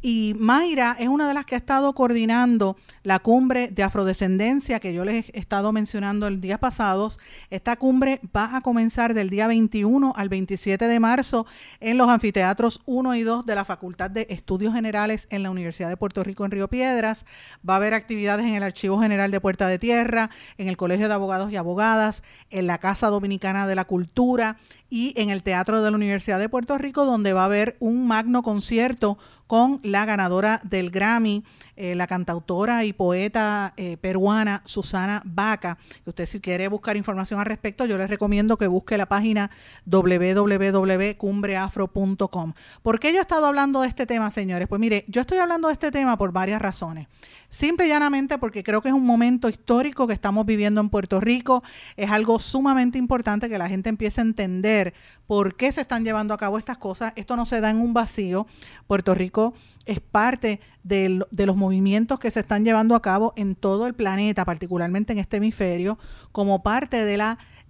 Y 0.00 0.34
Mayra 0.38 0.96
es 0.98 1.08
una 1.08 1.28
de 1.28 1.34
las 1.34 1.46
que 1.46 1.54
ha 1.54 1.58
estado 1.58 1.92
coordinando 1.94 2.76
la 3.04 3.20
cumbre 3.20 3.68
de 3.68 3.82
afrodescendencia 3.82 4.80
que 4.80 4.92
yo 4.92 5.04
les 5.04 5.28
he 5.28 5.38
estado 5.38 5.72
mencionando 5.72 6.26
el 6.26 6.40
día 6.40 6.58
pasados. 6.58 7.20
Esta 7.50 7.76
cumbre 7.76 8.20
va 8.34 8.56
a 8.56 8.60
comenzar 8.60 9.14
del 9.14 9.30
día 9.30 9.46
21 9.46 10.12
al 10.16 10.28
27 10.28 10.88
de 10.88 11.00
marzo 11.00 11.46
en 11.80 11.98
los 11.98 12.08
anfiteatros 12.08 12.80
1 12.86 13.14
y 13.14 13.22
2 13.22 13.46
de 13.46 13.54
la 13.54 13.64
Facultad 13.64 14.10
de 14.10 14.26
Estudios 14.30 14.74
Generales 14.74 15.28
en 15.30 15.42
la 15.42 15.50
Universidad 15.50 15.88
de 15.88 15.96
Puerto 15.96 16.24
Rico 16.24 16.44
en 16.44 16.50
Río 16.50 16.68
Piedras. 16.68 17.24
Va 17.68 17.74
a 17.74 17.76
haber 17.76 17.94
actividades 17.94 18.46
en 18.46 18.54
el 18.54 18.62
Archivo 18.62 19.00
General 19.00 19.30
de 19.30 19.40
Puerta 19.40 19.68
de 19.68 19.78
Tierra, 19.78 20.30
en 20.58 20.68
el 20.68 20.76
Colegio 20.76 21.08
de 21.08 21.14
Abogados 21.14 21.52
y 21.52 21.56
Abogadas, 21.56 22.22
en 22.50 22.66
la 22.66 22.78
Casa 22.78 23.08
Dominicana 23.08 23.66
de 23.66 23.76
la 23.76 23.84
Cultura 23.84 24.56
y 24.92 25.14
en 25.16 25.30
el 25.30 25.42
Teatro 25.42 25.80
de 25.80 25.90
la 25.90 25.96
Universidad 25.96 26.38
de 26.38 26.50
Puerto 26.50 26.76
Rico, 26.76 27.06
donde 27.06 27.32
va 27.32 27.44
a 27.44 27.46
haber 27.46 27.78
un 27.80 28.06
magno 28.06 28.42
concierto 28.42 29.16
con 29.46 29.80
la 29.82 30.04
ganadora 30.04 30.60
del 30.64 30.90
Grammy, 30.90 31.44
eh, 31.76 31.94
la 31.94 32.06
cantautora 32.06 32.84
y 32.84 32.92
poeta 32.92 33.72
eh, 33.76 33.96
peruana 33.96 34.60
Susana 34.64 35.22
Vaca. 35.24 35.78
Usted 36.04 36.26
si 36.26 36.40
quiere 36.40 36.66
buscar 36.68 36.96
información 36.96 37.40
al 37.40 37.46
respecto, 37.46 37.86
yo 37.86 37.98
les 37.98 38.10
recomiendo 38.10 38.56
que 38.56 38.66
busque 38.66 38.96
la 38.96 39.06
página 39.06 39.50
www.cumbreafro.com. 39.86 42.52
¿Por 42.82 43.00
qué 43.00 43.12
yo 43.12 43.18
he 43.18 43.22
estado 43.22 43.46
hablando 43.46 43.82
de 43.82 43.88
este 43.88 44.06
tema, 44.06 44.30
señores? 44.30 44.68
Pues 44.68 44.80
mire, 44.80 45.04
yo 45.08 45.22
estoy 45.22 45.38
hablando 45.38 45.66
de 45.68 45.74
este 45.74 45.90
tema 45.90 46.16
por 46.16 46.32
varias 46.32 46.62
razones. 46.62 47.08
Simple 47.48 47.86
y 47.86 47.88
llanamente 47.90 48.38
porque 48.38 48.64
creo 48.64 48.80
que 48.80 48.88
es 48.88 48.94
un 48.94 49.04
momento 49.04 49.50
histórico 49.50 50.06
que 50.06 50.14
estamos 50.14 50.46
viviendo 50.46 50.80
en 50.80 50.88
Puerto 50.88 51.20
Rico. 51.20 51.62
Es 51.98 52.10
algo 52.10 52.38
sumamente 52.38 52.96
importante 52.96 53.50
que 53.50 53.58
la 53.58 53.68
gente 53.68 53.90
empiece 53.90 54.22
a 54.22 54.24
entender 54.24 54.94
por 55.26 55.54
qué 55.56 55.70
se 55.70 55.82
están 55.82 56.02
llevando 56.02 56.32
a 56.32 56.38
cabo 56.38 56.56
estas 56.56 56.78
cosas. 56.78 57.12
Esto 57.16 57.36
no 57.36 57.44
se 57.44 57.60
da 57.60 57.68
en 57.70 57.82
un 57.82 57.92
vacío. 57.92 58.46
Puerto 58.86 59.14
Rico 59.14 59.41
es 59.86 60.00
parte 60.00 60.60
de, 60.84 61.08
los 61.30 61.56
movimientos 61.56 62.18
que 62.18 62.30
se 62.30 62.40
están 62.40 62.64
llevando 62.64 62.94
a 62.94 63.02
cabo 63.02 63.32
en 63.36 63.54
todo 63.54 63.86
el 63.86 63.94
planeta, 63.94 64.44
particularmente 64.44 65.12
en 65.12 65.18
este 65.18 65.38
hemisferio, 65.38 65.98
como 66.30 66.62
parte 66.62 67.04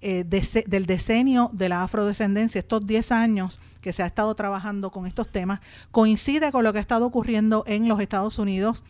eh, 0.01 0.25
del 0.25 0.87
decenio 0.87 1.51
de 1.53 1.69
la 1.69 1.83
afrodescendencia, 1.83 2.59
estos 2.59 2.87
10 2.87 3.13
años 3.13 3.61
que 3.81 3.93
se 3.93 4.03
ha 4.03 4.07
estado 4.07 4.35
trabajando 4.35 4.91
con 4.91 5.07
estos 5.07 5.31
temas, 5.31 5.61
coincide 5.91 6.53
con 6.53 6.65
lo 6.65 6.73
que 6.73 6.79
ha 6.79 6.83
estado 6.83 7.07
ocurriendo 7.07 7.65
en 7.67 7.89
los 7.89 8.01
Estados 8.01 8.39
Unidos 8.39 8.83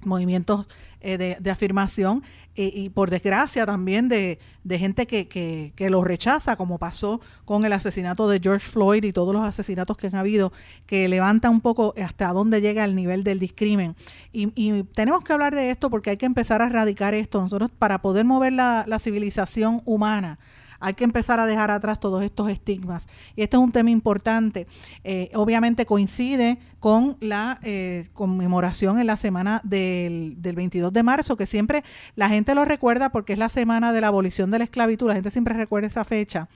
movimientos 0.00 0.66
eh, 1.00 1.38
de, 1.40 1.50
afirmación 1.50 2.22
y 2.60 2.90
por 2.90 3.08
desgracia 3.08 3.64
también 3.64 4.08
de, 4.08 4.40
gente 4.68 5.06
que, 5.06 5.28
que, 5.28 5.72
que, 5.76 5.90
lo 5.90 6.02
rechaza, 6.02 6.56
como 6.56 6.78
pasó 6.78 7.20
con 7.44 7.64
el 7.64 7.72
asesinato 7.72 8.28
de 8.28 8.40
George 8.40 8.68
Floyd 8.68 9.04
y 9.04 9.12
todos 9.12 9.32
los 9.32 9.44
asesinatos 9.44 9.96
que 9.96 10.08
han 10.08 10.16
habido, 10.16 10.52
que 10.86 11.06
levanta 11.08 11.50
un 11.50 11.60
poco 11.60 11.94
hasta 12.02 12.32
dónde 12.32 12.60
llega 12.60 12.84
el 12.84 12.96
nivel 12.96 13.22
del 13.22 13.38
discrimen. 13.38 13.94
Y, 14.32 14.50
y 14.56 14.82
tenemos 14.82 15.22
que 15.22 15.32
hablar 15.32 15.54
de 15.54 15.70
esto 15.70 15.88
porque 15.88 16.10
hay 16.10 16.16
que 16.16 16.26
empezar 16.26 16.60
a 16.60 16.66
erradicar 16.66 17.14
esto. 17.14 17.40
Nosotros, 17.40 17.70
para 17.78 18.02
poder 18.02 18.24
mover 18.24 18.54
la, 18.54 18.84
la 18.88 18.98
civilización 18.98 19.80
humana, 19.84 20.40
hay 20.80 20.94
que 20.94 21.04
empezar 21.04 21.40
a 21.40 21.46
dejar 21.46 21.70
atrás 21.70 22.00
todos 22.00 22.22
estos 22.22 22.50
estigmas. 22.50 23.06
Y 23.36 23.42
este 23.42 23.56
es 23.56 23.62
un 23.62 23.72
tema 23.72 23.90
importante. 23.90 24.66
Eh, 25.04 25.30
obviamente 25.34 25.86
coincide 25.86 26.58
con 26.80 27.16
la 27.20 27.58
eh, 27.62 28.08
conmemoración 28.12 29.00
en 29.00 29.06
la 29.06 29.16
semana 29.16 29.60
del, 29.64 30.34
del 30.38 30.56
22 30.56 30.92
de 30.92 31.02
marzo, 31.02 31.36
que 31.36 31.46
siempre 31.46 31.84
la 32.14 32.28
gente 32.28 32.54
lo 32.54 32.64
recuerda 32.64 33.10
porque 33.10 33.32
es 33.32 33.38
la 33.38 33.48
semana 33.48 33.92
de 33.92 34.00
la 34.00 34.08
abolición 34.08 34.50
de 34.50 34.58
la 34.58 34.64
esclavitud, 34.64 35.08
la 35.08 35.14
gente 35.14 35.30
siempre 35.30 35.54
recuerda 35.54 35.88
esa 35.88 36.04
fecha. 36.04 36.48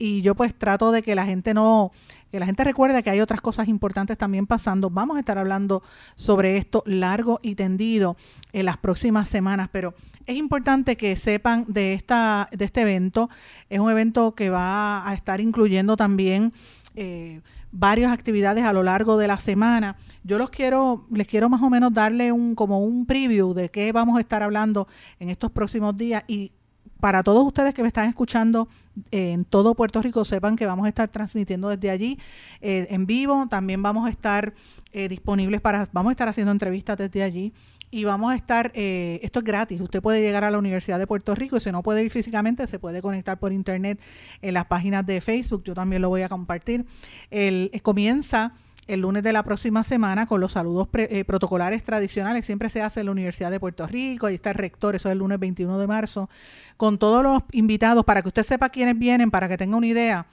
Y 0.00 0.22
yo 0.22 0.34
pues 0.34 0.54
trato 0.54 0.90
de 0.90 1.02
que 1.02 1.14
la 1.14 1.26
gente 1.26 1.54
no 1.54 1.92
que 2.30 2.38
la 2.38 2.46
gente 2.46 2.64
recuerde 2.64 3.02
que 3.02 3.10
hay 3.10 3.20
otras 3.20 3.40
cosas 3.40 3.68
importantes 3.68 4.16
también 4.16 4.46
pasando. 4.46 4.88
Vamos 4.88 5.16
a 5.16 5.20
estar 5.20 5.36
hablando 5.36 5.82
sobre 6.14 6.56
esto 6.56 6.82
largo 6.86 7.40
y 7.42 7.56
tendido 7.56 8.16
en 8.52 8.66
las 8.66 8.76
próximas 8.76 9.28
semanas, 9.28 9.68
pero 9.70 9.94
es 10.26 10.36
importante 10.36 10.96
que 10.96 11.16
sepan 11.16 11.64
de, 11.68 11.92
esta, 11.92 12.48
de 12.52 12.64
este 12.64 12.82
evento. 12.82 13.28
Es 13.68 13.80
un 13.80 13.90
evento 13.90 14.34
que 14.34 14.48
va 14.48 15.08
a 15.08 15.12
estar 15.14 15.40
incluyendo 15.40 15.96
también 15.96 16.52
eh, 16.94 17.40
varias 17.72 18.12
actividades 18.12 18.64
a 18.64 18.72
lo 18.72 18.84
largo 18.84 19.16
de 19.16 19.26
la 19.26 19.38
semana. 19.38 19.96
Yo 20.22 20.38
los 20.38 20.50
quiero, 20.50 21.06
les 21.10 21.26
quiero 21.26 21.48
más 21.48 21.62
o 21.62 21.68
menos 21.70 21.92
darle 21.92 22.30
un 22.30 22.54
como 22.54 22.80
un 22.80 23.06
preview 23.06 23.54
de 23.54 23.68
qué 23.70 23.90
vamos 23.92 24.16
a 24.16 24.20
estar 24.20 24.42
hablando 24.42 24.86
en 25.18 25.30
estos 25.30 25.50
próximos 25.50 25.96
días 25.96 26.22
y 26.28 26.52
para 27.00 27.22
todos 27.22 27.44
ustedes 27.46 27.74
que 27.74 27.82
me 27.82 27.88
están 27.88 28.08
escuchando 28.08 28.68
en 29.10 29.44
todo 29.44 29.74
Puerto 29.74 30.02
Rico, 30.02 30.24
sepan 30.24 30.56
que 30.56 30.66
vamos 30.66 30.86
a 30.86 30.88
estar 30.88 31.08
transmitiendo 31.08 31.68
desde 31.68 31.90
allí 31.90 32.18
eh, 32.60 32.86
en 32.90 33.06
vivo. 33.06 33.46
También 33.48 33.82
vamos 33.82 34.06
a 34.06 34.10
estar 34.10 34.54
eh, 34.92 35.08
disponibles 35.08 35.60
para, 35.60 35.88
vamos 35.92 36.10
a 36.10 36.12
estar 36.12 36.28
haciendo 36.28 36.52
entrevistas 36.52 36.98
desde 36.98 37.22
allí 37.22 37.52
y 37.90 38.04
vamos 38.04 38.32
a 38.32 38.36
estar, 38.36 38.70
eh, 38.74 39.18
esto 39.22 39.40
es 39.40 39.44
gratis, 39.44 39.80
usted 39.80 40.00
puede 40.00 40.20
llegar 40.20 40.44
a 40.44 40.50
la 40.50 40.58
Universidad 40.58 40.98
de 40.98 41.06
Puerto 41.06 41.34
Rico 41.34 41.56
y 41.56 41.60
si 41.60 41.72
no 41.72 41.82
puede 41.82 42.04
ir 42.04 42.10
físicamente, 42.10 42.66
se 42.68 42.78
puede 42.78 43.02
conectar 43.02 43.38
por 43.38 43.52
internet 43.52 43.98
en 44.42 44.54
las 44.54 44.66
páginas 44.66 45.04
de 45.06 45.20
Facebook, 45.20 45.64
yo 45.64 45.74
también 45.74 46.00
lo 46.00 46.08
voy 46.08 46.22
a 46.22 46.28
compartir. 46.28 46.86
El, 47.30 47.70
comienza 47.82 48.54
el 48.86 49.00
lunes 49.00 49.22
de 49.22 49.32
la 49.32 49.42
próxima 49.42 49.84
semana 49.84 50.26
con 50.26 50.40
los 50.40 50.52
saludos 50.52 50.88
eh, 50.94 51.24
protocolares 51.24 51.84
tradicionales. 51.84 52.46
Siempre 52.46 52.70
se 52.70 52.82
hace 52.82 53.00
en 53.00 53.06
la 53.06 53.12
Universidad 53.12 53.50
de 53.50 53.60
Puerto 53.60 53.86
Rico, 53.86 54.26
ahí 54.26 54.34
está 54.36 54.50
el 54.50 54.56
rector, 54.56 54.96
eso 54.96 55.08
es 55.08 55.12
el 55.12 55.18
lunes 55.18 55.38
21 55.38 55.78
de 55.78 55.86
marzo, 55.86 56.28
con 56.76 56.98
todos 56.98 57.22
los 57.22 57.42
invitados 57.52 58.04
para 58.04 58.22
que 58.22 58.28
usted 58.28 58.42
sepa 58.42 58.68
quiénes 58.68 58.98
vienen, 58.98 59.30
para 59.30 59.48
que 59.48 59.56
tenga 59.56 59.76
una 59.76 59.86
idea, 59.86 60.26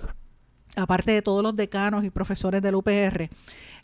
aparte 0.75 1.11
de 1.11 1.21
todos 1.21 1.43
los 1.43 1.55
decanos 1.55 2.03
y 2.03 2.09
profesores 2.09 2.61
del 2.61 2.75
UPR, 2.75 3.29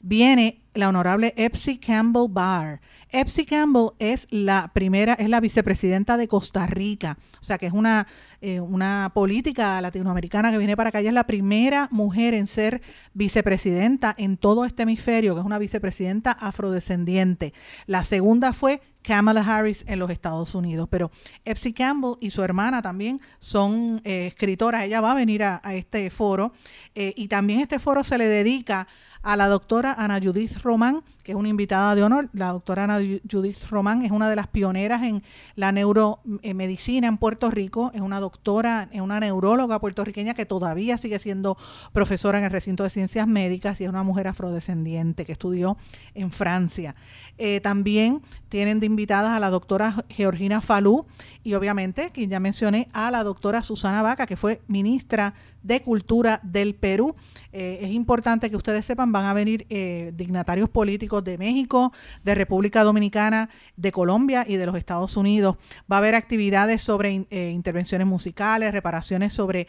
viene 0.03 0.61
la 0.75 0.89
honorable 0.89 1.33
Epsi 1.37 1.77
Campbell 1.77 2.27
Barr. 2.29 2.79
Epsi 3.09 3.45
Campbell 3.45 3.91
es 3.99 4.27
la 4.31 4.71
primera, 4.73 5.13
es 5.13 5.29
la 5.29 5.39
vicepresidenta 5.39 6.17
de 6.17 6.27
Costa 6.27 6.65
Rica, 6.65 7.17
o 7.39 7.43
sea 7.43 7.59
que 7.59 7.67
es 7.67 7.73
una, 7.73 8.07
eh, 8.41 8.59
una 8.59 9.11
política 9.13 9.79
latinoamericana 9.81 10.51
que 10.51 10.57
viene 10.57 10.75
para 10.75 10.89
acá. 10.89 10.99
Ella 10.99 11.09
es 11.09 11.13
la 11.13 11.27
primera 11.27 11.87
mujer 11.91 12.33
en 12.33 12.47
ser 12.47 12.81
vicepresidenta 13.13 14.15
en 14.17 14.35
todo 14.37 14.65
este 14.65 14.83
hemisferio, 14.83 15.35
que 15.35 15.41
es 15.41 15.45
una 15.45 15.59
vicepresidenta 15.59 16.31
afrodescendiente. 16.31 17.53
La 17.85 18.03
segunda 18.03 18.51
fue 18.51 18.81
Kamala 19.03 19.41
Harris 19.41 19.85
en 19.87 19.99
los 19.99 20.09
Estados 20.09 20.55
Unidos, 20.55 20.87
pero 20.89 21.11
Epsi 21.45 21.71
Campbell 21.71 22.17
y 22.19 22.31
su 22.31 22.41
hermana 22.41 22.81
también 22.81 23.21
son 23.37 24.01
eh, 24.05 24.25
escritoras. 24.25 24.85
Ella 24.85 25.01
va 25.01 25.11
a 25.11 25.15
venir 25.15 25.43
a, 25.43 25.61
este 25.73 26.09
foro 26.09 26.51
eh, 26.95 27.13
y 27.15 27.27
también 27.27 27.59
este 27.59 27.77
foro 27.77 28.03
se 28.03 28.17
le 28.17 28.25
dedica 28.25 28.87
a 29.23 29.37
la 29.37 29.47
doctora 29.47 29.95
Ana 29.97 30.19
Judith 30.21 30.57
Román, 30.61 31.01
que 31.23 31.31
es 31.31 31.37
una 31.37 31.47
invitada 31.47 31.95
de 31.95 32.03
honor. 32.03 32.29
La 32.33 32.51
doctora 32.51 32.83
Ana 32.83 32.99
Judith 33.29 33.65
Román 33.69 34.03
es 34.03 34.11
una 34.11 34.29
de 34.29 34.35
las 34.35 34.47
pioneras 34.47 35.01
en 35.03 35.23
la 35.55 35.71
neuromedicina 35.71 37.07
en 37.07 37.17
Puerto 37.17 37.49
Rico, 37.49 37.91
es 37.93 38.01
una 38.01 38.19
doctora, 38.19 38.89
es 38.91 38.99
una 38.99 39.21
neuróloga 39.21 39.79
puertorriqueña 39.79 40.33
que 40.33 40.45
todavía 40.45 40.97
sigue 40.97 41.19
siendo 41.19 41.57
profesora 41.93 42.37
en 42.39 42.43
el 42.43 42.51
recinto 42.51 42.83
de 42.83 42.89
ciencias 42.89 43.25
médicas 43.25 43.79
y 43.79 43.85
es 43.85 43.89
una 43.89 44.03
mujer 44.03 44.27
afrodescendiente 44.27 45.23
que 45.23 45.31
estudió 45.31 45.77
en 46.13 46.29
Francia. 46.29 46.95
Eh, 47.37 47.61
también 47.61 48.21
tienen 48.49 48.81
de 48.81 48.85
invitadas 48.85 49.31
a 49.31 49.39
la 49.39 49.49
doctora 49.49 50.03
Georgina 50.09 50.59
Falú 50.59 51.05
y 51.43 51.53
obviamente, 51.53 52.09
quien 52.11 52.29
ya 52.29 52.39
mencioné, 52.41 52.89
a 52.91 53.09
la 53.09 53.23
doctora 53.23 53.63
Susana 53.63 54.01
Vaca, 54.01 54.27
que 54.27 54.35
fue 54.35 54.61
ministra 54.67 55.33
de 55.63 55.81
Cultura 55.81 56.39
del 56.43 56.75
Perú. 56.75 57.15
Eh, 57.51 57.79
es 57.81 57.91
importante 57.91 58.49
que 58.49 58.55
ustedes 58.55 58.85
sepan, 58.85 59.11
van 59.13 59.25
a 59.25 59.33
venir 59.33 59.65
eh, 59.69 60.11
dignatarios 60.15 60.67
políticos 60.67 61.23
de 61.23 61.37
México, 61.37 61.93
de 62.23 62.35
República 62.35 62.83
Dominicana, 62.83 63.49
de 63.77 63.91
Colombia 63.93 64.43
y 64.45 64.57
de 64.57 64.65
los 64.65 64.75
Estados 64.75 65.15
Unidos. 65.15 65.55
Va 65.89 65.97
a 65.97 65.99
haber 65.99 66.15
actividades 66.15 66.81
sobre 66.81 67.25
eh, 67.29 67.51
intervenciones 67.51 68.07
musicales, 68.07 68.73
reparaciones 68.73 69.33
sobre 69.33 69.67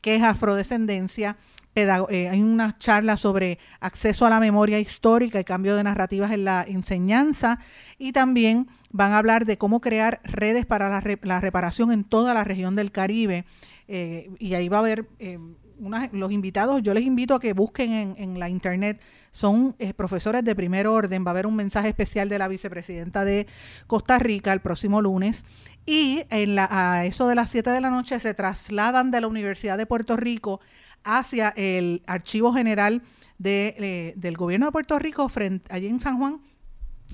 qué 0.00 0.16
es 0.16 0.22
afrodescendencia. 0.22 1.36
Eh, 1.74 2.28
hay 2.28 2.40
una 2.40 2.78
charla 2.78 3.18
sobre 3.18 3.58
acceso 3.80 4.24
a 4.24 4.30
la 4.30 4.40
memoria 4.40 4.80
histórica 4.80 5.38
y 5.38 5.44
cambio 5.44 5.76
de 5.76 5.84
narrativas 5.84 6.32
en 6.32 6.44
la 6.46 6.64
enseñanza 6.66 7.58
y 7.98 8.12
también 8.12 8.66
van 8.92 9.12
a 9.12 9.18
hablar 9.18 9.44
de 9.44 9.58
cómo 9.58 9.82
crear 9.82 10.20
redes 10.24 10.64
para 10.64 10.88
la, 10.88 11.02
la 11.22 11.40
reparación 11.42 11.92
en 11.92 12.04
toda 12.04 12.32
la 12.32 12.44
región 12.44 12.76
del 12.76 12.92
Caribe 12.92 13.44
y 13.88 14.54
ahí 14.54 14.68
va 14.68 14.78
a 14.78 14.80
haber 14.80 15.06
los 16.12 16.32
invitados, 16.32 16.82
yo 16.82 16.94
les 16.94 17.04
invito 17.04 17.34
a 17.34 17.40
que 17.40 17.52
busquen 17.52 18.14
en, 18.16 18.38
la 18.38 18.48
internet, 18.48 19.00
son 19.30 19.74
eh, 19.78 19.92
profesores 19.94 20.44
de 20.44 20.54
primer 20.54 20.86
orden, 20.86 21.24
va 21.24 21.28
a 21.28 21.32
haber 21.32 21.46
un 21.46 21.56
mensaje 21.56 21.88
especial 21.88 22.28
de 22.28 22.38
la 22.38 22.48
vicepresidenta 22.48 23.24
de 23.24 23.46
Costa 23.86 24.18
Rica 24.18 24.52
el 24.52 24.60
próximo 24.60 25.00
lunes 25.00 25.44
y 25.84 26.24
en 26.30 26.54
la, 26.54 26.68
a 26.70 27.06
eso 27.06 27.28
de 27.28 27.34
las 27.34 27.50
7 27.50 27.70
de 27.70 27.80
la 27.80 27.90
noche 27.90 28.18
se 28.18 28.34
trasladan 28.34 29.10
de 29.10 29.20
la 29.20 29.28
Universidad 29.28 29.78
de 29.78 29.86
Puerto 29.86 30.16
Rico 30.16 30.60
hacia 31.04 31.50
el 31.56 32.02
Archivo 32.06 32.52
General 32.52 33.02
de, 33.38 33.74
eh, 33.78 34.12
del 34.16 34.36
Gobierno 34.36 34.66
de 34.66 34.72
Puerto 34.72 34.98
Rico, 34.98 35.28
frente, 35.28 35.72
allí 35.72 35.86
en 35.86 36.00
San 36.00 36.18
Juan, 36.18 36.40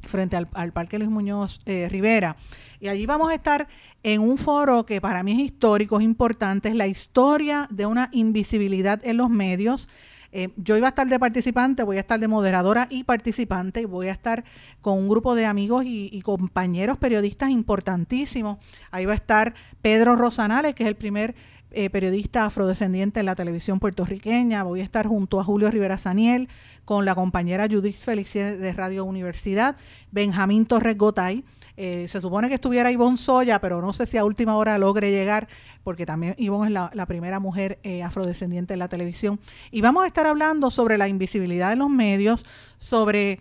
frente 0.06 0.36
al, 0.36 0.72
Parque 0.72 0.98
Luis 0.98 1.10
Muñoz 1.10 1.60
eh, 1.66 1.88
Rivera. 1.90 2.36
Y 2.80 2.88
allí 2.88 3.06
vamos 3.06 3.30
a 3.30 3.34
estar 3.34 3.68
en 4.02 4.20
un 4.20 4.38
foro 4.38 4.84
que 4.84 5.00
para 5.00 5.22
mí 5.22 5.32
es 5.32 5.38
histórico, 5.38 5.98
es 5.98 6.04
importante, 6.04 6.68
es 6.68 6.74
la 6.74 6.86
historia 6.86 7.68
de 7.70 7.86
una 7.86 8.08
invisibilidad 8.12 9.00
en 9.04 9.16
los 9.16 9.30
medios. 9.30 9.88
Eh, 10.34 10.48
yo 10.56 10.78
iba 10.78 10.86
a 10.86 10.90
estar 10.90 11.06
de 11.06 11.18
participante, 11.18 11.82
voy 11.82 11.98
a 11.98 12.00
estar 12.00 12.18
de 12.18 12.26
moderadora 12.26 12.86
y 12.90 13.04
participante, 13.04 13.82
y 13.82 13.84
voy 13.84 14.08
a 14.08 14.12
estar 14.12 14.44
con 14.80 14.98
un 14.98 15.08
grupo 15.08 15.34
de 15.34 15.44
amigos 15.44 15.84
y, 15.86 16.20
compañeros 16.22 16.96
periodistas 16.96 17.50
importantísimos. 17.50 18.56
Ahí 18.90 19.04
va 19.04 19.12
a 19.12 19.16
estar 19.16 19.54
Pedro 19.82 20.16
Rosanales, 20.16 20.74
que 20.74 20.84
es 20.84 20.88
el 20.88 20.96
primer 20.96 21.34
eh, 21.74 21.90
periodista 21.90 22.44
afrodescendiente 22.44 23.20
en 23.20 23.26
la 23.26 23.34
televisión 23.34 23.80
puertorriqueña. 23.80 24.62
Voy 24.62 24.80
a 24.80 24.84
estar 24.84 25.06
junto 25.06 25.40
a 25.40 25.44
Julio 25.44 25.70
Rivera 25.70 25.98
Saniel, 25.98 26.48
con 26.84 27.04
la 27.04 27.14
compañera 27.14 27.68
Judith 27.70 27.96
Felicie 27.96 28.56
de 28.56 28.72
Radio 28.72 29.04
Universidad, 29.04 29.76
Benjamín 30.10 30.66
Torres 30.66 30.96
Gotay. 30.96 31.44
Eh, 31.76 32.06
se 32.08 32.20
supone 32.20 32.48
que 32.48 32.54
estuviera 32.54 32.92
Ivonne 32.92 33.16
Soya, 33.16 33.60
pero 33.60 33.80
no 33.80 33.92
sé 33.92 34.06
si 34.06 34.18
a 34.18 34.24
última 34.24 34.56
hora 34.56 34.76
logre 34.78 35.10
llegar, 35.10 35.48
porque 35.82 36.04
también 36.04 36.34
Ivonne 36.38 36.68
es 36.68 36.72
la, 36.72 37.06
primera 37.06 37.40
mujer 37.40 37.78
eh, 37.82 38.02
afrodescendiente 38.02 38.74
en 38.74 38.78
la 38.78 38.88
televisión. 38.88 39.40
Y 39.70 39.80
vamos 39.80 40.04
a 40.04 40.06
estar 40.06 40.26
hablando 40.26 40.70
sobre 40.70 40.98
la 40.98 41.08
invisibilidad 41.08 41.70
de 41.70 41.76
los 41.76 41.88
medios, 41.88 42.44
sobre 42.78 43.40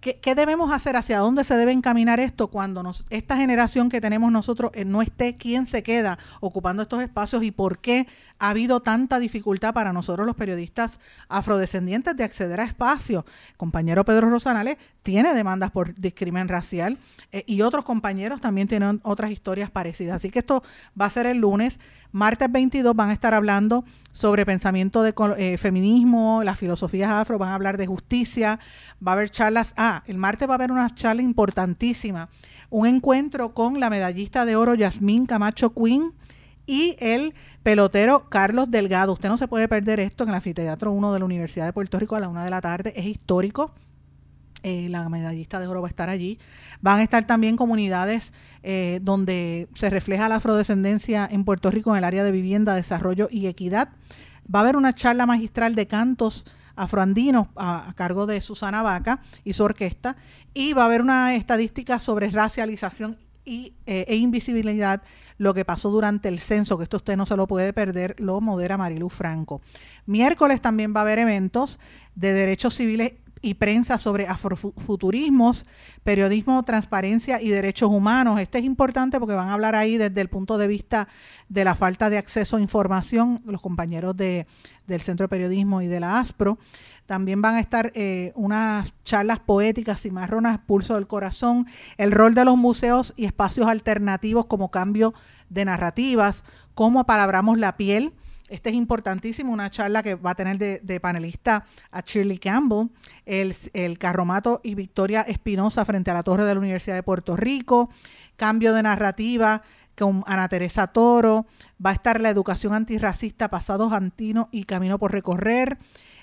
¿Qué, 0.00 0.34
debemos 0.34 0.72
hacer? 0.72 0.96
¿Hacia 0.96 1.18
dónde 1.18 1.44
se 1.44 1.56
debe 1.56 1.72
encaminar 1.72 2.18
esto 2.18 2.48
cuando 2.48 2.82
nos, 2.82 3.04
esta 3.10 3.36
generación 3.36 3.90
que 3.90 4.00
tenemos 4.00 4.32
nosotros 4.32 4.70
eh, 4.74 4.86
no 4.86 5.02
esté? 5.02 5.36
¿Quién 5.36 5.66
se 5.66 5.82
queda 5.82 6.18
ocupando 6.40 6.82
estos 6.82 7.02
espacios 7.02 7.42
y 7.42 7.50
por 7.50 7.78
qué 7.78 8.06
ha 8.38 8.50
habido 8.50 8.80
tanta 8.80 9.18
dificultad 9.18 9.74
para 9.74 9.92
nosotros 9.92 10.26
los 10.26 10.36
periodistas 10.36 11.00
afrodescendientes 11.28 12.16
de 12.16 12.24
acceder 12.24 12.60
a 12.60 12.64
espacios. 12.64 13.24
compañero 13.56 14.04
Pedro 14.04 14.30
Rosanales 14.30 14.76
tiene 15.02 15.32
demandas 15.34 15.70
por 15.70 15.94
discriminación 15.94 16.48
racial 16.48 16.98
eh, 17.32 17.44
y 17.46 17.62
otros 17.62 17.84
compañeros 17.84 18.40
también 18.40 18.68
tienen 18.68 19.00
otras 19.04 19.30
historias 19.30 19.70
parecidas. 19.70 20.16
Así 20.16 20.30
que 20.30 20.40
esto 20.40 20.62
va 21.00 21.06
a 21.06 21.10
ser 21.10 21.26
el 21.26 21.38
lunes. 21.38 21.78
Martes 22.12 22.50
22 22.50 22.94
van 22.94 23.10
a 23.10 23.12
estar 23.12 23.32
hablando 23.34 23.84
sobre 24.12 24.46
pensamiento 24.46 25.02
de 25.02 25.14
eh, 25.36 25.58
feminismo, 25.58 26.42
las 26.42 26.58
filosofías 26.58 27.10
afro, 27.10 27.38
van 27.38 27.50
a 27.50 27.54
hablar 27.54 27.76
de 27.76 27.86
justicia, 27.86 28.58
va 29.06 29.12
a 29.12 29.14
haber 29.14 29.30
charlas. 29.30 29.74
Ah, 29.76 30.02
el 30.06 30.18
martes 30.18 30.48
va 30.48 30.54
a 30.54 30.56
haber 30.56 30.72
una 30.72 30.94
charla 30.94 31.22
importantísima, 31.22 32.28
un 32.70 32.86
encuentro 32.86 33.54
con 33.54 33.80
la 33.80 33.90
medallista 33.90 34.44
de 34.44 34.56
oro 34.56 34.74
Yasmín 34.74 35.26
Camacho 35.26 35.72
Quinn 35.72 36.12
y 36.66 36.96
el 36.98 37.34
pelotero 37.66 38.28
Carlos 38.28 38.70
Delgado. 38.70 39.12
Usted 39.12 39.28
no 39.28 39.36
se 39.36 39.48
puede 39.48 39.66
perder 39.66 39.98
esto 39.98 40.22
en 40.22 40.28
el 40.28 40.36
Anfiteatro 40.36 40.92
1 40.92 41.12
de 41.12 41.18
la 41.18 41.24
Universidad 41.24 41.66
de 41.66 41.72
Puerto 41.72 41.98
Rico 41.98 42.14
a 42.14 42.20
la 42.20 42.28
una 42.28 42.44
de 42.44 42.50
la 42.50 42.60
tarde. 42.60 42.92
Es 42.94 43.06
histórico. 43.06 43.72
Eh, 44.62 44.86
la 44.88 45.08
medallista 45.08 45.58
de 45.58 45.66
oro 45.66 45.82
va 45.82 45.88
a 45.88 45.90
estar 45.90 46.08
allí. 46.08 46.38
Van 46.80 47.00
a 47.00 47.02
estar 47.02 47.26
también 47.26 47.56
comunidades 47.56 48.32
eh, 48.62 49.00
donde 49.02 49.66
se 49.74 49.90
refleja 49.90 50.28
la 50.28 50.36
afrodescendencia 50.36 51.28
en 51.28 51.44
Puerto 51.44 51.72
Rico 51.72 51.90
en 51.90 51.98
el 51.98 52.04
área 52.04 52.22
de 52.22 52.30
vivienda, 52.30 52.76
desarrollo 52.76 53.26
y 53.32 53.48
equidad. 53.48 53.88
Va 54.48 54.60
a 54.60 54.62
haber 54.62 54.76
una 54.76 54.92
charla 54.92 55.26
magistral 55.26 55.74
de 55.74 55.88
cantos 55.88 56.46
afroandinos 56.76 57.48
a, 57.56 57.88
a, 57.88 57.94
cargo 57.94 58.26
de 58.26 58.40
Susana 58.42 58.82
Vaca 58.82 59.22
y 59.42 59.54
su 59.54 59.64
orquesta. 59.64 60.14
Y 60.54 60.72
va 60.72 60.82
a 60.82 60.86
haber 60.86 61.02
una 61.02 61.34
estadística 61.34 61.98
sobre 61.98 62.30
racialización 62.30 63.18
y, 63.46 63.72
eh, 63.86 64.04
e 64.08 64.16
invisibilidad 64.16 65.02
lo 65.38 65.54
que 65.54 65.64
pasó 65.64 65.90
durante 65.90 66.28
el 66.28 66.40
censo, 66.40 66.76
que 66.76 66.84
esto 66.84 66.98
usted 66.98 67.16
no 67.16 67.26
se 67.26 67.36
lo 67.36 67.46
puede 67.46 67.72
perder, 67.72 68.16
lo 68.18 68.40
modera 68.40 68.76
Marilu 68.76 69.08
Franco. 69.08 69.60
Miércoles 70.06 70.60
también 70.60 70.94
va 70.94 71.00
a 71.00 71.02
haber 71.02 71.18
eventos 71.18 71.78
de 72.14 72.32
derechos 72.32 72.74
civiles 72.74 73.12
y 73.42 73.54
prensa 73.54 73.98
sobre 73.98 74.26
afrofuturismos, 74.26 75.66
periodismo, 76.02 76.62
transparencia 76.64 77.40
y 77.40 77.48
derechos 77.48 77.90
humanos. 77.90 78.40
Este 78.40 78.58
es 78.58 78.64
importante 78.64 79.18
porque 79.18 79.34
van 79.34 79.48
a 79.48 79.54
hablar 79.54 79.74
ahí 79.74 79.96
desde 79.96 80.20
el 80.20 80.28
punto 80.28 80.58
de 80.58 80.66
vista 80.66 81.08
de 81.48 81.64
la 81.64 81.74
falta 81.74 82.10
de 82.10 82.18
acceso 82.18 82.56
a 82.56 82.60
información, 82.60 83.42
los 83.44 83.60
compañeros 83.60 84.16
de, 84.16 84.46
del 84.86 85.00
Centro 85.00 85.24
de 85.24 85.28
Periodismo 85.28 85.82
y 85.82 85.86
de 85.86 86.00
la 86.00 86.18
ASPRO. 86.18 86.58
También 87.06 87.40
van 87.40 87.54
a 87.54 87.60
estar 87.60 87.92
eh, 87.94 88.32
unas 88.34 88.92
charlas 89.04 89.38
poéticas 89.38 90.04
y 90.06 90.10
marronas, 90.10 90.58
Pulso 90.58 90.94
del 90.94 91.06
Corazón, 91.06 91.66
el 91.98 92.10
rol 92.10 92.34
de 92.34 92.44
los 92.44 92.56
museos 92.56 93.14
y 93.16 93.26
espacios 93.26 93.68
alternativos 93.68 94.46
como 94.46 94.72
cambio 94.72 95.14
de 95.48 95.64
narrativas, 95.64 96.42
cómo 96.74 97.00
apalabramos 97.00 97.58
la 97.58 97.76
piel. 97.76 98.12
Este 98.48 98.70
es 98.70 98.76
importantísimo, 98.76 99.52
una 99.52 99.70
charla 99.70 100.02
que 100.02 100.14
va 100.14 100.30
a 100.30 100.34
tener 100.34 100.58
de, 100.58 101.00
panelista 101.00 101.64
a 101.90 102.00
Shirley 102.00 102.38
Campbell, 102.38 102.88
el, 103.24 103.54
el 103.72 103.98
Carromato 103.98 104.60
y 104.62 104.74
Victoria 104.74 105.22
Espinosa 105.22 105.84
frente 105.84 106.10
a 106.10 106.14
la 106.14 106.22
Torre 106.22 106.44
de 106.44 106.54
la 106.54 106.60
Universidad 106.60 106.94
de 106.94 107.02
Puerto 107.02 107.36
Rico, 107.36 107.88
cambio 108.36 108.72
de 108.74 108.82
narrativa, 108.82 109.62
con 109.96 110.22
Ana 110.26 110.48
Teresa 110.48 110.88
Toro, 110.88 111.46
va 111.84 111.90
a 111.90 111.94
estar 111.94 112.20
la 112.20 112.28
educación 112.28 112.74
antirracista, 112.74 113.48
pasados 113.48 113.92
antinos 113.92 114.48
y 114.52 114.64
camino 114.64 114.98
por 114.98 115.12
recorrer, 115.12 115.78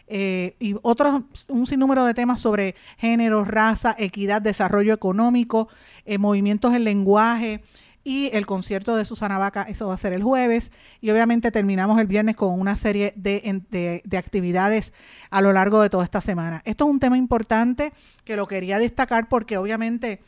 eh, 0.08 0.56
y 0.60 0.76
otros, 0.82 1.24
un 1.48 1.66
sinnúmero 1.66 2.06
de 2.06 2.14
temas 2.14 2.42
sobre 2.42 2.76
género, 2.98 3.46
raza, 3.46 3.96
equidad, 3.98 4.42
desarrollo 4.42 4.94
económico, 4.94 5.70
eh, 6.06 6.18
movimientos 6.18 6.74
en 6.74 6.84
lenguaje 6.84 7.64
y 8.04 8.30
el 8.34 8.46
concierto 8.46 8.96
de 8.96 9.06
Susana 9.06 9.38
Vaca, 9.38 9.64
eso 9.64 9.88
va 9.88 9.94
a 9.94 9.98
ser 9.98 10.14
el 10.14 10.24
jueves. 10.24 10.72
Y 11.02 11.10
obviamente 11.12 11.52
terminamos 11.52 12.00
el 12.00 12.08
viernes 12.08 12.36
con 12.36 12.60
una 12.60 12.76
serie 12.76 13.14
de, 13.16 14.02
de 14.04 14.18
actividades 14.18 14.94
a 15.30 15.42
lo 15.42 15.54
largo 15.54 15.82
de 15.82 15.90
toda 15.90 16.04
esta 16.04 16.22
semana. 16.22 16.62
Esto 16.66 16.86
es 16.86 16.92
un 16.92 17.00
tema 17.00 17.18
importante 17.18 17.94
que 18.26 18.36
lo 18.36 18.48
quería 18.48 18.80
destacar 18.80 19.30
porque 19.30 19.58
obviamente 19.58 20.22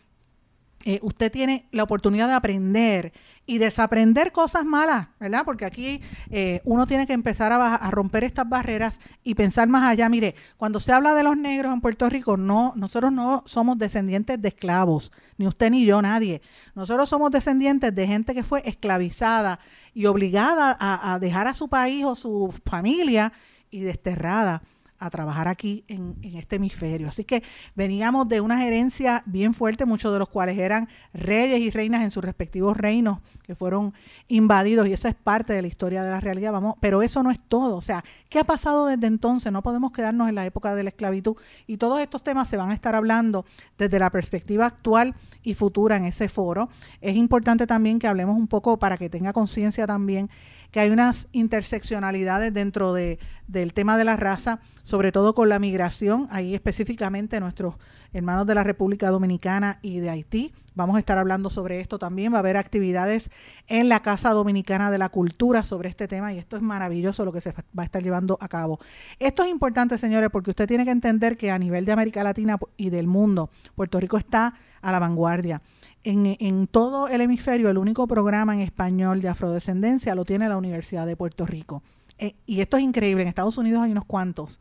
eh, 0.88 1.00
usted 1.02 1.32
tiene 1.32 1.68
la 1.72 1.82
oportunidad 1.82 2.28
de 2.28 2.36
aprender 2.36 3.12
y 3.48 3.58
desaprender 3.58 4.32
cosas 4.32 4.66
malas, 4.66 5.08
¿verdad? 5.20 5.42
Porque 5.44 5.66
aquí 5.66 6.00
eh, 6.30 6.62
uno 6.64 6.86
tiene 6.86 7.08
que 7.08 7.14
empezar 7.14 7.52
a, 7.52 7.90
romper 7.90 8.24
estas 8.24 8.48
barreras 8.48 9.00
y 9.24 9.34
pensar 9.34 9.68
más 9.68 9.84
allá. 9.84 10.08
Mire, 10.10 10.36
cuando 10.58 10.80
se 10.80 10.94
habla 10.94 11.16
de 11.16 11.24
los 11.24 11.38
negros 11.38 11.74
en 11.74 11.82
Puerto 11.82 12.08
Rico, 12.08 12.38
no, 12.38 12.74
nosotros 12.76 13.12
no 13.12 13.42
somos 13.48 13.80
descendientes 13.80 14.40
de 14.40 14.48
esclavos, 14.48 15.12
ni 15.38 15.48
usted 15.48 15.72
ni 15.72 15.86
yo, 15.86 16.02
nadie. 16.04 16.44
Nosotros 16.76 17.10
somos 17.10 17.32
descendientes 17.32 17.94
de 17.94 18.06
gente 18.06 18.36
que 18.36 18.44
fue 18.44 18.62
esclavizada 18.66 19.60
y 19.94 20.06
obligada 20.06 20.78
a 20.80 21.18
dejar 21.18 21.48
a 21.48 21.56
su 21.56 21.68
país 21.68 22.06
o 22.06 22.16
su 22.16 22.54
familia 22.64 23.34
y 23.72 23.80
desterrada 23.82 24.62
a 25.00 25.10
trabajar 25.10 25.48
aquí 25.48 25.84
en, 25.88 26.16
este 26.24 26.56
hemisferio. 26.56 27.10
Así 27.10 27.24
que 27.24 27.44
veníamos 27.76 28.28
de 28.28 28.42
una 28.42 28.58
gerencia 28.58 29.24
bien 29.26 29.54
fuerte, 29.54 29.86
muchos 29.86 30.12
de 30.14 30.20
los 30.20 30.30
cuales 30.30 30.58
eran 30.58 30.88
reyes 31.14 31.60
y 31.60 31.70
reinas 31.70 32.04
en 32.04 32.12
sus 32.12 32.24
respectivos 32.24 32.78
reinos 32.78 33.20
que 33.44 33.56
fueron 33.56 33.94
invadidos 34.28 34.88
y 34.88 34.94
esa 34.94 35.10
es 35.10 35.16
parte 35.16 35.54
de 35.54 35.62
la 35.62 35.68
historia 35.68 36.04
de 36.04 36.12
la 36.12 36.20
realidad, 36.20 36.52
vamos, 36.52 36.76
pero 36.80 37.02
eso 37.02 37.22
no 37.24 37.32
es 37.32 37.40
todo, 37.42 37.76
o 37.76 37.82
sea, 37.82 38.04
¿qué 38.30 38.40
ha 38.40 38.44
pasado 38.44 38.88
desde 38.88 39.08
entonces? 39.08 39.52
No 39.52 39.62
podemos 39.62 39.92
quedarnos 39.92 40.30
en 40.30 40.36
la 40.36 40.46
época 40.46 40.74
de 40.74 40.84
la 40.84 40.90
esclavitud 40.90 41.36
y 41.68 41.78
todos 41.78 42.00
estos 42.00 42.24
temas 42.24 42.50
se 42.50 42.58
van 42.58 42.72
a 42.72 42.74
estar 42.74 42.96
hablando 42.96 43.46
desde 43.78 44.00
la 44.00 44.10
perspectiva 44.10 44.66
actual 44.66 45.16
y 45.44 45.54
futura 45.54 45.98
en 45.98 46.06
ese 46.06 46.28
foro. 46.28 46.70
Es 47.02 47.16
importante 47.16 47.68
también 47.68 48.00
que 48.00 48.08
hablemos 48.08 48.36
un 48.38 48.48
poco 48.48 48.78
para 48.78 48.98
que 48.98 49.10
tenga 49.10 49.34
conciencia 49.34 49.86
también 49.86 50.30
que 50.72 50.80
hay 50.80 50.90
unas 50.90 51.28
interseccionalidades 51.32 52.54
dentro 52.54 52.94
de, 52.94 53.20
del 53.48 53.74
tema 53.74 53.98
de 53.98 54.06
la 54.06 54.16
raza 54.16 54.60
sobre 54.86 55.12
todo 55.12 55.34
con 55.34 55.50
la 55.50 55.58
migración, 55.58 56.28
ahí 56.30 56.54
específicamente 56.54 57.40
nuestros 57.40 57.74
hermanos 58.14 58.46
de 58.46 58.54
la 58.54 58.64
República 58.64 59.10
Dominicana 59.10 59.80
y 59.82 60.00
de 60.00 60.12
Haití. 60.12 60.54
Vamos 60.76 60.96
a 60.96 61.00
estar 61.00 61.18
hablando 61.18 61.50
sobre 61.50 61.80
esto 61.80 61.98
también. 61.98 62.32
Va 62.32 62.38
a 62.38 62.40
haber 62.42 62.56
actividades 62.56 63.32
en 63.66 63.90
la 63.90 64.02
Casa 64.02 64.30
Dominicana 64.30 64.92
de 64.92 65.00
la 65.00 65.10
Cultura 65.10 65.64
sobre 65.64 65.90
este 65.90 66.08
tema 66.08 66.34
y 66.34 66.38
esto 66.38 66.56
es 66.56 66.62
maravilloso 66.62 67.26
lo 67.26 67.32
que 67.32 67.42
se 67.42 67.52
va 67.52 67.82
a 67.82 67.84
estar 67.84 68.04
llevando 68.04 68.38
a 68.40 68.48
cabo. 68.48 68.80
Esto 69.18 69.42
es 69.42 69.50
importante, 69.50 69.98
señores, 69.98 70.30
porque 70.30 70.52
usted 70.52 70.68
tiene 70.68 70.86
que 70.86 70.92
entender 70.92 71.36
que 71.36 71.50
a 71.50 71.58
nivel 71.58 71.86
de 71.86 71.94
América 71.94 72.24
Latina 72.24 72.60
y 72.78 72.92
del 72.92 73.08
mundo, 73.08 73.50
Puerto 73.74 74.00
Rico 74.00 74.18
está 74.18 74.54
a 74.86 74.92
la 74.92 75.00
vanguardia. 75.00 75.62
En, 76.04 76.38
en, 76.40 76.68
todo 76.68 77.08
el 77.08 77.22
hemisferio, 77.22 77.70
el 77.70 77.80
único 77.80 78.08
programa 78.08 78.54
en 78.54 78.62
español 78.62 79.22
de 79.22 79.30
afrodescendencia 79.30 80.14
lo 80.14 80.24
tiene 80.24 80.48
la 80.48 80.58
Universidad 80.58 81.08
de 81.08 81.16
Puerto 81.16 81.46
Rico. 81.46 81.82
Eh, 82.20 82.36
y 82.46 82.62
esto 82.62 82.78
es 82.78 82.84
increíble, 82.84 83.24
en 83.24 83.28
Estados 83.28 83.58
Unidos 83.58 83.84
hay 83.84 83.92
unos 83.92 84.06
cuantos 84.06 84.60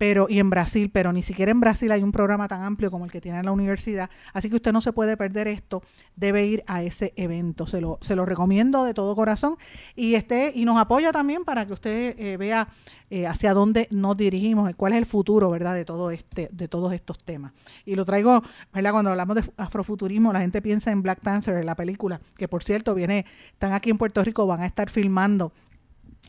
pero 0.00 0.28
y 0.30 0.38
en 0.38 0.48
Brasil, 0.48 0.88
pero 0.90 1.12
ni 1.12 1.22
siquiera 1.22 1.52
en 1.52 1.60
Brasil 1.60 1.92
hay 1.92 2.02
un 2.02 2.10
programa 2.10 2.48
tan 2.48 2.62
amplio 2.62 2.90
como 2.90 3.04
el 3.04 3.10
que 3.10 3.20
tiene 3.20 3.42
la 3.42 3.52
universidad, 3.52 4.08
así 4.32 4.48
que 4.48 4.56
usted 4.56 4.72
no 4.72 4.80
se 4.80 4.94
puede 4.94 5.14
perder 5.18 5.46
esto, 5.46 5.82
debe 6.16 6.46
ir 6.46 6.64
a 6.66 6.82
ese 6.82 7.12
evento, 7.16 7.66
se 7.66 7.82
lo, 7.82 7.98
se 8.00 8.16
lo 8.16 8.24
recomiendo 8.24 8.84
de 8.84 8.94
todo 8.94 9.14
corazón 9.14 9.58
y 9.94 10.14
esté 10.14 10.52
y 10.54 10.64
nos 10.64 10.80
apoya 10.80 11.12
también 11.12 11.44
para 11.44 11.66
que 11.66 11.74
usted 11.74 12.18
eh, 12.18 12.38
vea 12.38 12.68
eh, 13.10 13.26
hacia 13.26 13.52
dónde 13.52 13.88
nos 13.90 14.16
dirigimos, 14.16 14.74
cuál 14.74 14.94
es 14.94 14.98
el 15.00 15.04
futuro, 15.04 15.50
¿verdad? 15.50 15.74
de 15.74 15.84
todo 15.84 16.10
este 16.10 16.48
de 16.50 16.66
todos 16.66 16.94
estos 16.94 17.18
temas. 17.18 17.52
Y 17.84 17.94
lo 17.94 18.06
traigo, 18.06 18.42
¿verdad? 18.72 18.92
Cuando 18.92 19.10
hablamos 19.10 19.36
de 19.36 19.42
afrofuturismo, 19.58 20.32
la 20.32 20.40
gente 20.40 20.62
piensa 20.62 20.90
en 20.90 21.02
Black 21.02 21.20
Panther, 21.20 21.62
la 21.62 21.74
película, 21.74 22.22
que 22.38 22.48
por 22.48 22.64
cierto 22.64 22.94
viene 22.94 23.26
están 23.52 23.74
aquí 23.74 23.90
en 23.90 23.98
Puerto 23.98 24.24
Rico, 24.24 24.46
van 24.46 24.62
a 24.62 24.66
estar 24.66 24.88
filmando 24.88 25.52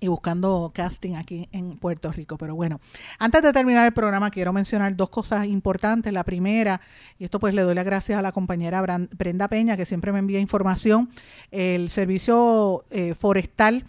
y 0.01 0.07
buscando 0.07 0.71
casting 0.73 1.13
aquí 1.13 1.47
en 1.51 1.77
Puerto 1.77 2.11
Rico. 2.11 2.37
Pero 2.37 2.55
bueno, 2.55 2.81
antes 3.19 3.41
de 3.41 3.53
terminar 3.53 3.85
el 3.85 3.93
programa 3.93 4.31
quiero 4.31 4.51
mencionar 4.51 4.95
dos 4.95 5.09
cosas 5.09 5.45
importantes. 5.45 6.11
La 6.11 6.23
primera, 6.23 6.81
y 7.17 7.23
esto 7.23 7.39
pues 7.39 7.53
le 7.53 7.61
doy 7.61 7.75
las 7.75 7.85
gracias 7.85 8.19
a 8.19 8.21
la 8.21 8.31
compañera 8.33 8.81
Brenda 8.81 9.47
Peña 9.47 9.77
que 9.77 9.85
siempre 9.85 10.11
me 10.11 10.19
envía 10.19 10.39
información, 10.39 11.09
el 11.51 11.89
servicio 11.89 12.83
eh, 12.89 13.13
forestal 13.13 13.85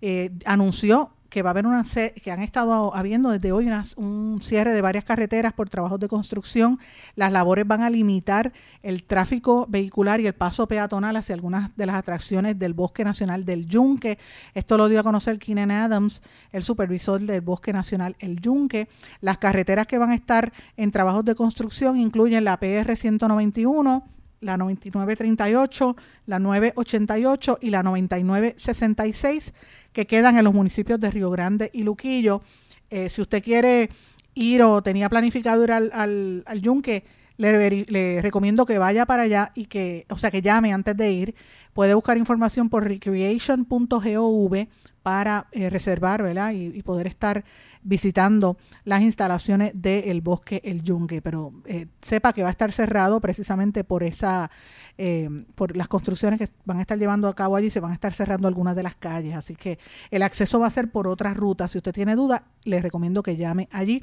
eh, 0.00 0.30
anunció 0.44 1.10
que 1.28 1.42
va 1.42 1.50
a 1.50 1.52
haber 1.52 1.66
una 1.66 1.84
que 1.84 2.30
han 2.30 2.40
estado 2.40 2.94
habiendo 2.94 3.30
desde 3.30 3.52
hoy 3.52 3.70
un 3.96 4.40
cierre 4.42 4.72
de 4.72 4.80
varias 4.80 5.04
carreteras 5.04 5.52
por 5.52 5.68
trabajos 5.68 6.00
de 6.00 6.08
construcción. 6.08 6.78
Las 7.16 7.32
labores 7.32 7.66
van 7.66 7.82
a 7.82 7.90
limitar 7.90 8.52
el 8.82 9.04
tráfico 9.04 9.66
vehicular 9.68 10.20
y 10.20 10.26
el 10.26 10.32
paso 10.32 10.66
peatonal 10.66 11.16
hacia 11.16 11.34
algunas 11.34 11.76
de 11.76 11.86
las 11.86 11.96
atracciones 11.96 12.58
del 12.58 12.72
Bosque 12.72 13.04
Nacional 13.04 13.44
del 13.44 13.66
Yunque. 13.66 14.18
Esto 14.54 14.78
lo 14.78 14.88
dio 14.88 15.00
a 15.00 15.02
conocer 15.02 15.38
Keenan 15.38 15.70
Adams, 15.70 16.22
el 16.52 16.62
supervisor 16.62 17.20
del 17.20 17.40
Bosque 17.42 17.72
Nacional 17.72 18.16
El 18.18 18.40
Yunque. 18.40 18.88
Las 19.20 19.38
carreteras 19.38 19.86
que 19.86 19.98
van 19.98 20.10
a 20.10 20.14
estar 20.14 20.52
en 20.76 20.90
trabajos 20.92 21.24
de 21.24 21.34
construcción 21.34 21.98
incluyen 21.98 22.44
la 22.44 22.56
PR 22.58 22.96
191 22.96 24.17
la 24.40 24.56
9938, 24.56 25.96
la 26.26 26.38
988 26.38 27.58
y 27.60 27.70
la 27.70 27.82
9966 27.82 29.52
que 29.92 30.06
quedan 30.06 30.36
en 30.36 30.44
los 30.44 30.54
municipios 30.54 31.00
de 31.00 31.10
Río 31.10 31.30
Grande 31.30 31.70
y 31.72 31.82
Luquillo. 31.82 32.42
Eh, 32.90 33.08
si 33.08 33.20
usted 33.20 33.42
quiere 33.42 33.90
ir 34.34 34.62
o 34.62 34.82
tenía 34.82 35.08
planificado 35.08 35.64
ir 35.64 35.72
al, 35.72 35.90
al, 35.92 36.44
al 36.46 36.62
Yunque, 36.62 37.04
le, 37.38 38.20
recomiendo 38.20 38.66
que 38.66 38.78
vaya 38.78 39.06
para 39.06 39.22
allá 39.22 39.52
y 39.54 39.66
que, 39.66 40.06
o 40.10 40.18
sea, 40.18 40.30
que 40.30 40.42
llame 40.42 40.72
antes 40.72 40.96
de 40.96 41.10
ir. 41.10 41.34
Puede 41.72 41.94
buscar 41.94 42.18
información 42.18 42.68
por 42.68 42.84
recreation.gov 42.84 44.66
para 45.02 45.46
eh, 45.52 45.70
reservar, 45.70 46.22
¿verdad? 46.22 46.52
Y, 46.52 46.82
poder 46.82 47.06
estar 47.06 47.44
visitando 47.82 48.56
las 48.84 49.02
instalaciones 49.02 49.72
del 49.74 50.20
bosque 50.20 50.60
El 50.64 50.82
Yunque, 50.82 51.22
pero 51.22 51.52
eh, 51.64 51.86
sepa 52.02 52.32
que 52.32 52.42
va 52.42 52.48
a 52.48 52.50
estar 52.50 52.72
cerrado 52.72 53.20
precisamente 53.20 53.84
por 53.84 54.02
esa, 54.02 54.50
eh, 54.96 55.28
por 55.54 55.76
las 55.76 55.88
construcciones 55.88 56.38
que 56.38 56.48
van 56.64 56.78
a 56.78 56.80
estar 56.80 56.98
llevando 56.98 57.28
a 57.28 57.34
cabo 57.34 57.56
allí, 57.56 57.70
se 57.70 57.80
van 57.80 57.90
a 57.90 57.94
estar 57.94 58.12
cerrando 58.12 58.48
algunas 58.48 58.76
de 58.76 58.82
las 58.82 58.96
calles, 58.96 59.34
así 59.34 59.54
que 59.56 59.78
el 60.10 60.22
acceso 60.22 60.58
va 60.58 60.66
a 60.66 60.70
ser 60.70 60.90
por 60.90 61.08
otras 61.08 61.36
rutas. 61.36 61.70
Si 61.70 61.78
usted 61.78 61.92
tiene 61.92 62.14
duda, 62.14 62.44
le 62.64 62.80
recomiendo 62.80 63.22
que 63.22 63.36
llame 63.36 63.68
allí 63.72 64.02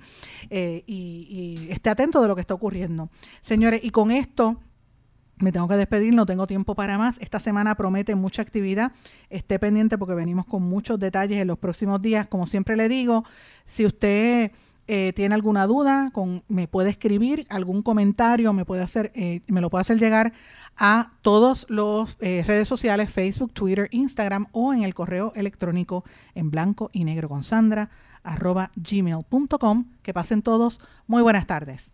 y, 0.50 0.88
y 0.88 1.68
esté 1.72 1.90
atento 1.90 2.22
de 2.22 2.28
lo 2.28 2.36
que 2.36 2.42
está 2.42 2.54
ocurriendo. 2.54 3.10
Señores, 3.42 3.82
y 3.84 3.90
con 3.90 4.12
esto 4.12 4.60
me 5.38 5.52
tengo 5.52 5.68
que 5.68 5.76
despedir, 5.76 6.14
no 6.14 6.26
tengo 6.26 6.48
tiempo 6.48 6.76
para 6.76 6.98
más. 6.98 7.18
Esta 7.20 7.40
semana 7.40 7.76
promete 7.76 8.16
mucha 8.16 8.42
actividad. 8.42 8.92
Esté 9.30 9.60
pendiente 9.60 9.98
porque 9.98 10.14
venimos 10.14 10.46
con 10.46 10.64
muchos 10.64 11.00
detalles 11.00 11.42
en 11.42 11.48
los 11.48 11.58
próximos 11.60 12.02
días. 12.02 12.28
Como 12.28 12.48
siempre 12.48 12.76
le 12.76 12.88
digo, 12.88 13.26
si 13.66 13.86
usted 13.86 14.52
eh, 14.88 15.14
tiene 15.14 15.36
alguna 15.36 15.68
duda, 15.68 16.12
con, 16.14 16.44
me 16.48 16.68
puede 16.68 16.90
escribir 16.90 17.46
algún 17.50 17.82
comentario, 17.82 18.54
me 18.54 18.66
puede 18.66 18.84
hacer, 18.84 19.12
eh, 19.16 19.42
me 19.48 19.62
lo 19.62 19.70
puede 19.70 19.82
hacer 19.82 20.00
llegar 20.00 20.34
a 20.78 21.12
todos 21.22 21.66
los 21.70 22.18
eh, 22.20 22.44
redes 22.46 22.68
sociales, 22.68 23.12
Facebook, 23.12 23.54
Twitter, 23.54 23.88
Instagram 23.92 24.48
o 24.52 24.74
en 24.74 24.84
el 24.84 24.94
correo 24.94 25.32
electrónico 25.36 26.04
en 26.34 26.52
blanco 26.52 26.90
y 26.94 27.04
negro 27.04 27.30
con 27.30 27.44
Sandra 27.44 27.90
arroba 28.24 28.72
gmail.com. 28.76 29.86
Que 30.02 30.14
pasen 30.14 30.42
todos. 30.42 30.82
Muy 31.08 31.22
buenas 31.22 31.46
tardes. 31.46 31.94